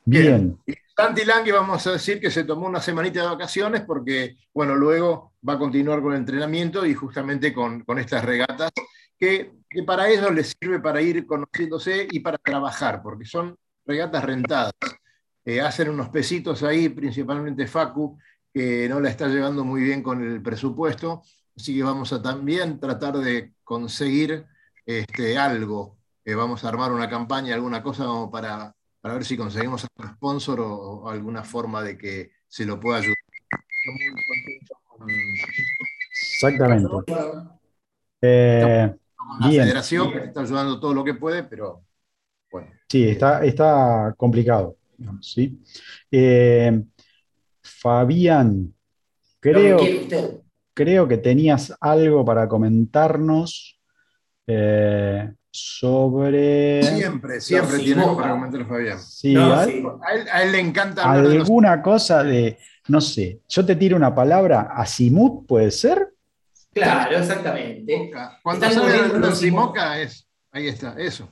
bien. 0.06 0.58
Y 0.66 0.74
Santi 0.96 1.26
Lange, 1.26 1.52
vamos 1.52 1.86
a 1.88 1.94
decir 1.94 2.20
que 2.20 2.32
se 2.32 2.46
tomó 2.46 2.68
una 2.68 2.82
semanita 2.82 3.22
de 3.22 3.28
vacaciones 3.28 3.82
porque, 3.82 4.38
bueno, 4.54 4.76
luego 4.76 5.34
va 5.48 5.54
a 5.54 5.60
continuar 5.60 6.02
con 6.02 6.14
el 6.14 6.20
entrenamiento 6.20 6.86
y 6.86 6.94
justamente 6.94 7.54
con, 7.54 7.84
con 7.84 8.00
estas 8.00 8.24
regatas, 8.24 8.72
que, 9.18 9.52
que 9.70 9.84
para 9.84 10.10
ellos 10.10 10.34
les 10.34 10.56
sirve 10.60 10.80
para 10.80 11.02
ir 11.02 11.26
conociéndose 11.26 12.08
y 12.10 12.20
para 12.22 12.38
trabajar, 12.38 13.02
porque 13.04 13.26
son 13.26 13.56
regatas 13.86 14.24
rentadas. 14.24 14.74
Eh, 15.44 15.60
hacen 15.60 15.90
unos 15.90 16.10
pesitos 16.10 16.64
ahí, 16.64 16.88
principalmente 16.88 17.68
Facu, 17.68 18.18
que 18.54 18.88
no 18.88 19.00
la 19.00 19.10
está 19.10 19.28
llevando 19.28 19.66
muy 19.66 19.82
bien 19.82 20.02
con 20.02 20.24
el 20.24 20.42
presupuesto, 20.42 21.22
así 21.60 21.76
que 21.76 21.84
vamos 21.84 22.14
a 22.14 22.22
también 22.22 22.80
tratar 22.80 23.18
de 23.18 23.53
conseguir 23.64 24.45
este, 24.86 25.38
algo. 25.38 25.97
Eh, 26.26 26.36
vamos 26.36 26.64
a 26.64 26.70
armar 26.70 26.91
una 26.91 27.10
campaña, 27.10 27.53
alguna 27.55 27.82
cosa 27.84 28.05
como 28.05 28.30
para 28.32 28.76
para 29.01 29.14
ver 29.14 29.26
si 29.26 29.38
conseguimos 29.38 29.86
algún 29.97 30.16
sponsor 30.16 30.60
o, 30.60 30.74
o 30.74 31.10
alguna 31.10 31.43
forma 31.43 31.82
de 31.84 31.97
que 31.97 32.32
se 32.47 32.66
lo 32.66 32.80
pueda 32.80 32.97
ayudar. 32.97 33.16
Exactamente. 36.12 36.88
Eh, 38.22 38.93
con 39.16 39.39
la 39.39 39.47
Bien. 39.47 39.64
federación, 39.64 40.12
que 40.12 40.18
está 40.20 40.41
ayudando 40.41 40.80
todo 40.80 40.93
lo 40.93 41.03
que 41.03 41.14
puede, 41.14 41.43
pero 41.43 41.86
bueno. 42.51 42.70
sí, 42.89 43.07
está, 43.07 43.45
está 43.45 44.14
complicado. 44.18 44.76
¿sí? 45.22 45.62
Eh, 46.12 46.84
Fabián, 47.62 48.74
creo. 49.39 49.80
Creo 50.84 51.08
que 51.10 51.18
tenías 51.18 51.74
algo 51.82 52.24
para 52.24 52.48
comentarnos 52.48 53.78
eh, 54.48 55.30
sobre 55.52 56.82
Siempre, 56.84 57.42
siempre 57.42 57.80
tiene 57.80 58.02
algo 58.02 58.14
Simoca. 58.14 58.22
para 58.24 58.34
comentar 58.40 58.66
Fabián. 58.68 59.00
sí, 59.00 59.34
No, 59.34 59.54
al- 59.54 59.70
sí. 59.70 59.84
A 60.08 60.14
él, 60.14 60.28
a 60.32 60.44
él 60.44 60.52
le 60.54 60.60
encanta 60.60 61.04
hablar 61.04 61.28
de 61.28 61.36
los 61.40 61.48
alguna 61.48 61.82
cosa 61.82 62.24
de, 62.24 62.58
no 62.88 63.02
sé, 63.02 63.42
yo 63.50 63.66
te 63.66 63.76
tiro 63.76 63.98
una 63.98 64.16
palabra, 64.16 64.70
Asimut, 64.74 65.46
¿puede 65.46 65.72
ser? 65.72 66.08
Claro, 66.74 67.18
exactamente. 67.18 67.94
Simoca. 67.94 68.40
Cuando 68.42 68.66
Están 68.66 68.84
sale 68.90 69.20
los 69.20 69.38
Simoca 69.40 70.00
es, 70.02 70.28
ahí 70.52 70.68
está, 70.70 70.96
eso. 70.98 71.28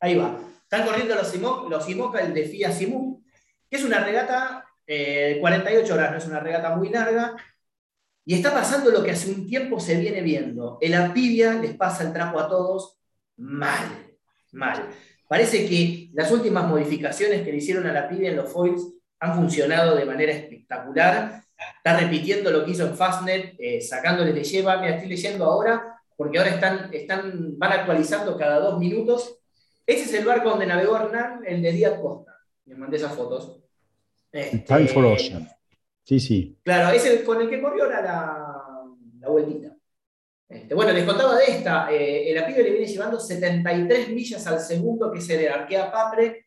Ahí 0.00 0.16
va. 0.16 0.38
Están 0.62 0.86
corriendo 0.86 1.14
los, 1.16 1.30
Simo- 1.34 1.68
los 1.68 1.84
Simoca, 1.84 2.20
el 2.20 2.32
de 2.32 2.44
FIA 2.46 2.72
Simú, 2.72 3.22
que 3.68 3.76
es 3.76 3.84
una 3.84 3.98
regata 4.02 4.64
eh, 4.86 5.34
de 5.34 5.40
48 5.40 5.92
horas, 5.94 6.10
no 6.12 6.16
es 6.18 6.26
una 6.26 6.40
regata 6.40 6.74
muy 6.76 6.88
larga. 6.88 7.36
Y 8.30 8.34
está 8.34 8.54
pasando 8.54 8.92
lo 8.92 9.02
que 9.02 9.10
hace 9.10 9.28
un 9.28 9.44
tiempo 9.44 9.80
se 9.80 9.98
viene 9.98 10.20
viendo. 10.20 10.78
El 10.80 10.94
Apivia 10.94 11.54
les 11.54 11.74
pasa 11.74 12.04
el 12.04 12.12
trapo 12.12 12.38
a 12.38 12.48
todos 12.48 13.00
mal, 13.36 13.88
mal. 14.52 14.88
Parece 15.26 15.68
que 15.68 16.10
las 16.12 16.30
últimas 16.30 16.64
modificaciones 16.68 17.42
que 17.42 17.50
le 17.50 17.58
hicieron 17.58 17.88
a 17.88 17.92
la 17.92 18.02
Apivia 18.02 18.30
en 18.30 18.36
los 18.36 18.52
foils 18.52 18.82
han 19.18 19.34
funcionado 19.34 19.96
de 19.96 20.04
manera 20.04 20.30
espectacular. 20.30 21.42
Está 21.76 21.98
repitiendo 21.98 22.52
lo 22.52 22.64
que 22.64 22.70
hizo 22.70 22.86
en 22.86 22.96
Fastnet, 22.96 23.56
eh, 23.58 23.80
sacándole 23.80 24.32
de 24.32 24.44
lleva. 24.44 24.76
Mira, 24.76 24.94
estoy 24.94 25.08
leyendo 25.08 25.46
ahora, 25.46 26.00
porque 26.16 26.38
ahora 26.38 26.50
están, 26.50 26.88
están, 26.94 27.58
van 27.58 27.72
actualizando 27.72 28.38
cada 28.38 28.60
dos 28.60 28.78
minutos 28.78 29.40
ese 29.90 30.04
es 30.04 30.14
el 30.14 30.24
barco 30.24 30.50
donde 30.50 30.66
navegó 30.66 30.96
Hernán, 30.96 31.42
el 31.44 31.60
de 31.62 31.72
Díaz 31.72 31.98
Costa. 32.00 32.36
Les 32.66 32.78
mandé 32.78 32.96
esas 32.96 33.12
fotos. 33.12 33.60
Este, 34.30 34.58
Time 34.58 34.86
for 34.86 35.04
Ocean. 35.04 35.50
Sí, 36.04 36.18
sí. 36.20 36.58
Claro, 36.64 36.94
ese 36.94 37.22
con 37.24 37.40
el 37.40 37.48
que 37.48 37.60
corrió 37.60 37.86
era 37.86 38.02
la, 38.02 38.62
la 39.20 39.28
vueltita. 39.28 39.76
Este, 40.48 40.74
bueno, 40.74 40.92
les 40.92 41.04
contaba 41.04 41.36
de 41.36 41.44
esta. 41.44 41.92
eh, 41.92 42.30
el 42.30 42.38
Apivio 42.38 42.64
le 42.64 42.70
viene 42.70 42.86
llevando 42.86 43.20
73 43.20 44.08
millas 44.10 44.44
al 44.48 44.58
segundo, 44.60 45.12
que 45.12 45.18
es 45.18 45.30
el 45.30 45.48
Arkea 45.48 45.92
Papre. 45.92 46.46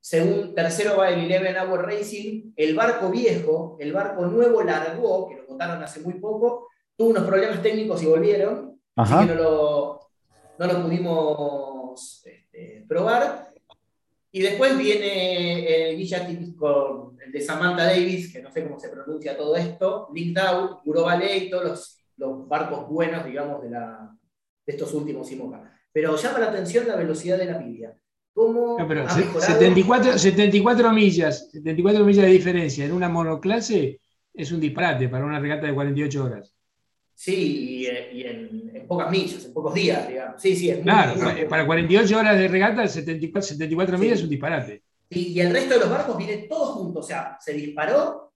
Según 0.00 0.54
tercero 0.54 0.96
va 0.96 1.10
el 1.10 1.24
Eleven 1.24 1.56
Hour 1.56 1.86
Racing. 1.86 2.52
El 2.56 2.74
barco 2.76 3.10
viejo, 3.10 3.76
el 3.80 3.92
barco 3.92 4.26
nuevo 4.26 4.62
largó, 4.62 5.28
que 5.28 5.36
lo 5.36 5.46
contaron 5.46 5.82
hace 5.82 6.00
muy 6.00 6.14
poco, 6.14 6.68
tuvo 6.96 7.10
unos 7.10 7.24
problemas 7.24 7.62
técnicos 7.62 8.02
y 8.02 8.06
volvieron. 8.06 8.80
Ajá. 8.96 9.18
Así 9.20 9.28
que 9.28 9.34
no 9.34 9.42
lo, 9.42 10.00
no 10.58 10.66
lo 10.66 10.82
pudimos 10.82 12.22
este, 12.26 12.84
probar. 12.88 13.51
Y 14.34 14.40
después 14.40 14.76
viene 14.78 15.90
el 15.90 15.96
Guillati 15.98 16.54
con 16.56 17.18
el 17.24 17.30
de 17.30 17.40
Samantha 17.40 17.84
Davis, 17.84 18.32
que 18.32 18.40
no 18.42 18.50
sé 18.50 18.62
cómo 18.64 18.78
se 18.78 18.88
pronuncia 18.88 19.36
todo 19.36 19.54
esto, 19.56 20.08
Link 20.14 20.34
Down, 20.36 20.78
Guro 20.84 21.02
Ballet, 21.02 21.50
todos 21.50 21.64
los, 21.64 21.98
los 22.16 22.48
barcos 22.48 22.88
buenos, 22.88 23.24
digamos, 23.26 23.62
de, 23.62 23.70
la, 23.70 24.10
de 24.66 24.72
estos 24.72 24.92
últimos 24.94 25.30
IMOCA. 25.30 25.70
Pero 25.92 26.16
llama 26.16 26.38
la 26.38 26.46
atención 26.46 26.88
la 26.88 26.96
velocidad 26.96 27.36
de 27.38 27.44
la 27.46 27.58
Biblia. 27.58 27.94
¿Cómo 28.32 28.78
No, 28.78 28.88
pero 28.88 29.02
ha 29.04 29.10
se- 29.10 29.20
mejorado? 29.20 29.52
74, 29.52 30.18
74 30.18 30.92
millas, 30.92 31.50
74 31.52 32.02
millas 32.02 32.24
de 32.24 32.30
diferencia 32.32 32.86
en 32.86 32.92
una 32.92 33.10
monoclase 33.10 34.00
es 34.32 34.50
un 34.50 34.60
disparate 34.60 35.10
para 35.10 35.26
una 35.26 35.38
regata 35.38 35.66
de 35.66 35.74
48 35.74 36.24
horas. 36.24 36.54
Sí, 37.24 37.34
y, 37.34 37.86
eh, 37.86 38.10
y 38.12 38.22
en, 38.24 38.72
en 38.74 38.86
pocas 38.88 39.08
millas, 39.08 39.44
en 39.44 39.52
pocos 39.52 39.72
días, 39.74 40.08
digamos. 40.08 40.42
Sí, 40.42 40.56
sí, 40.56 40.70
es 40.70 40.78
muy- 40.78 40.82
Claro, 40.84 41.14
muy- 41.14 41.42
pa- 41.44 41.48
para 41.50 41.66
48 41.66 42.18
horas 42.18 42.36
de 42.36 42.48
regata, 42.48 42.88
74, 42.88 43.48
74 43.48 43.96
Sí. 43.96 44.02
millas 44.02 44.18
es 44.18 44.24
un 44.24 44.30
disparate. 44.30 44.82
Y, 45.08 45.20
y 45.28 45.40
el 45.40 45.52
resto 45.52 45.74
de 45.74 45.80
los 45.80 45.88
barcos 45.90 46.16
vienen 46.16 46.48
todos 46.48 46.70
juntos, 46.70 47.04
o 47.04 47.06
sea, 47.08 47.36
se 47.38 47.52
disparó 47.52 48.32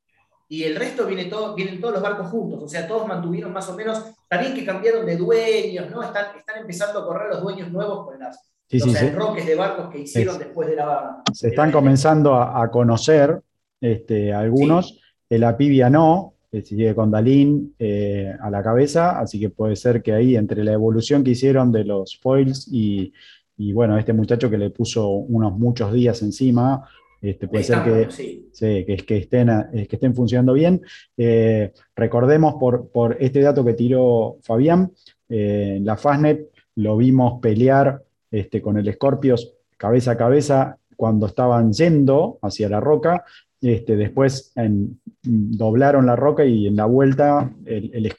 y 0.48 0.62
el 0.62 0.76
resto 0.76 1.04
viene 1.04 1.24
todo, 1.24 1.56
vienen 1.56 1.80
todos 1.80 1.94
los 1.94 2.02
barcos 2.04 2.28
juntos, 2.28 2.62
o 2.62 2.68
sea, 2.68 2.86
todos 2.86 3.08
mantuvieron 3.08 3.52
más 3.52 3.68
o 3.68 3.74
menos, 3.74 4.04
también 4.28 4.54
que 4.54 4.64
cambiaron 4.64 5.04
de 5.04 5.16
dueños, 5.16 5.90
¿no? 5.90 6.04
Están, 6.04 6.36
están 6.38 6.60
empezando 6.60 7.00
a 7.00 7.06
correr 7.06 7.28
los 7.30 7.42
dueños 7.42 7.72
nuevos 7.72 8.06
con 8.06 8.20
las, 8.20 8.52
Sí, 8.70 8.78
los 8.78 8.92
sí, 8.92 9.04
enroques 9.04 9.44
de 9.46 9.54
barcos 9.56 9.90
que 9.90 9.98
hicieron 9.98 10.34
Es- 10.34 10.38
después 10.40 10.68
de 10.68 10.76
la... 10.76 11.22
Se 11.32 11.48
están 11.48 11.70
la- 11.70 11.72
comenzando 11.72 12.34
a, 12.36 12.62
a 12.62 12.70
conocer 12.70 13.40
este, 13.80 14.32
algunos. 14.32 15.00
El 15.28 15.42
Apivia 15.42 15.90
no, 15.90 16.34
que 16.50 16.62
sigue 16.62 16.94
con 16.94 17.10
Dalín 17.10 17.74
eh, 17.78 18.34
a 18.40 18.50
la 18.50 18.62
cabeza, 18.62 19.18
así 19.18 19.38
que 19.40 19.50
puede 19.50 19.76
ser 19.76 20.02
que 20.02 20.12
ahí, 20.12 20.36
entre 20.36 20.64
la 20.64 20.72
evolución 20.72 21.24
que 21.24 21.30
hicieron 21.32 21.72
de 21.72 21.84
los 21.84 22.18
foils 22.18 22.68
y, 22.70 23.12
y, 23.56 23.72
bueno, 23.72 23.98
este 23.98 24.12
muchacho 24.12 24.50
que 24.50 24.58
le 24.58 24.70
puso 24.70 25.08
unos 25.08 25.52
muchos 25.58 25.92
días 25.92 26.22
encima, 26.22 26.88
este, 27.20 27.48
puede 27.48 27.64
ser 27.64 27.82
que, 27.82 28.10
sí. 28.10 28.48
Sí, 28.52 28.84
que, 28.86 28.96
que 28.96 29.16
estén, 29.16 29.48
eh, 29.50 29.86
que 29.88 29.96
estén 29.96 30.14
funcionando 30.14 30.52
bien. 30.52 30.82
Eh, 31.16 31.72
recordemos 31.94 32.54
por, 32.54 32.88
por 32.90 33.16
este 33.20 33.40
dato 33.40 33.64
que 33.64 33.74
tiró 33.74 34.38
Fabián, 34.42 34.92
eh, 35.28 35.78
la 35.82 35.96
Fastnet 35.96 36.50
lo 36.76 36.96
vimos 36.96 37.40
pelear 37.40 38.02
este, 38.30 38.60
con 38.60 38.76
el 38.78 38.92
Scorpios 38.92 39.54
cabeza 39.76 40.12
a 40.12 40.16
cabeza 40.16 40.78
cuando 40.96 41.26
estaban 41.26 41.72
yendo 41.72 42.38
hacia 42.42 42.68
la 42.68 42.80
roca. 42.80 43.24
Este, 43.60 43.96
después 43.96 44.52
en- 44.56 45.00
doblaron 45.22 46.06
la 46.06 46.14
roca 46.14 46.44
y 46.44 46.66
en 46.66 46.76
la 46.76 46.84
vuelta 46.84 47.50
el, 47.64 47.90
el 47.94 48.12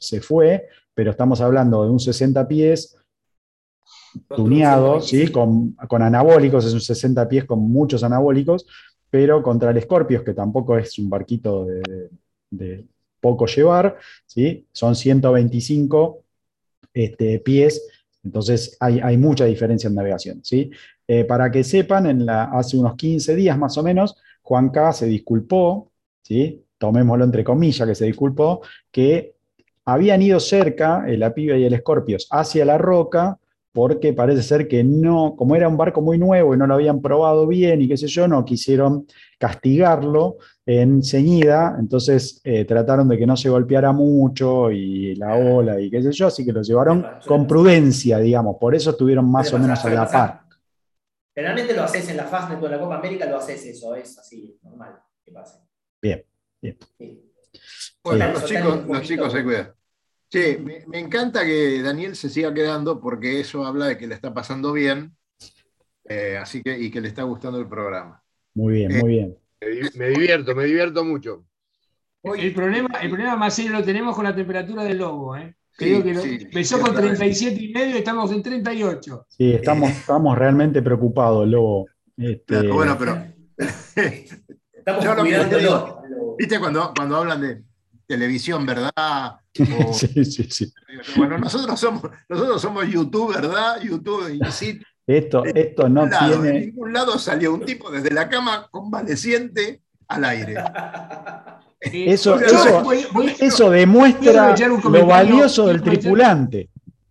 se 0.00 0.20
fue, 0.20 0.66
pero 0.94 1.10
estamos 1.10 1.40
hablando 1.40 1.84
de 1.84 1.90
un 1.90 2.00
60 2.00 2.48
pies 2.48 2.96
tuneado, 4.34 5.00
¿sí? 5.00 5.30
con, 5.30 5.72
con 5.72 6.02
anabólicos, 6.02 6.64
es 6.64 6.72
un 6.72 6.80
60 6.80 7.28
pies 7.28 7.44
con 7.44 7.60
muchos 7.60 8.02
anabólicos, 8.02 8.66
pero 9.10 9.42
contra 9.42 9.70
el 9.70 9.80
Scorpios, 9.82 10.22
que 10.22 10.34
tampoco 10.34 10.76
es 10.78 10.98
un 10.98 11.08
barquito 11.10 11.64
de, 11.64 11.80
de- 11.80 12.10
de 12.50 12.84
poco 13.20 13.46
llevar, 13.46 13.96
¿sí? 14.26 14.66
son 14.72 14.94
125 14.94 16.22
este, 16.94 17.40
pies, 17.40 17.86
entonces 18.24 18.76
hay, 18.80 19.00
hay 19.00 19.16
mucha 19.18 19.44
diferencia 19.44 19.88
en 19.88 19.94
navegación. 19.94 20.40
¿sí? 20.42 20.70
Eh, 21.06 21.24
para 21.24 21.50
que 21.50 21.62
sepan, 21.62 22.06
en 22.06 22.24
la, 22.26 22.44
hace 22.44 22.76
unos 22.78 22.94
15 22.96 23.34
días 23.36 23.58
más 23.58 23.76
o 23.76 23.82
menos, 23.82 24.16
Juan 24.48 24.70
K. 24.70 24.94
se 24.94 25.06
disculpó, 25.06 25.90
¿sí? 26.22 26.64
tomémoslo 26.78 27.24
entre 27.24 27.44
comillas, 27.44 27.86
que 27.86 27.94
se 27.94 28.06
disculpó, 28.06 28.62
que 28.90 29.34
habían 29.84 30.22
ido 30.22 30.40
cerca, 30.40 31.04
la 31.06 31.34
piba 31.34 31.54
y 31.58 31.64
el 31.64 31.76
Scorpios, 31.76 32.26
hacia 32.30 32.64
la 32.64 32.78
roca, 32.78 33.38
porque 33.72 34.14
parece 34.14 34.42
ser 34.42 34.66
que 34.66 34.82
no, 34.82 35.34
como 35.36 35.54
era 35.54 35.68
un 35.68 35.76
barco 35.76 36.00
muy 36.00 36.18
nuevo 36.18 36.54
y 36.54 36.56
no 36.56 36.66
lo 36.66 36.74
habían 36.74 37.02
probado 37.02 37.46
bien 37.46 37.82
y 37.82 37.88
qué 37.88 37.98
sé 37.98 38.06
yo, 38.06 38.26
no 38.26 38.42
quisieron 38.46 39.06
castigarlo 39.38 40.38
en 40.64 41.02
ceñida, 41.02 41.76
entonces 41.78 42.40
eh, 42.42 42.64
trataron 42.64 43.06
de 43.06 43.18
que 43.18 43.26
no 43.26 43.36
se 43.36 43.50
golpeara 43.50 43.92
mucho 43.92 44.70
y 44.70 45.14
la 45.16 45.34
ola 45.36 45.78
y 45.78 45.90
qué 45.90 46.02
sé 46.02 46.12
yo, 46.12 46.28
así 46.28 46.42
que 46.42 46.52
lo 46.52 46.62
llevaron 46.62 47.04
con 47.26 47.46
prudencia, 47.46 48.18
digamos, 48.18 48.56
por 48.58 48.74
eso 48.74 48.90
estuvieron 48.90 49.30
más 49.30 49.52
o 49.52 49.58
menos 49.58 49.84
a 49.84 49.90
la 49.90 50.08
par. 50.08 50.47
Generalmente 51.38 51.72
lo 51.72 51.84
haces 51.84 52.08
en 52.08 52.16
la 52.16 52.24
Fastnet 52.24 52.60
o 52.60 52.66
en 52.66 52.72
la 52.72 52.80
Copa 52.80 52.96
América, 52.96 53.24
lo 53.24 53.36
haces 53.36 53.64
eso, 53.64 53.94
es 53.94 54.18
así, 54.18 54.58
normal, 54.60 54.98
que 55.24 55.30
pase. 55.30 55.60
Bien, 56.02 56.24
bien. 56.60 56.76
Bueno, 58.02 58.32
los 58.32 58.44
chicos, 58.44 58.84
los 58.84 59.02
chicos 59.02 59.32
se 59.32 59.44
cuidan. 59.44 59.72
Sí, 60.28 60.58
me, 60.58 60.98
encanta 60.98 61.44
que 61.44 61.80
Daniel 61.80 62.16
se 62.16 62.28
siga 62.28 62.52
quedando 62.52 63.00
porque 63.00 63.38
eso 63.38 63.64
habla 63.64 63.86
de 63.86 63.96
que 63.96 64.08
le 64.08 64.16
está 64.16 64.34
pasando 64.34 64.72
bien 64.72 65.16
eh, 66.06 66.36
así 66.42 66.60
que, 66.60 66.76
y 66.76 66.90
que 66.90 67.00
le 67.00 67.06
está 67.06 67.22
gustando 67.22 67.60
el 67.60 67.68
programa. 67.68 68.20
Muy 68.54 68.72
bien, 68.72 68.98
muy 68.98 69.08
bien. 69.08 69.38
Me, 69.94 70.08
divierto, 70.08 70.56
me 70.56 70.64
divierto 70.64 71.04
mucho. 71.04 71.46
El 72.24 72.52
problema, 72.52 72.98
el 73.00 73.10
problema 73.10 73.36
más 73.36 73.54
serio 73.54 73.70
lo 73.70 73.84
tenemos 73.84 74.16
con 74.16 74.24
la 74.24 74.34
temperatura 74.34 74.82
del 74.82 74.98
lobo. 74.98 75.36
¿eh? 75.36 75.54
Creo 75.78 76.02
que 76.02 76.10
empezó 76.10 76.80
con 76.80 76.92
37 76.92 77.62
y 77.62 77.72
medio 77.72 77.94
y 77.94 77.98
estamos 77.98 78.32
en 78.32 78.42
38. 78.42 79.26
Sí, 79.28 79.52
estamos, 79.52 79.90
estamos 79.90 80.36
realmente 80.36 80.82
preocupados, 80.82 81.46
lobo. 81.46 81.86
Este, 82.16 82.66
bueno, 82.66 82.96
pero. 82.98 83.22
estamos 83.56 85.04
¿Viste 86.36 86.58
cuando, 86.58 86.92
cuando 86.96 87.16
hablan 87.16 87.40
de 87.40 87.62
televisión, 88.08 88.66
verdad? 88.66 88.90
sí, 89.92 90.24
sí, 90.24 90.50
sí. 90.50 90.72
Bueno, 91.16 91.38
nosotros 91.38 91.78
somos, 91.78 92.02
nosotros 92.28 92.60
somos 92.60 92.84
YouTube, 92.88 93.34
¿verdad? 93.34 93.80
YouTube 93.80 94.30
y 94.34 94.50
sí. 94.50 94.80
Esto, 95.06 95.44
esto 95.44 95.88
no 95.88 96.08
tiene. 96.08 96.38
De 96.38 96.60
ningún 96.66 96.92
lado 96.92 97.20
salió 97.20 97.54
un 97.54 97.64
tipo 97.64 97.88
desde 97.88 98.10
la 98.10 98.28
cama 98.28 98.66
convaleciente 98.68 99.80
al 100.08 100.24
aire. 100.24 100.56
Eso, 101.92 102.38
eso, 102.40 102.84
eso 103.40 103.70
demuestra 103.70 104.54
lo 104.56 105.06
valioso 105.06 105.66
del 105.66 105.82
tripulante. 105.82 106.68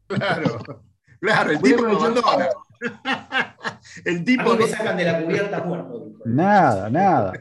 Claro, 0.08 0.60
claro, 1.20 1.52
el 1.52 1.62
tipo 1.62 1.86
abandona. 1.86 2.50
El 4.06 4.24
tipo. 4.24 4.54
A 4.54 4.68
sacan 4.68 4.98
de 4.98 5.04
la 5.04 5.24
cubierta 5.24 5.64
muerto. 5.64 6.12
Nada, 6.26 6.90
nada. 6.90 7.34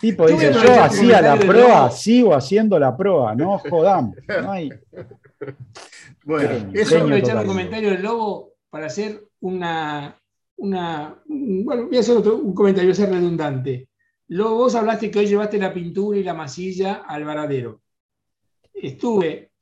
tipo 0.00 0.26
dice, 0.26 0.52
yo 0.52 0.82
hacía 0.82 1.20
la 1.20 1.36
prueba, 1.36 1.90
sigo 1.90 2.34
haciendo 2.34 2.78
la 2.78 2.96
prueba, 2.96 3.34
no 3.34 3.58
jodamos. 3.58 4.16
No 4.42 4.52
hay... 4.52 4.70
Bueno, 6.24 6.70
eso 6.72 6.96
aprovechar 6.98 7.38
un 7.38 7.46
comentario 7.46 7.90
del 7.90 8.02
lobo 8.02 8.52
para 8.70 8.86
hacer 8.86 9.24
una, 9.40 10.16
una 10.56 11.16
bueno, 11.26 11.86
voy 11.88 11.96
a 11.96 12.00
hacer 12.00 12.16
otro, 12.16 12.36
un 12.36 12.54
comentario, 12.54 12.88
voy 12.88 12.92
a 12.92 12.96
ser 12.96 13.10
redundante. 13.10 13.88
Luego 14.32 14.54
vos 14.54 14.74
hablaste 14.74 15.10
que 15.10 15.18
hoy 15.18 15.26
llevaste 15.26 15.58
la 15.58 15.74
pintura 15.74 16.18
y 16.18 16.22
la 16.22 16.32
masilla 16.32 17.02
al 17.06 17.22
varadero. 17.22 17.82
Estuve 18.72 19.52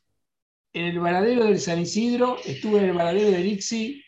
en 0.72 0.84
el 0.84 1.00
varadero 1.00 1.46
del 1.46 1.58
San 1.58 1.80
Isidro, 1.80 2.36
estuve 2.44 2.78
en 2.78 2.84
el 2.84 2.92
varadero 2.92 3.32
del 3.32 3.46
Ixi 3.46 4.00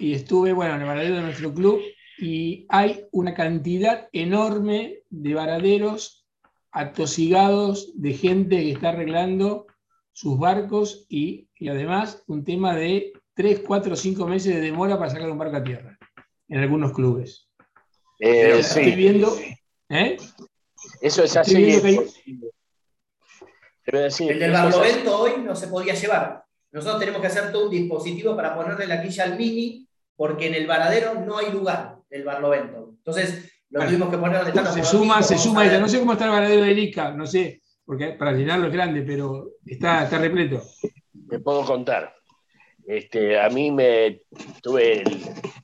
y 0.00 0.12
estuve, 0.12 0.52
bueno, 0.52 0.74
en 0.74 0.80
el 0.80 0.88
varadero 0.88 1.14
de 1.14 1.22
nuestro 1.22 1.54
club 1.54 1.80
y 2.18 2.66
hay 2.68 3.04
una 3.12 3.32
cantidad 3.34 4.08
enorme 4.10 5.02
de 5.08 5.34
varaderos 5.34 6.26
atosigados 6.72 7.92
de 7.94 8.14
gente 8.14 8.56
que 8.56 8.72
está 8.72 8.88
arreglando 8.88 9.68
sus 10.12 10.36
barcos 10.36 11.06
y, 11.08 11.48
y 11.54 11.68
además 11.68 12.24
un 12.26 12.42
tema 12.42 12.74
de 12.74 13.12
3, 13.34 13.60
4, 13.64 13.94
5 13.94 14.26
meses 14.26 14.52
de 14.52 14.60
demora 14.62 14.98
para 14.98 15.12
sacar 15.12 15.30
un 15.30 15.38
barco 15.38 15.58
a 15.58 15.62
tierra 15.62 15.96
en 16.48 16.58
algunos 16.58 16.92
clubes. 16.92 17.48
Eh, 18.18 18.58
estoy 18.58 18.96
viendo. 18.96 19.32
¿Eh? 19.88 20.16
Eso 21.00 21.22
es 21.24 21.36
así. 21.36 21.54
el 24.28 24.38
del 24.38 24.52
barlovento 24.52 25.20
hoy 25.20 25.32
no 25.42 25.54
se 25.56 25.68
podía 25.68 25.94
llevar. 25.94 26.44
Nosotros 26.72 27.00
tenemos 27.00 27.20
que 27.20 27.28
hacer 27.28 27.52
todo 27.52 27.66
un 27.66 27.70
dispositivo 27.70 28.36
para 28.36 28.54
ponerle 28.54 28.86
la 28.86 29.02
quilla 29.02 29.24
al 29.24 29.36
mini, 29.36 29.88
porque 30.14 30.48
en 30.48 30.54
el 30.54 30.66
varadero 30.66 31.14
no 31.14 31.38
hay 31.38 31.50
lugar 31.50 31.98
del 32.10 32.24
barlovento. 32.24 32.94
Entonces, 32.98 33.50
lo 33.70 33.84
tuvimos 33.84 34.10
que 34.10 34.18
poner 34.18 34.44
donde 34.44 34.60
está. 34.60 34.72
Se 34.72 34.84
suma, 34.84 35.22
se 35.22 35.38
suma 35.38 35.64
No 35.78 35.88
sé 35.88 35.98
cómo 35.98 36.12
está 36.12 36.26
el 36.26 36.32
varadero 36.32 36.62
de 36.62 36.72
ICA, 36.72 37.12
no 37.12 37.26
sé, 37.26 37.62
porque 37.84 38.08
para 38.12 38.32
llenarlo 38.32 38.66
es 38.66 38.72
grande, 38.72 39.02
pero 39.02 39.52
está, 39.64 40.04
está 40.04 40.18
repleto. 40.18 40.62
Te 41.28 41.38
puedo 41.38 41.64
contar. 41.64 42.14
Este, 42.86 43.40
a 43.40 43.48
mí 43.48 43.72
me 43.72 44.22
tuve 44.62 45.02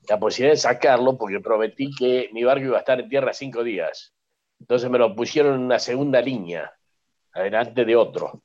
la 0.09 0.19
posibilidad 0.19 0.55
de 0.55 0.59
sacarlo 0.59 1.17
porque 1.17 1.39
prometí 1.39 1.91
que 1.97 2.29
mi 2.33 2.43
barco 2.43 2.65
iba 2.65 2.77
a 2.77 2.81
estar 2.81 2.99
en 2.99 3.09
tierra 3.09 3.33
cinco 3.33 3.63
días. 3.63 4.13
Entonces 4.59 4.91
me 4.91 4.99
lo 4.99 5.15
pusieron 5.15 5.55
en 5.55 5.61
una 5.61 5.79
segunda 5.79 6.21
línea, 6.21 6.73
adelante 7.33 7.85
de 7.85 7.95
otro. 7.95 8.43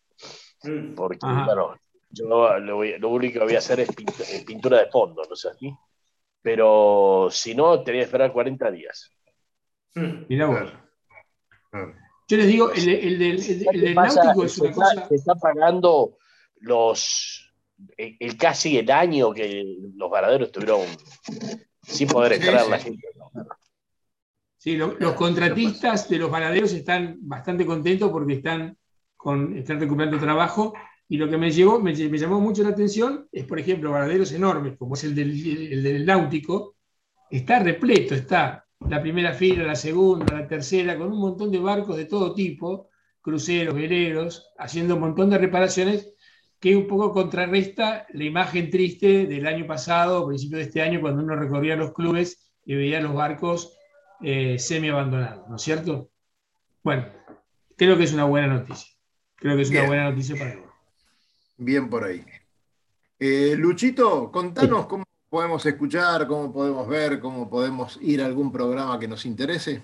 Mm. 0.61 0.93
Porque, 0.93 1.25
bueno, 1.25 1.75
yo 2.09 2.59
lo, 2.59 3.09
único 3.09 3.39
que 3.39 3.45
voy 3.45 3.55
a 3.55 3.59
hacer 3.59 3.79
es 3.79 3.89
pintura 4.45 4.79
de 4.79 4.91
fondo, 4.91 5.23
¿no 5.27 5.35
sé 5.35 5.49
así? 5.49 5.73
Pero 6.41 7.29
si 7.31 7.55
no, 7.55 7.81
tenía 7.83 8.01
que 8.01 8.05
esperar 8.05 8.31
40 8.31 8.71
días. 8.71 9.11
Mm. 9.95 10.25
Mira 10.29 10.45
vos. 10.45 10.71
Yo 12.27 12.37
les 12.37 12.47
digo, 12.47 12.71
el, 12.71 12.87
el, 12.89 13.19
del 13.19 13.95
náutico 13.95 14.43
es 14.43 14.57
una 14.59 14.71
cosa. 14.71 15.07
Se 15.07 15.15
está 15.15 15.33
pagando 15.35 16.17
los 16.59 17.46
el, 17.97 18.37
casi 18.37 18.77
el 18.77 18.89
año 18.91 19.33
que 19.33 19.77
los 19.95 20.09
varaderos 20.09 20.47
estuvieron 20.47 20.81
sin 21.81 22.07
poder 22.07 22.33
entrar 22.33 22.67
la 22.67 22.79
gente. 22.79 23.07
Sí, 24.57 24.75
los 24.75 25.13
contratistas 25.13 26.09
de 26.09 26.17
los 26.17 26.29
varaderos 26.29 26.73
están 26.73 27.17
bastante 27.21 27.65
contentos 27.65 28.11
porque 28.11 28.33
están, 28.33 28.77
con, 29.15 29.57
están 29.57 29.79
recuperando 29.79 30.19
trabajo. 30.19 30.73
Y 31.09 31.15
lo 31.17 31.29
que 31.29 31.37
me, 31.37 31.51
llevó, 31.51 31.79
me, 31.79 31.93
llamó 31.95 32.41
mucho 32.41 32.63
la 32.63 32.69
atención 32.69 33.29
es, 33.31 33.45
por 33.45 33.59
ejemplo, 33.59 33.91
varaderos 33.91 34.31
enormes, 34.33 34.77
como 34.77 34.95
es 34.95 35.05
el 35.05 35.15
del, 35.15 35.71
el 35.71 35.83
del 35.83 36.05
náutico, 36.05 36.75
está 37.31 37.59
repleto, 37.59 38.13
está 38.13 38.65
la 38.89 39.01
primera 39.01 39.33
fila, 39.33 39.63
la 39.63 39.75
segunda, 39.75 40.33
la 40.33 40.47
tercera, 40.47 40.97
con 40.97 41.11
un 41.11 41.19
montón 41.19 41.49
de 41.49 41.59
barcos 41.59 41.95
de 41.95 42.05
todo 42.05 42.33
tipo, 42.33 42.89
cruceros, 43.21 43.73
veleros, 43.73 44.51
haciendo 44.57 44.95
un 44.95 45.01
montón 45.01 45.29
de 45.29 45.37
reparaciones 45.37 46.13
que 46.59 46.75
un 46.75 46.87
poco 46.87 47.13
contrarresta 47.13 48.07
la 48.13 48.23
imagen 48.23 48.69
triste 48.69 49.27
del 49.27 49.45
año 49.45 49.67
pasado, 49.67 50.27
principio 50.27 50.57
de 50.57 50.63
este 50.63 50.81
año, 50.81 51.01
cuando 51.01 51.23
uno 51.23 51.35
recorría 51.35 51.75
los 51.75 51.93
clubes 51.93 52.51
y 52.65 52.75
veía 52.75 52.99
los 52.99 53.13
barcos 53.13 53.77
eh, 54.21 54.57
semi 54.57 54.89
abandonados, 54.89 55.47
¿no 55.47 55.55
es 55.55 55.61
cierto? 55.61 56.09
Bueno, 56.83 57.05
creo 57.75 57.97
que 57.97 58.03
es 58.05 58.13
una 58.13 58.25
buena 58.25 58.47
noticia. 58.47 58.87
Creo 59.35 59.55
que 59.55 59.61
es 59.61 59.69
una 59.69 59.85
buena 59.85 60.09
noticia 60.09 60.35
para 60.35 60.53
todos. 60.53 60.71
Bien 61.57 61.89
por 61.89 62.03
ahí. 62.03 62.25
Eh, 63.19 63.55
Luchito, 63.57 64.31
contanos 64.31 64.87
cómo 64.87 65.03
podemos 65.29 65.65
escuchar, 65.65 66.27
cómo 66.27 66.51
podemos 66.51 66.87
ver, 66.87 67.19
cómo 67.19 67.49
podemos 67.49 67.99
ir 68.01 68.21
a 68.21 68.25
algún 68.25 68.51
programa 68.51 68.99
que 68.99 69.07
nos 69.07 69.25
interese. 69.25 69.81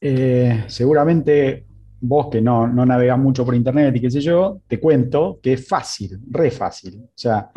Eh, 0.00 0.64
seguramente 0.68 1.66
vos 2.02 2.28
que 2.30 2.40
no, 2.40 2.66
no 2.66 2.84
navegás 2.84 3.18
mucho 3.18 3.44
por 3.44 3.54
internet 3.54 3.94
y 3.96 4.00
qué 4.00 4.10
sé 4.10 4.20
yo, 4.20 4.60
te 4.66 4.80
cuento 4.80 5.38
que 5.40 5.54
es 5.54 5.66
fácil, 5.66 6.18
re 6.30 6.50
fácil. 6.50 7.00
O 7.04 7.12
sea, 7.14 7.50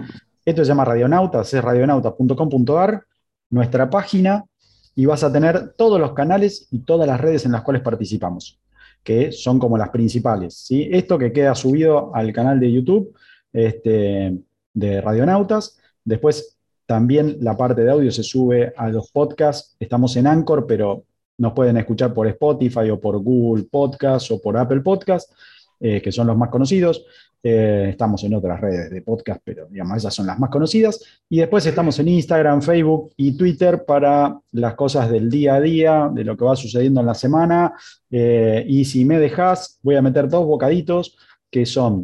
esto 0.46 0.64
se 0.64 0.70
llama 0.70 0.86
Radionautas, 0.86 1.52
es 1.54 1.64
radionautas.com.ar, 1.64 3.04
nuestra 3.50 3.90
página, 3.90 4.46
y 4.94 5.06
vas 5.06 5.24
a 5.24 5.34
tener 5.34 5.74
todos 5.74 6.00
los 6.00 6.14
canales 6.14 6.68
y 6.72 6.80
todas 6.80 7.08
las 7.08 7.20
redes 7.20 7.46
en 7.46 7.52
las 7.52 7.64
cuales 7.64 7.82
participamos, 7.82 8.60
que 9.04 9.32
son 9.32 9.58
como 9.60 9.78
las 9.78 9.90
principales. 9.90 10.56
¿sí? 10.56 10.88
Esto 10.92 11.18
que 11.18 11.34
queda 11.34 11.56
subido 11.56 12.16
al 12.16 12.32
canal 12.32 12.60
de 12.60 12.72
YouTube 12.72 13.14
este, 13.52 14.38
de 14.74 15.02
Radionautas, 15.02 15.80
después 16.04 16.58
también 16.86 17.38
la 17.42 17.58
parte 17.58 17.84
de 17.84 17.92
audio 17.92 18.12
se 18.12 18.22
sube 18.22 18.74
a 18.78 18.90
los 18.90 19.10
podcasts, 19.10 19.76
estamos 19.80 20.16
en 20.18 20.28
Anchor, 20.28 20.68
pero 20.68 21.04
nos 21.38 21.54
pueden 21.54 21.78
escuchar 21.78 22.14
por 22.14 22.28
Spotify 22.28 22.90
o 22.90 23.00
por 23.00 23.18
Google 23.20 23.66
Podcast 23.66 24.32
o 24.32 24.42
por 24.42 24.58
Apple 24.58 24.82
Podcast, 24.82 25.32
eh, 25.80 26.02
que 26.02 26.12
son 26.12 26.28
los 26.28 26.38
más 26.38 26.50
conocidos. 26.50 27.06
Eh, 27.48 27.90
estamos 27.92 28.24
en 28.24 28.34
otras 28.34 28.60
redes 28.60 28.90
de 28.90 29.04
podcast, 29.04 29.40
pero 29.44 29.68
digamos, 29.70 29.98
esas 29.98 30.16
son 30.16 30.26
las 30.26 30.40
más 30.40 30.50
conocidas. 30.50 31.00
Y 31.30 31.38
después 31.38 31.64
estamos 31.66 32.00
en 32.00 32.08
Instagram, 32.08 32.62
Facebook 32.62 33.12
y 33.18 33.38
Twitter 33.38 33.86
para 33.86 34.40
las 34.52 34.74
cosas 34.74 35.12
del 35.12 35.30
día 35.30 35.56
a 35.56 35.62
día, 35.62 36.10
de 36.12 36.24
lo 36.24 36.36
que 36.36 36.44
va 36.44 36.56
sucediendo 36.56 37.02
en 37.02 37.06
la 37.06 37.14
semana. 37.14 37.74
Eh, 38.10 38.66
y 38.68 38.84
si 38.86 39.06
me 39.06 39.20
dejas, 39.20 39.80
voy 39.84 39.96
a 39.96 40.02
meter 40.02 40.28
dos 40.28 40.46
bocaditos 40.46 41.18
que 41.52 41.68
son 41.68 42.04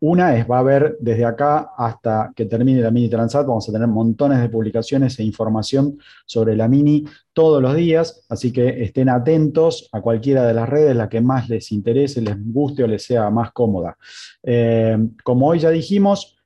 Una 0.00 0.36
es, 0.36 0.48
va 0.48 0.58
a 0.58 0.60
haber 0.60 0.96
desde 1.00 1.24
acá 1.24 1.70
hasta 1.76 2.32
que 2.34 2.44
termine 2.44 2.80
la 2.80 2.92
Mini 2.92 3.08
Transat, 3.08 3.46
vamos 3.46 3.68
a 3.68 3.72
tener 3.72 3.88
montones 3.88 4.40
de 4.40 4.48
publicaciones 4.48 5.18
e 5.18 5.24
información 5.24 5.98
sobre 6.24 6.54
la 6.54 6.68
Mini 6.68 7.04
todos 7.32 7.60
los 7.60 7.74
días, 7.74 8.24
así 8.28 8.52
que 8.52 8.82
estén 8.82 9.08
atentos 9.08 9.88
a 9.92 10.00
cualquiera 10.00 10.46
de 10.46 10.54
las 10.54 10.68
redes, 10.68 10.94
la 10.94 11.08
que 11.08 11.20
más 11.20 11.48
les 11.48 11.72
interese, 11.72 12.20
les 12.20 12.36
guste 12.52 12.84
o 12.84 12.86
les 12.86 13.02
sea 13.02 13.28
más 13.30 13.50
cómoda. 13.52 13.96
Eh, 14.42 14.96
como 15.24 15.48
hoy 15.48 15.58
ya 15.58 15.70
dijimos, 15.70 16.36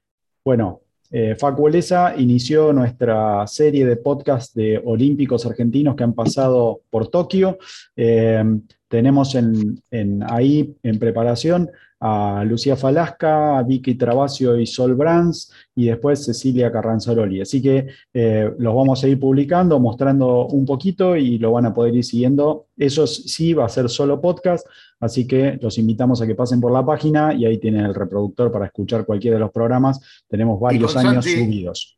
bueno, 0.43 0.81
eh, 1.15 1.37
Facu 1.39 1.69
inició 2.17 2.73
nuestra 2.73 3.47
serie 3.47 3.85
de 3.85 3.97
podcast 3.97 4.57
de 4.57 4.81
olímpicos 4.83 5.45
argentinos 5.45 5.95
que 5.95 6.05
han 6.05 6.15
pasado 6.15 6.81
por 6.89 7.09
Tokio. 7.09 7.59
Eh, 7.95 8.43
tenemos 8.89 9.35
en, 9.35 9.83
ahí 10.27 10.75
en 10.83 10.99
preparación 10.99 11.71
a 12.05 12.43
Lucía 12.45 12.75
Falasca, 12.75 13.59
a 13.59 13.63
Vicky 13.63 13.95
Trabacio 13.95 14.59
y 14.59 14.67
Sol 14.67 14.97
Brands, 14.97 15.53
y 15.77 15.87
después 15.87 16.25
Cecilia 16.25 16.73
Carranzaroli. 16.73 17.41
Así 17.41 17.63
que 17.63 17.87
eh, 18.13 18.51
los 18.59 18.75
vamos 18.75 19.05
a 19.05 19.07
ir 19.07 19.21
publicando, 19.21 19.79
mostrando 19.79 20.47
un 20.47 20.67
poquito 20.67 21.15
y 21.17 21.39
lo 21.39 21.53
van 21.53 21.67
a 21.67 21.73
poder 21.73 21.95
ir 21.95 22.03
siguiendo. 22.03 22.67
Eso 22.77 23.07
sí 23.07 23.55
va 23.55 23.67
a 23.67 23.69
ser 23.69 23.89
solo 23.89 24.21
podcast, 24.21 24.67
así 24.99 25.29
que 25.29 25.61
los 25.63 25.79
invitamos 25.79 26.21
a 26.21 26.27
que 26.27 26.35
pasen 26.35 26.61
por 26.61 26.73
la 26.73 26.85
página 26.85 27.35
y 27.35 27.47
ahí 27.47 27.59
tienen 27.59 27.87
el 27.87 27.95
reproductor 27.95 28.51
para 28.51 28.67
escuchar 28.67 29.07
cualquiera 29.07 29.37
de 29.37 29.41
los 29.41 29.53
programas. 29.53 30.25
Tenemos 30.27 30.59
varios 30.59 30.97
años 30.97 31.25
subidos. 31.25 31.97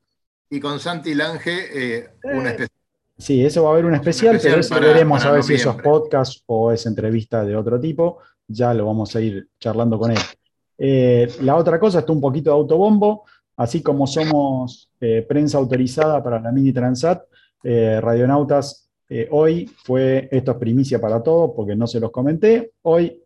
Y 0.50 0.60
con 0.60 0.78
Santi 0.80 1.14
Lange, 1.14 1.60
eh, 1.72 2.08
una 2.24 2.50
especie 2.50 2.84
Sí, 3.16 3.44
eso 3.44 3.62
va 3.62 3.70
a 3.70 3.72
haber 3.74 3.84
un 3.84 3.94
especial, 3.94 4.40
pero 4.42 4.58
eso 4.58 4.74
veremos 4.80 5.24
a 5.24 5.30
ver 5.30 5.44
si 5.44 5.54
esos 5.54 5.76
podcasts 5.76 6.42
o 6.46 6.72
es 6.72 6.84
entrevista 6.84 7.44
de 7.44 7.54
otro 7.54 7.78
tipo 7.80 8.18
ya 8.48 8.74
lo 8.74 8.86
vamos 8.86 9.14
a 9.16 9.20
ir 9.20 9.48
charlando 9.58 9.98
con 9.98 10.10
él. 10.10 10.18
Eh, 10.78 11.28
la 11.42 11.56
otra 11.56 11.78
cosa, 11.78 12.00
está 12.00 12.12
un 12.12 12.20
poquito 12.20 12.50
de 12.50 12.56
autobombo, 12.56 13.24
así 13.56 13.82
como 13.82 14.06
somos 14.06 14.90
eh, 15.00 15.24
prensa 15.28 15.58
autorizada 15.58 16.22
para 16.22 16.40
la 16.40 16.52
Mini 16.52 16.72
Transat, 16.72 17.22
eh, 17.62 18.00
Radionautas 18.00 18.80
hoy 19.30 19.70
fue, 19.84 20.28
esto 20.32 20.50
es 20.52 20.56
primicia 20.56 21.00
para 21.00 21.22
todos 21.22 21.52
porque 21.54 21.76
no 21.76 21.86
se 21.86 22.00
los 22.00 22.10
comenté, 22.10 22.72
hoy 22.82 23.22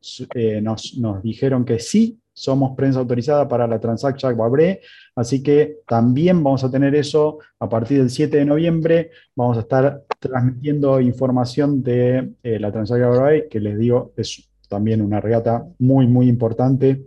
nos, 0.61 1.23
dijeron 1.23 1.65
que 1.65 1.79
sí, 1.79 2.21
somos 2.35 2.77
prensa 2.77 2.99
autorizada 2.99 3.49
para 3.49 3.67
la 3.67 3.81
Transat 3.81 4.19
Jacques 4.19 4.37
Vabre, 4.37 4.81
así 5.15 5.43
que 5.43 5.79
también 5.87 6.45
vamos 6.45 6.63
a 6.63 6.71
tener 6.71 6.95
eso 6.95 7.39
a 7.59 7.71
partir 7.71 8.01
del 8.01 8.11
7 8.11 8.37
de 8.37 8.45
noviembre, 8.45 9.13
vamos 9.35 9.57
a 9.57 9.61
estar 9.61 10.03
transmitiendo 10.19 11.01
información 11.01 11.83
de 11.83 12.33
la 12.43 12.71
Transat 12.71 12.99
Jacques 12.99 13.19
Vabre, 13.19 13.49
que 13.49 13.61
les 13.61 13.79
digo, 13.79 14.13
es 14.17 14.48
también 14.69 15.03
una 15.03 15.21
regata 15.21 15.67
muy, 15.79 16.07
muy 16.07 16.29
importante, 16.29 17.07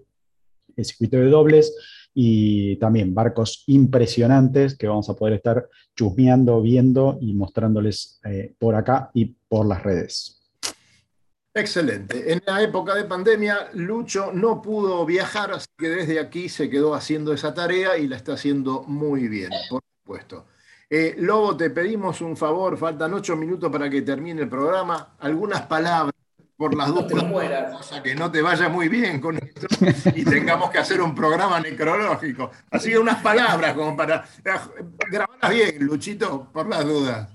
el 0.75 0.85
circuito 0.85 1.17
de 1.17 1.29
dobles 1.29 1.75
y 2.13 2.75
también 2.77 3.13
barcos 3.13 3.63
impresionantes 3.67 4.77
que 4.77 4.87
vamos 4.87 5.09
a 5.09 5.15
poder 5.15 5.35
estar 5.35 5.67
chusmeando, 5.95 6.61
viendo 6.61 7.17
y 7.21 7.33
mostrándoles 7.33 8.19
eh, 8.25 8.53
por 8.59 8.75
acá 8.75 9.11
y 9.13 9.25
por 9.25 9.65
las 9.65 9.83
redes. 9.83 10.37
Excelente. 11.53 12.31
En 12.31 12.41
la 12.45 12.61
época 12.61 12.95
de 12.95 13.03
pandemia, 13.03 13.69
Lucho 13.73 14.31
no 14.33 14.61
pudo 14.61 15.05
viajar, 15.05 15.51
así 15.51 15.67
que 15.77 15.89
desde 15.89 16.19
aquí 16.19 16.47
se 16.47 16.69
quedó 16.69 16.93
haciendo 16.95 17.33
esa 17.33 17.53
tarea 17.53 17.97
y 17.97 18.07
la 18.07 18.15
está 18.15 18.33
haciendo 18.33 18.83
muy 18.83 19.27
bien, 19.27 19.49
por 19.69 19.81
supuesto. 19.99 20.45
Eh, 20.89 21.15
Lobo, 21.17 21.55
te 21.55 21.69
pedimos 21.69 22.21
un 22.21 22.37
favor, 22.37 22.77
faltan 22.77 23.13
ocho 23.13 23.35
minutos 23.35 23.71
para 23.71 23.89
que 23.89 24.01
termine 24.01 24.41
el 24.41 24.49
programa. 24.49 25.15
Algunas 25.19 25.61
palabras 25.63 26.13
por 26.61 26.75
las 26.75 26.93
dos 26.93 27.07
cosas 27.71 28.01
que 28.01 28.13
no 28.13 28.31
te 28.31 28.39
vaya 28.39 28.69
muy 28.69 28.87
bien 28.87 29.19
con 29.19 29.35
esto 29.35 29.65
y 30.15 30.23
tengamos 30.23 30.69
que 30.69 30.77
hacer 30.77 31.01
un 31.01 31.15
programa 31.15 31.59
necrológico. 31.59 32.51
Así 32.69 32.91
que 32.91 32.99
unas 32.99 33.19
palabras 33.23 33.73
como 33.73 33.97
para 33.97 34.17
eh, 34.45 34.83
grabarlas 35.09 35.49
bien, 35.49 35.77
Luchito, 35.79 36.51
por 36.53 36.69
las 36.69 36.85
dudas. 36.85 37.33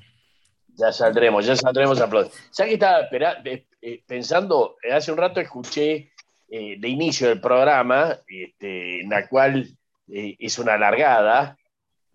Ya 0.77 0.93
saldremos, 0.93 1.45
ya 1.45 1.57
saldremos 1.57 2.01
a 2.01 2.05
aplaudir. 2.05 2.31
¿Sabes 2.53 2.70
que 2.70 2.74
estaba 2.74 3.09
eh, 3.45 4.05
pensando? 4.07 4.77
Eh, 4.81 4.93
hace 4.93 5.11
un 5.11 5.18
rato 5.18 5.41
escuché 5.41 6.12
de 6.49 6.89
inicio 6.89 7.29
del 7.29 7.41
programa, 7.41 8.16
este, 8.29 9.01
en 9.01 9.11
la 9.11 9.27
cual 9.27 9.68
es 10.07 10.59
una 10.61 10.79
largada, 10.79 11.59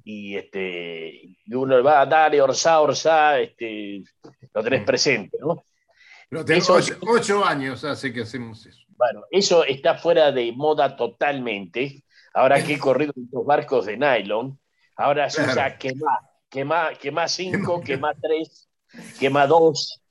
y 0.06 0.38
este, 0.38 1.36
uno 1.48 1.84
va 1.84 2.00
a 2.00 2.06
darle 2.06 2.42
Orsá, 2.42 2.80
Orsá, 2.80 3.38
este, 3.38 4.02
lo 4.54 4.64
tenés 4.64 4.86
presente, 4.86 5.38
¿no? 5.42 5.66
Tengo 6.46 6.78
ocho, 7.02 7.46
años 7.46 7.84
hace 7.84 8.14
que 8.14 8.22
hacemos 8.22 8.66
eso. 8.66 8.80
Bueno, 8.96 9.26
eso 9.32 9.66
está 9.66 9.98
fuera 9.98 10.32
de 10.32 10.52
moda 10.54 10.96
totalmente. 10.96 12.06
Ahora 12.34 12.64
que 12.64 12.76
he 12.76 12.80
corrido 12.80 13.14
los 13.32 13.46
barcos 13.46 13.86
de 13.86 13.98
nylon, 13.98 14.58
ahora 14.96 15.30
se 15.30 15.42
usa 15.42 15.78
quema, 15.78 16.20
quema, 16.50 16.90
quema 17.00 17.28
cinco, 17.28 17.82
quema 17.82 18.14
tres, 18.14 18.70
quema 19.20 19.46
dos, 19.46 20.02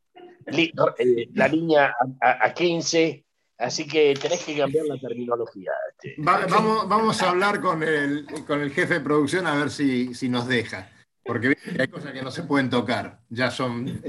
eh, 0.47 1.29
la 1.33 1.49
línea 1.49 1.95
a, 2.21 2.53
15. 2.53 3.25
Así 3.57 3.87
que 3.87 4.15
tenés 4.15 4.45
que 4.45 4.57
cambiar 4.57 4.87
la 4.87 4.99
terminología. 4.99 5.71
Este. 5.91 6.17
vamos, 6.19 6.89
vamos 6.89 7.23
a 7.23 7.31
hablar 7.31 7.61
con 7.61 7.83
el, 7.83 8.27
con 8.47 8.61
el 8.61 8.73
jefe 8.73 8.95
de 8.95 9.01
producción 9.01 9.47
a 9.47 9.55
ver 9.55 9.71
si, 9.71 10.15
si 10.15 10.29
nos 10.29 10.47
deja. 10.47 10.91
Porque 11.25 11.57
hay 11.79 11.89
cosas 11.89 12.13
que 12.13 12.23
no 12.23 12.31
se 12.31 12.43
pueden 12.43 12.69
tocar. 12.69 13.21
Ya 13.29 13.51
son, 13.51 14.03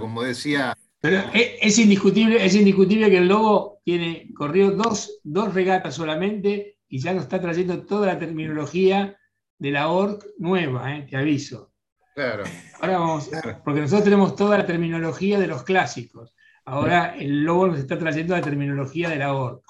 como 0.00 0.22
decía 0.22 0.76
pero 1.06 1.22
es, 1.32 1.78
indiscutible, 1.78 2.44
es 2.44 2.56
indiscutible 2.56 3.08
que 3.08 3.18
el 3.18 3.28
Lobo 3.28 3.80
tiene, 3.84 4.28
corrió 4.34 4.72
dos, 4.72 5.20
dos 5.22 5.54
regatas 5.54 5.94
solamente 5.94 6.78
y 6.88 6.98
ya 6.98 7.14
nos 7.14 7.24
está 7.24 7.40
trayendo 7.40 7.86
toda 7.86 8.08
la 8.08 8.18
terminología 8.18 9.16
de 9.56 9.70
la 9.70 9.88
ORC 9.88 10.24
nueva, 10.38 10.96
eh, 10.96 11.06
te 11.08 11.16
aviso. 11.16 11.72
Claro. 12.12 12.42
Ahora 12.80 12.98
vamos, 12.98 13.30
porque 13.64 13.82
nosotros 13.82 14.02
tenemos 14.02 14.34
toda 14.34 14.58
la 14.58 14.66
terminología 14.66 15.38
de 15.38 15.46
los 15.46 15.62
clásicos. 15.62 16.34
Ahora 16.64 17.14
el 17.16 17.44
Lobo 17.44 17.68
nos 17.68 17.78
está 17.78 17.96
trayendo 17.96 18.34
la 18.34 18.42
terminología 18.42 19.08
de 19.08 19.16
la 19.16 19.32
ORC. 19.32 19.64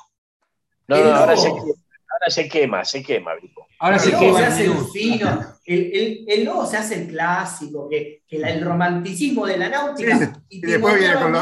No, 0.88 0.96
no, 0.96 1.10
ahora 1.12 1.36
se, 1.36 1.48
ahora 1.48 2.28
se 2.28 2.48
quema, 2.48 2.84
se 2.84 3.02
quema, 3.02 3.32
Ahora 3.78 3.98
se 3.98 4.10
quema. 4.10 4.38
Se 4.38 4.44
hace 4.44 4.64
el 4.66 4.78
fino, 4.92 5.56
el, 5.64 6.24
el, 6.28 6.44
lobo 6.44 6.66
se 6.66 6.76
hace 6.76 7.02
el 7.02 7.08
clásico, 7.08 7.88
que, 7.88 8.22
que 8.26 8.36
el 8.36 8.64
romanticismo 8.64 9.46
de 9.46 9.58
la 9.58 9.68
náutica. 9.68 10.42
y, 10.48 10.60
después 10.60 10.98
viene 10.98 11.14
con 11.14 11.32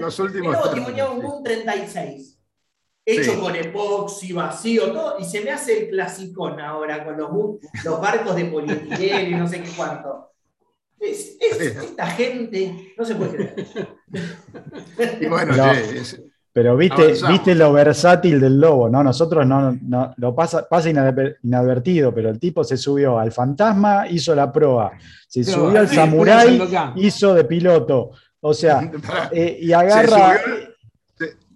los 0.00 0.18
últimos. 0.18 0.56
El 0.74 0.96
lobo 0.96 1.36
un 1.38 1.42
36. 1.42 2.38
Hecho 3.06 3.38
con 3.38 3.54
epoxi, 3.54 4.32
vacío, 4.32 4.90
todo, 4.90 5.18
y 5.18 5.24
se 5.24 5.42
me 5.42 5.50
hace 5.50 5.78
el 5.78 5.90
clasicón 5.90 6.58
ahora 6.58 7.04
con 7.04 7.18
los, 7.18 7.30
los 7.84 8.00
barcos 8.00 8.34
de 8.34 8.46
polietileno 8.46 9.28
y 9.28 9.34
no 9.34 9.46
sé 9.46 9.62
qué 9.62 9.70
cuánto. 9.76 10.30
Es, 10.98 11.36
esta 11.38 12.06
gente 12.06 12.94
no 12.96 13.04
se 13.04 13.14
puede 13.14 13.36
creer. 13.36 13.68
Y 15.20 15.26
bueno, 15.26 15.54
pero 16.54 16.76
viste, 16.76 17.14
viste 17.28 17.52
lo 17.56 17.72
versátil 17.72 18.38
del 18.38 18.60
lobo, 18.60 18.88
¿no? 18.88 19.02
Nosotros 19.02 19.44
no, 19.44 19.76
no 19.82 20.14
lo 20.16 20.36
pasa, 20.36 20.68
pasa 20.68 20.88
inadvertido, 20.88 22.14
pero 22.14 22.30
el 22.30 22.38
tipo 22.38 22.62
se 22.62 22.76
subió 22.76 23.18
al 23.18 23.32
fantasma, 23.32 24.06
hizo 24.08 24.36
la 24.36 24.52
proa, 24.52 24.92
se 25.26 25.42
subió 25.42 25.80
al 25.80 25.88
samurái, 25.88 26.62
hizo 26.94 27.34
de 27.34 27.42
piloto. 27.44 28.12
O 28.40 28.54
sea, 28.54 28.88
eh, 29.32 29.58
y 29.62 29.72
agarra. 29.72 30.38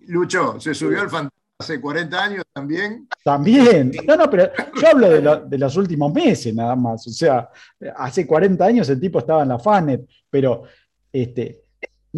Lucho, 0.09 0.59
se 0.59 0.75
subió 0.75 1.01
al 1.01 1.09
fantasma 1.09 1.31
hace 1.61 1.81
40 1.81 2.21
años 2.21 2.45
también. 2.53 3.09
También. 3.23 3.93
No, 4.05 4.17
no, 4.17 4.29
pero 4.29 4.51
yo 4.81 4.89
hablo 4.89 5.11
de, 5.11 5.43
de, 5.47 5.59
los 5.59 5.77
últimos 5.77 6.13
meses 6.13 6.53
nada 6.53 6.75
más. 6.75 7.07
O 7.07 7.11
sea, 7.11 7.49
hace 7.97 8.27
40 8.27 8.65
años 8.65 8.89
el 8.89 8.99
tipo 8.99 9.21
estaba 9.21 9.45
en 9.45 9.51
la 9.51 9.61
FANET, 9.61 10.09
pero 10.29 10.65
este, 11.13 11.68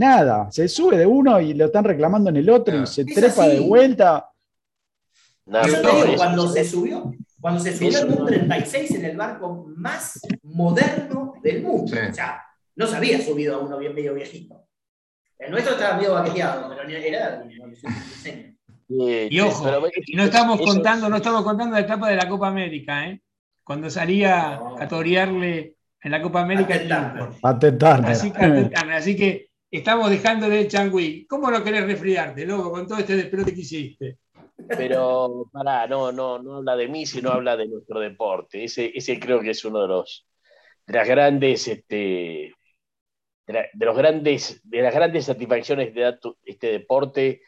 Nada, 0.01 0.51
se 0.51 0.67
sube 0.67 0.97
de 0.97 1.05
uno 1.05 1.39
y 1.43 1.53
lo 1.53 1.67
están 1.67 1.85
reclamando 1.85 2.31
en 2.31 2.37
el 2.37 2.49
otro 2.49 2.83
y 2.83 2.87
se 2.87 3.05
trepa 3.05 3.47
de 3.49 3.61
vuelta. 3.61 4.31
cuando 5.45 6.49
se 6.49 6.65
subió, 6.65 7.13
cuando 7.39 7.61
se 7.61 7.77
subió 7.77 8.01
el 8.01 8.25
36 8.25 8.93
en 8.93 9.05
el 9.05 9.17
barco 9.19 9.67
más 9.77 10.19
moderno 10.43 11.35
del 11.43 11.63
mundo. 11.63 11.85
O 11.85 12.15
sea, 12.15 12.43
no 12.77 12.87
se 12.87 12.97
había 12.97 13.21
subido 13.21 13.57
a 13.57 13.59
uno 13.59 13.77
bien 13.77 13.95
medio 13.95 14.15
viejito. 14.15 14.65
El 15.39 15.51
nuestro 15.51 15.75
estaba 15.75 15.99
medio 15.99 16.15
baqueteado, 16.15 16.71
pero 16.71 16.89
era 16.89 17.45
y 18.89 19.39
ojo, 19.41 19.71
no 20.15 20.25
estamos 20.25 20.63
contando, 20.63 21.11
no 21.11 21.17
estamos 21.17 21.45
contando 21.45 21.75
la 21.75 21.83
etapa 21.83 22.09
de 22.09 22.17
la 22.17 22.27
Copa 22.27 22.49
América, 22.49 23.07
¿eh? 23.07 23.21
Cuando 23.63 23.91
salía 23.91 24.59
a 24.79 24.89
torearle 24.89 25.75
en 26.03 26.11
la 26.11 26.23
Copa 26.23 26.41
América. 26.41 26.75
A 27.43 27.59
tentarme. 27.59 28.09
Así 28.09 28.33
así 28.95 29.15
que 29.15 29.50
estamos 29.71 30.11
dejando 30.11 30.49
de 30.49 30.69
Changui. 30.69 31.27
¿Cómo 31.27 31.51
no 31.51 31.63
querés 31.63 31.85
resfriarte, 31.87 32.47
loco, 32.47 32.71
con 32.71 32.87
todo 32.87 32.99
este 32.99 33.17
despelote 33.17 33.55
que 33.55 33.61
hiciste? 33.61 34.19
Pero, 34.69 35.49
pará, 35.53 35.87
no, 35.87 36.13
no, 36.13 36.39
no 36.39 36.57
habla 36.57 36.77
de 36.77 36.89
mí, 36.89 37.07
sino 37.07 37.31
habla 37.31 37.57
de 37.57 37.69
nuestro 37.69 38.01
deporte. 38.01 38.65
Ese, 38.65 38.93
ese 38.95 39.19
creo 39.19 39.41
que 39.41 39.51
es 39.51 39.65
uno 39.65 39.83
de 39.83 39.89
los 39.89 40.27
de 40.87 40.99
las 40.99 41.09
grandes, 41.09 41.69
este, 41.69 42.53
de, 43.47 43.71
los 43.75 43.97
grandes, 43.97 44.61
de 44.65 44.83
las 44.83 44.95
grandes 44.95 45.27
satisfacciones 45.27 45.95
de 45.95 46.19
este 46.45 46.73
deporte, 46.73 47.43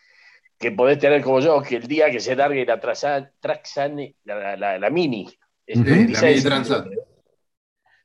que 0.58 0.70
podés 0.70 0.98
tener 0.98 1.22
como 1.22 1.40
yo, 1.40 1.60
que 1.60 1.76
el 1.76 1.88
día 1.88 2.10
que 2.10 2.20
se 2.20 2.36
largue 2.36 2.64
la, 2.64 2.78
Traxane, 2.78 4.14
la, 4.24 4.56
la, 4.56 4.78
la, 4.78 4.90
Mini, 4.90 5.28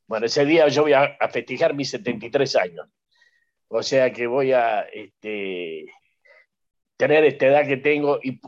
bueno, 0.08 0.26
ese 0.26 0.46
día 0.46 0.68
yo 0.70 0.84
voy 0.84 0.94
a, 0.94 1.18
festejar 1.32 1.76
mis 1.76 1.92
73 1.92 2.56
años. 2.56 2.88
O 3.70 3.84
sea 3.84 4.14
que 4.14 4.28
voy 4.28 4.54
a 4.54 4.82
este, 4.82 5.86
tener 6.96 7.24
esta 7.26 7.48
edad 7.48 7.68
que 7.68 7.78
tengo 7.78 8.20
y, 8.24 8.40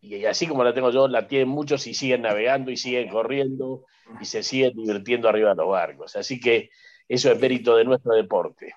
y, 0.00 0.24
así 0.24 0.46
como 0.46 0.62
la 0.62 0.72
tengo 0.72 0.90
yo, 0.90 1.08
la 1.08 1.26
tienen 1.26 1.48
muchos 1.48 1.86
y 1.86 1.94
siguen 1.94 2.22
navegando 2.22 2.70
y 2.70 2.76
siguen 2.76 3.08
corriendo 3.08 3.84
y 4.20 4.24
se 4.24 4.42
siguen 4.42 4.74
divirtiendo 4.74 5.28
arriba 5.28 5.50
de 5.50 5.56
los 5.56 5.68
barcos. 5.68 6.14
Así 6.14 6.38
que 6.38 6.70
eso 7.08 7.30
es 7.30 7.40
mérito 7.40 7.76
de 7.76 7.84
nuestro 7.84 8.14
deporte. 8.14 8.74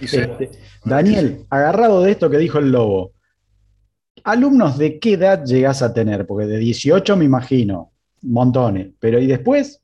Este, 0.00 0.50
Daniel, 0.84 1.46
agarrado 1.50 2.02
de 2.02 2.12
esto 2.12 2.30
que 2.30 2.38
dijo 2.38 2.58
el 2.58 2.70
lobo, 2.70 3.12
¿alumnos 4.24 4.78
de 4.78 4.98
qué 4.98 5.14
edad 5.14 5.44
llegas 5.44 5.82
a 5.82 5.92
tener? 5.92 6.26
Porque 6.26 6.46
de 6.46 6.58
18 6.58 7.16
me 7.16 7.24
imagino, 7.24 7.92
montones, 8.22 8.92
pero 8.98 9.18
¿y 9.18 9.26
después? 9.26 9.79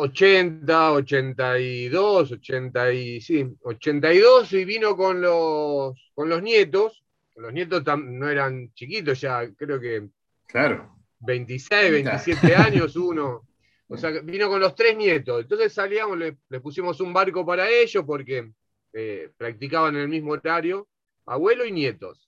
80, 0.00 0.92
82, 0.92 2.32
80 2.32 2.92
y, 2.92 3.20
sí, 3.20 3.44
82 3.62 4.52
y 4.52 4.64
vino 4.64 4.96
con 4.96 5.20
los, 5.20 6.12
con 6.14 6.28
los 6.28 6.40
nietos. 6.40 7.02
Los 7.34 7.52
nietos 7.52 7.82
no 7.98 8.28
eran 8.28 8.72
chiquitos 8.74 9.20
ya, 9.20 9.52
creo 9.56 9.80
que 9.80 10.08
claro. 10.46 10.96
26, 11.18 11.90
27 11.90 12.54
años 12.54 12.94
uno. 12.94 13.48
O 13.88 13.96
sea, 13.96 14.10
vino 14.10 14.48
con 14.48 14.60
los 14.60 14.76
tres 14.76 14.96
nietos. 14.96 15.42
Entonces 15.42 15.72
salíamos, 15.72 16.16
le, 16.16 16.60
pusimos 16.60 17.00
un 17.00 17.12
barco 17.12 17.44
para 17.44 17.68
ellos 17.68 18.04
porque 18.06 18.52
eh, 18.92 19.32
practicaban 19.36 19.96
en 19.96 20.02
el 20.02 20.08
mismo 20.08 20.32
horario, 20.32 20.88
abuelo 21.26 21.64
y 21.64 21.72
nietos. 21.72 22.27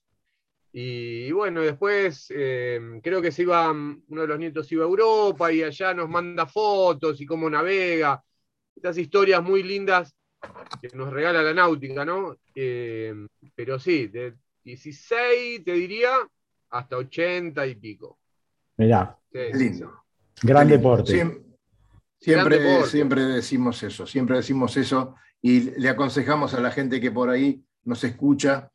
Y, 0.73 1.31
bueno, 1.31 1.61
después 1.61 2.27
eh, 2.33 2.99
creo 3.03 3.21
que 3.21 3.31
se 3.31 3.41
iba, 3.41 3.69
uno 3.71 4.21
de 4.21 4.27
los 4.27 4.39
nietos 4.39 4.71
iba 4.71 4.85
a 4.85 4.87
Europa 4.87 5.51
y 5.51 5.63
allá 5.63 5.93
nos 5.93 6.09
manda 6.09 6.45
fotos 6.45 7.19
y 7.19 7.25
cómo 7.25 7.49
navega. 7.49 8.23
Estas 8.75 8.97
historias 8.97 9.43
muy 9.43 9.63
lindas 9.63 10.15
que 10.81 10.95
nos 10.95 11.11
regala 11.11 11.43
la 11.43 11.53
náutica, 11.53 12.05
¿no? 12.05 12.37
Eh, 12.55 13.13
pero 13.53 13.77
sí, 13.79 14.07
de 14.07 14.35
16, 14.63 15.63
te 15.63 15.73
diría, 15.73 16.11
hasta 16.69 16.97
80 16.97 17.67
y 17.67 17.75
pico. 17.75 18.19
Mirá. 18.77 19.17
Lindo. 19.53 20.03
Gran 20.41 20.67
deporte. 20.67 21.11
Siempre, 22.17 22.85
siempre, 22.85 23.23
decimos 23.23 23.81
eso, 23.83 24.05
siempre 24.05 24.37
decimos 24.37 24.77
eso 24.77 25.15
y 25.41 25.71
le 25.79 25.89
aconsejamos 25.89 26.53
a 26.53 26.59
la 26.59 26.71
gente 26.71 27.01
que 27.01 27.11
por 27.11 27.29
ahí 27.29 27.63
nos 27.83 28.03
escucha, 28.03 28.71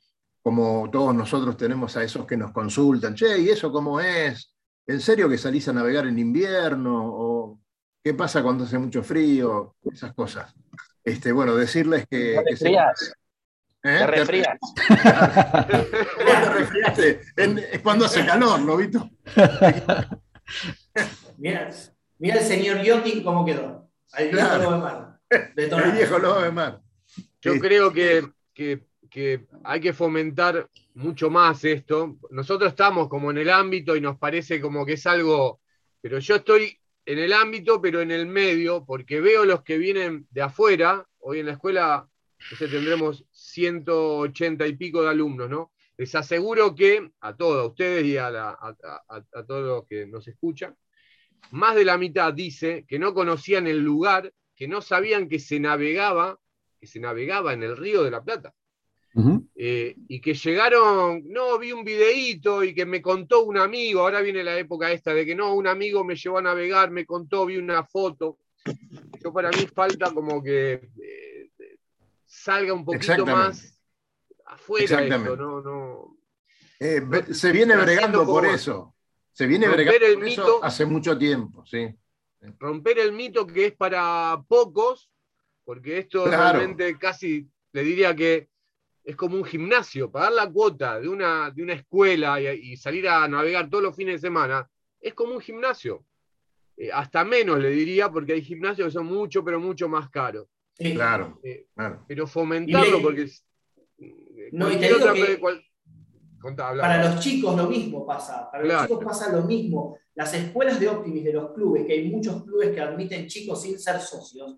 como 0.46 0.88
todos 0.92 1.12
nosotros 1.12 1.56
tenemos 1.56 1.96
a 1.96 2.04
esos 2.04 2.24
que 2.24 2.36
nos 2.36 2.52
consultan, 2.52 3.16
che, 3.16 3.36
¿y 3.36 3.48
eso 3.48 3.72
cómo 3.72 4.00
es? 4.00 4.54
¿En 4.86 5.00
serio 5.00 5.28
que 5.28 5.38
salís 5.38 5.66
a 5.66 5.72
navegar 5.72 6.06
en 6.06 6.20
invierno? 6.20 7.04
¿O 7.04 7.58
qué 8.00 8.14
pasa 8.14 8.44
cuando 8.44 8.62
hace 8.62 8.78
mucho 8.78 9.02
frío? 9.02 9.74
Esas 9.92 10.14
cosas. 10.14 10.54
Este, 11.02 11.32
bueno, 11.32 11.56
decirles 11.56 12.06
que... 12.08 12.36
Te 12.36 12.44
refrías. 12.48 13.12
¿Eh? 13.82 13.98
Te 13.98 14.06
refrías. 14.06 14.56
te 16.94 17.20
es 17.74 17.80
cuando 17.80 18.04
hace 18.04 18.24
calor, 18.24 18.60
¿no, 18.60 18.76
Vito? 18.76 19.10
Mira, 21.38 21.70
Mira 22.20 22.36
el 22.36 22.44
señor 22.44 22.82
Yoti 22.82 23.24
cómo 23.24 23.44
quedó. 23.44 23.90
Al 24.12 24.28
viejo 24.28 24.58
lobo 24.58 24.72
de 24.74 24.78
mar. 24.78 25.18
el 25.56 25.92
viejo 25.92 26.20
lobo 26.20 26.40
de 26.40 26.52
mar. 26.52 26.80
Yo 27.40 27.58
creo 27.58 27.92
que, 27.92 28.28
que, 28.54 28.86
hay 29.64 29.80
que 29.80 29.94
fomentar 29.94 30.68
mucho 30.94 31.30
más 31.30 31.64
esto. 31.64 32.18
Nosotros 32.30 32.70
estamos 32.70 33.08
como 33.08 33.30
en 33.30 33.38
el 33.38 33.50
ámbito 33.50 33.96
y 33.96 34.00
nos 34.00 34.18
parece 34.18 34.60
como 34.60 34.84
que 34.84 34.94
es 34.94 35.06
algo, 35.06 35.60
pero 36.02 36.18
yo 36.18 36.36
estoy 36.36 36.78
en 37.06 37.18
el 37.18 37.32
ámbito, 37.32 37.80
pero 37.80 38.00
en 38.02 38.10
el 38.10 38.26
medio, 38.26 38.84
porque 38.84 39.20
veo 39.20 39.44
los 39.44 39.62
que 39.62 39.78
vienen 39.78 40.26
de 40.30 40.42
afuera. 40.42 41.06
Hoy 41.18 41.40
en 41.40 41.46
la 41.46 41.52
escuela 41.52 42.08
tendremos 42.58 43.24
180 43.30 44.66
y 44.66 44.76
pico 44.76 45.02
de 45.02 45.08
alumnos, 45.08 45.48
¿no? 45.48 45.72
Les 45.96 46.14
aseguro 46.14 46.74
que 46.74 47.10
a 47.20 47.34
todos, 47.34 47.64
a 47.64 47.68
ustedes 47.68 48.04
y 48.04 48.18
a, 48.18 48.28
a 48.28 49.46
todos 49.46 49.64
los 49.64 49.86
que 49.86 50.06
nos 50.06 50.28
escuchan, 50.28 50.76
más 51.52 51.74
de 51.74 51.86
la 51.86 51.96
mitad 51.96 52.34
dice 52.34 52.84
que 52.86 52.98
no 52.98 53.14
conocían 53.14 53.66
el 53.66 53.80
lugar, 53.80 54.32
que 54.54 54.68
no 54.68 54.82
sabían 54.82 55.26
que 55.26 55.38
se 55.38 55.58
navegaba, 55.58 56.38
que 56.78 56.86
se 56.86 57.00
navegaba 57.00 57.54
en 57.54 57.62
el 57.62 57.78
río 57.78 58.02
de 58.02 58.10
la 58.10 58.22
Plata. 58.22 58.54
Eh, 59.54 59.96
y 60.08 60.20
que 60.20 60.34
llegaron, 60.34 61.22
no, 61.26 61.58
vi 61.58 61.72
un 61.72 61.84
videíto 61.84 62.62
y 62.62 62.74
que 62.74 62.84
me 62.84 63.00
contó 63.00 63.44
un 63.44 63.56
amigo, 63.56 64.00
ahora 64.00 64.20
viene 64.20 64.44
la 64.44 64.58
época 64.58 64.92
esta 64.92 65.14
de 65.14 65.24
que 65.24 65.34
no, 65.34 65.54
un 65.54 65.66
amigo 65.66 66.04
me 66.04 66.16
llevó 66.16 66.38
a 66.38 66.42
navegar, 66.42 66.90
me 66.90 67.06
contó, 67.06 67.46
vi 67.46 67.56
una 67.56 67.82
foto. 67.84 68.38
Yo 69.22 69.32
para 69.32 69.50
mí 69.50 69.66
falta 69.74 70.12
como 70.12 70.42
que 70.42 70.90
eh, 71.02 71.50
salga 72.26 72.74
un 72.74 72.84
poquito 72.84 73.24
más 73.24 73.80
afuera 74.44 75.02
esto, 75.02 75.36
no, 75.36 75.60
no, 75.62 76.16
eh, 76.78 77.02
se 77.32 77.52
viene 77.52 77.76
bregando 77.76 78.26
por 78.26 78.44
eso. 78.46 78.94
Se 79.32 79.46
viene 79.46 79.66
romper 79.66 80.02
el 80.02 80.18
mito. 80.18 80.60
hace 80.62 80.84
mucho 80.84 81.16
tiempo, 81.16 81.64
sí. 81.66 81.88
Romper 82.58 82.98
el 82.98 83.12
mito 83.12 83.46
que 83.46 83.66
es 83.66 83.72
para 83.72 84.42
pocos, 84.46 85.10
porque 85.64 85.98
esto 85.98 86.26
realmente 86.26 86.96
casi 86.98 87.48
le 87.72 87.82
diría 87.82 88.14
que 88.14 88.48
es 89.06 89.14
como 89.14 89.36
un 89.36 89.44
gimnasio, 89.44 90.10
pagar 90.10 90.32
la 90.32 90.50
cuota 90.50 90.98
de 90.98 91.08
una, 91.08 91.52
de 91.52 91.62
una 91.62 91.74
escuela 91.74 92.40
y, 92.40 92.76
salir 92.76 93.08
a 93.08 93.28
navegar 93.28 93.70
todos 93.70 93.84
los 93.84 93.94
fines 93.94 94.20
de 94.20 94.26
semana, 94.26 94.68
es 95.00 95.14
como 95.14 95.34
un 95.34 95.40
gimnasio. 95.40 96.04
Eh, 96.76 96.90
hasta 96.92 97.24
menos 97.24 97.60
le 97.60 97.70
diría, 97.70 98.10
porque 98.10 98.32
hay 98.32 98.42
gimnasios 98.42 98.88
que 98.88 98.92
son 98.92 99.06
mucho, 99.06 99.44
pero 99.44 99.60
mucho 99.60 99.88
más 99.88 100.10
caros. 100.10 100.48
Claro, 100.76 101.40
eh, 101.44 101.66
Pero 102.08 102.26
fomentarlo, 102.26 103.00
porque... 103.00 103.30
No, 104.50 104.70
y 104.70 104.76
te 104.76 104.88
digo 104.88 105.12
que, 105.14 105.40
para 106.58 107.08
los 107.08 107.20
chicos 107.20 107.56
lo 107.56 107.68
mismo 107.68 108.04
pasa, 108.04 108.50
para 108.50 108.64
los 108.64 108.82
chicos 108.82 109.04
pasa 109.04 109.32
lo 109.32 109.42
mismo. 109.42 109.98
Las 110.16 110.34
escuelas 110.34 110.80
de 110.80 110.88
Optimis 110.88 111.24
de 111.24 111.32
los 111.32 111.52
clubes, 111.52 111.86
que 111.86 111.92
hay 111.92 112.10
muchos 112.10 112.42
clubes 112.42 112.72
que 112.72 112.80
admiten 112.80 113.28
chicos 113.28 113.62
sin 113.62 113.78
ser 113.78 114.00
socios, 114.00 114.56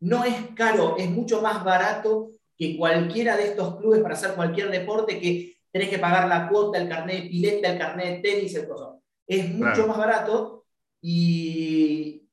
no 0.00 0.24
es 0.24 0.34
caro, 0.54 0.96
es 0.98 1.08
mucho 1.08 1.40
más 1.40 1.64
barato 1.64 2.30
que 2.56 2.76
cualquiera 2.76 3.36
de 3.36 3.48
estos 3.48 3.76
clubes 3.76 4.00
para 4.00 4.14
hacer 4.14 4.34
cualquier 4.34 4.70
deporte 4.70 5.20
que 5.20 5.56
tenés 5.70 5.88
que 5.88 5.98
pagar 5.98 6.28
la 6.28 6.48
cuota, 6.48 6.78
el 6.78 6.88
carnet 6.88 7.24
de 7.24 7.28
pileta, 7.28 7.72
el 7.72 7.78
carnet 7.78 8.22
de 8.22 8.30
tenis, 8.30 8.54
el 8.54 8.68
coso. 8.68 9.02
Es 9.26 9.52
mucho 9.52 9.86
más 9.86 9.98
barato 9.98 10.66
y, 11.00 12.28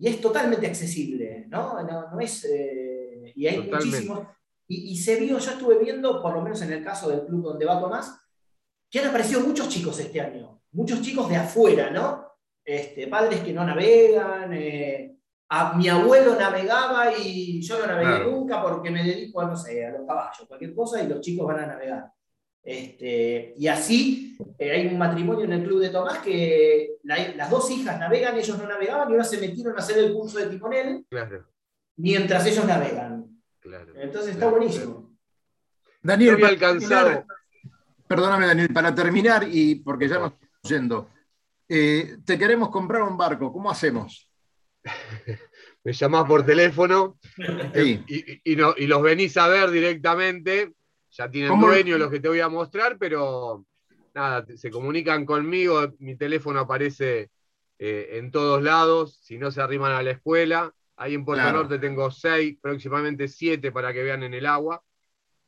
es 0.00 0.20
totalmente 0.20 0.66
accesible, 0.66 1.46
¿no? 1.48 1.82
no, 1.82 2.20
es, 2.20 2.44
eh, 2.44 3.32
y 3.34 3.46
hay 3.46 3.60
muchísimos. 3.62 4.26
Y, 4.68 4.92
y, 4.92 4.96
se 4.96 5.16
vio, 5.16 5.38
yo 5.38 5.50
estuve 5.50 5.78
viendo, 5.78 6.20
por 6.22 6.34
lo 6.34 6.42
menos 6.42 6.60
en 6.62 6.72
el 6.72 6.84
caso 6.84 7.08
del 7.08 7.24
club 7.24 7.42
donde 7.42 7.64
va 7.64 7.80
Tomás, 7.80 8.18
que 8.90 8.98
han 9.00 9.08
aparecido 9.08 9.40
muchos 9.40 9.68
chicos 9.68 9.98
este 9.98 10.20
año, 10.20 10.60
muchos 10.72 11.00
chicos 11.02 11.28
de 11.28 11.36
afuera, 11.36 11.90
¿no? 11.90 12.26
Este, 12.64 13.06
padres 13.06 13.40
que 13.40 13.52
no 13.52 13.64
navegan. 13.64 14.52
Eh, 14.52 15.15
a, 15.48 15.74
mi 15.74 15.88
abuelo 15.88 16.34
navegaba 16.34 17.12
y 17.16 17.60
yo 17.62 17.78
no 17.78 17.86
navegué 17.86 18.30
nunca 18.30 18.62
porque 18.62 18.90
me 18.90 19.04
dedico 19.04 19.40
a, 19.40 19.46
no 19.46 19.56
sé, 19.56 19.84
a 19.84 19.90
los 19.90 20.06
caballos, 20.06 20.46
cualquier 20.46 20.74
cosa, 20.74 21.02
y 21.02 21.08
los 21.08 21.20
chicos 21.20 21.46
van 21.46 21.60
a 21.60 21.66
navegar. 21.66 22.10
Este, 22.62 23.54
y 23.56 23.68
así 23.68 24.36
eh, 24.58 24.72
hay 24.72 24.86
un 24.88 24.98
matrimonio 24.98 25.44
en 25.44 25.52
el 25.52 25.62
club 25.62 25.80
de 25.80 25.90
Tomás 25.90 26.18
que 26.18 26.96
las 27.04 27.48
dos 27.48 27.70
hijas 27.70 27.96
navegan, 27.98 28.36
ellos 28.36 28.58
no 28.58 28.66
navegaban 28.66 29.08
y 29.08 29.12
ahora 29.12 29.22
se 29.22 29.38
metieron 29.38 29.76
a 29.76 29.78
hacer 29.78 29.98
el 29.98 30.12
curso 30.12 30.38
de 30.38 30.46
timonel 30.46 31.06
mientras 31.96 32.44
ellos 32.46 32.64
navegan. 32.64 33.24
Entonces 33.94 34.32
está 34.32 34.48
buenísimo. 34.48 35.16
Daniel, 36.02 36.44
alcanzado. 36.44 37.24
Perdóname, 38.08 38.46
Daniel, 38.46 38.72
para 38.72 38.94
terminar, 38.94 39.46
y 39.50 39.76
porque 39.76 40.08
ya 40.08 40.18
nos 40.18 40.32
estamos 40.32 40.62
yendo, 40.62 41.10
eh, 41.68 42.18
te 42.24 42.38
queremos 42.38 42.68
comprar 42.70 43.02
un 43.02 43.16
barco, 43.16 43.52
¿cómo 43.52 43.70
hacemos? 43.70 44.30
Me 45.84 45.92
llamás 45.92 46.24
por 46.24 46.44
teléfono 46.44 47.18
y, 47.74 48.56
los 48.56 49.02
venís 49.02 49.36
a 49.36 49.48
ver 49.48 49.70
directamente. 49.70 50.72
Ya 51.12 51.30
tienen 51.30 51.58
dueño 51.58 51.96
los 51.96 52.10
que 52.10 52.20
te 52.20 52.28
voy 52.28 52.40
a 52.40 52.48
mostrar, 52.48 52.98
pero 52.98 53.64
nada, 54.14 54.44
se 54.56 54.70
comunican 54.70 55.24
conmigo. 55.24 55.94
Mi 55.98 56.16
teléfono 56.16 56.60
aparece 56.60 57.30
eh, 57.78 58.08
en 58.12 58.30
todos 58.30 58.62
lados. 58.62 59.18
Si 59.22 59.38
no 59.38 59.50
se 59.50 59.62
arriman 59.62 59.92
a 59.92 60.02
la 60.02 60.10
escuela, 60.10 60.72
ahí 60.96 61.14
en 61.14 61.24
Puerto 61.24 61.50
Norte 61.52 61.78
tengo 61.78 62.10
seis, 62.10 62.58
próximamente 62.60 63.28
siete 63.28 63.72
para 63.72 63.92
que 63.92 64.02
vean 64.02 64.22
en 64.24 64.34
el 64.34 64.46
agua. 64.46 64.82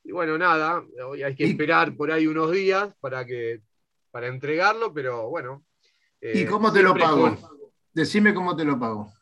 Y 0.04 0.12
bueno, 0.12 0.38
nada, 0.38 0.82
hay 1.24 1.34
que 1.34 1.44
esperar 1.44 1.94
por 1.94 2.10
ahí 2.10 2.26
unos 2.26 2.52
días 2.52 2.94
para, 3.00 3.26
que, 3.26 3.60
para 4.10 4.28
entregarlo, 4.28 4.94
pero 4.94 5.28
bueno. 5.28 5.64
¿Y 6.20 6.46
cómo 6.46 6.72
te 6.72 6.82
lo 6.82 6.94
pago? 6.94 7.36
Decime 7.92 8.32
cómo 8.32 8.56
te 8.56 8.64
lo 8.64 8.78
pago. 8.78 9.12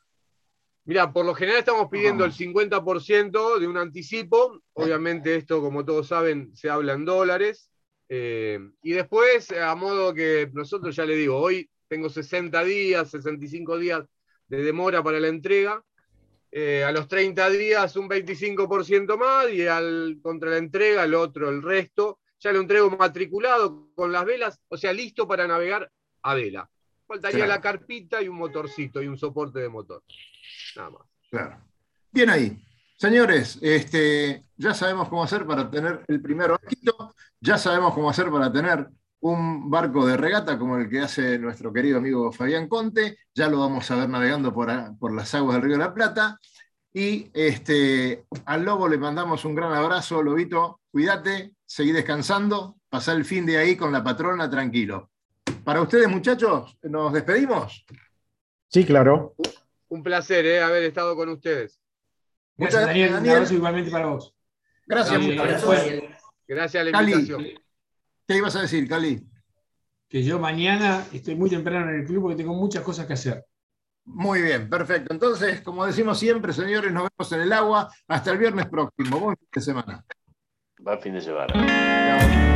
Mira, 0.87 1.13
por 1.13 1.27
lo 1.27 1.35
general 1.35 1.59
estamos 1.59 1.89
pidiendo 1.91 2.25
el 2.25 2.33
50% 2.33 3.59
de 3.59 3.67
un 3.67 3.77
anticipo. 3.77 4.63
Obviamente 4.73 5.35
esto, 5.35 5.61
como 5.61 5.85
todos 5.85 6.07
saben, 6.07 6.55
se 6.55 6.71
habla 6.71 6.93
en 6.93 7.05
dólares. 7.05 7.73
Eh, 8.09 8.61
y 8.83 8.93
después, 8.93 9.51
a 9.51 9.75
modo 9.75 10.15
que 10.15 10.49
nosotros 10.53 10.95
ya 10.95 11.05
le 11.05 11.17
digo, 11.17 11.39
hoy 11.39 11.69
tengo 11.89 12.09
60 12.09 12.63
días, 12.63 13.11
65 13.11 13.79
días 13.79 14.05
de 14.47 14.63
demora 14.63 15.03
para 15.03 15.19
la 15.19 15.27
entrega. 15.27 15.83
Eh, 16.53 16.85
a 16.85 16.93
los 16.93 17.09
30 17.09 17.51
días 17.51 17.97
un 17.97 18.09
25% 18.09 19.19
más 19.19 19.53
y 19.53 19.67
al, 19.67 20.21
contra 20.23 20.51
la 20.51 20.59
entrega 20.59 21.03
el 21.03 21.15
otro, 21.15 21.51
el 21.51 21.63
resto. 21.63 22.21
Ya 22.39 22.53
lo 22.53 22.61
entrego 22.61 22.91
matriculado 22.91 23.89
con 23.97 24.13
las 24.13 24.25
velas, 24.25 24.61
o 24.69 24.77
sea, 24.77 24.93
listo 24.93 25.27
para 25.27 25.49
navegar 25.49 25.91
a 26.23 26.35
vela. 26.35 26.71
Faltaría 27.07 27.47
la 27.47 27.61
carpita 27.61 28.21
y 28.21 28.29
un 28.29 28.37
motorcito 28.37 29.03
y 29.03 29.07
un 29.07 29.17
soporte 29.17 29.61
de 29.61 29.69
motor. 29.69 30.03
Nada 30.77 30.91
más. 30.91 31.03
Claro. 31.31 31.61
Bien 32.11 32.31
ahí. 32.31 32.63
Señores, 32.99 33.59
este, 33.61 34.43
ya 34.57 34.73
sabemos 34.73 35.09
cómo 35.09 35.23
hacer 35.23 35.47
para 35.47 35.71
tener 35.71 36.03
el 36.09 36.23
primer 36.23 36.51
barquito, 36.51 37.15
ya 37.41 37.59
sabemos 37.59 37.93
cómo 37.93 38.09
hacer 38.09 38.31
para 38.31 38.51
tener 38.51 38.89
un 39.21 39.71
barco 39.71 40.07
de 40.07 40.17
regata 40.17 40.59
como 40.59 40.79
el 40.79 40.89
que 40.89 41.01
hace 41.01 41.39
nuestro 41.39 41.73
querido 41.73 41.99
amigo 41.99 42.33
Fabián 42.33 42.69
Conte, 42.69 43.19
ya 43.35 43.49
lo 43.49 43.59
vamos 43.59 43.91
a 43.91 43.97
ver 43.97 44.09
navegando 44.09 44.53
por, 44.55 44.71
por 44.99 45.15
las 45.15 45.35
aguas 45.35 45.57
del 45.57 45.65
Río 45.65 45.73
de 45.75 45.85
la 45.85 45.95
Plata. 45.95 46.39
Y 46.93 47.31
este, 47.35 48.25
al 48.47 48.65
Lobo 48.65 48.89
le 48.89 48.97
mandamos 48.97 49.45
un 49.45 49.55
gran 49.55 49.75
abrazo, 49.75 50.23
Lobito, 50.23 50.81
cuídate, 50.91 51.53
seguí 51.67 51.93
descansando, 51.93 52.79
pasá 52.89 53.13
el 53.13 53.27
fin 53.27 53.45
de 53.45 53.59
ahí 53.59 53.77
con 53.77 53.93
la 53.93 54.03
patrona 54.03 54.49
tranquilo. 54.49 55.11
Para 55.65 55.81
ustedes, 55.81 56.09
muchachos, 56.09 56.79
¿nos 56.83 57.13
despedimos? 57.13 57.85
Sí, 58.69 58.85
claro. 58.85 59.35
Un 59.89 60.03
placer 60.03 60.47
eh, 60.47 60.63
haber 60.63 60.85
estado 60.85 61.17
con 61.17 61.29
ustedes. 61.29 61.81
Muchas 62.57 62.83
gracias, 62.83 63.13
Daniel. 63.13 63.23
Un 63.23 63.37
abrazo 63.37 63.55
igualmente 63.55 63.91
para 63.91 64.07
vos. 64.07 64.35
Gracias, 64.87 65.27
gracias. 65.27 66.03
Gracias 66.49 66.81
a 66.81 66.85
la 66.91 67.03
invitación. 67.03 67.45
¿Qué 68.27 68.37
ibas 68.37 68.57
a 68.57 68.63
decir, 68.63 68.89
Cali? 68.89 69.25
Que 70.09 70.23
yo 70.23 70.39
mañana 70.39 71.05
estoy 71.13 71.35
muy 71.35 71.51
temprano 71.51 71.91
en 71.91 72.01
el 72.01 72.07
club 72.07 72.23
porque 72.23 72.37
tengo 72.37 72.55
muchas 72.55 72.83
cosas 72.83 73.07
que 73.07 73.15
hacer. 73.15 73.45
Muy 74.05 74.41
bien, 74.41 74.71
perfecto. 74.71 75.13
Entonces, 75.13 75.61
como 75.63 75.85
decimos 75.85 76.19
siempre, 76.19 76.53
señores, 76.53 76.93
nos 76.93 77.09
vemos 77.11 77.33
en 77.33 77.41
el 77.41 77.53
agua. 77.53 77.91
Hasta 78.07 78.31
el 78.31 78.39
viernes 78.39 78.67
próximo. 78.67 79.19
Buen 79.19 79.37
fin 79.37 79.49
de 79.53 79.61
semana. 79.61 80.05
Buen 80.79 81.01
fin 81.01 81.15
de 81.15 81.21
semana. 81.21 82.56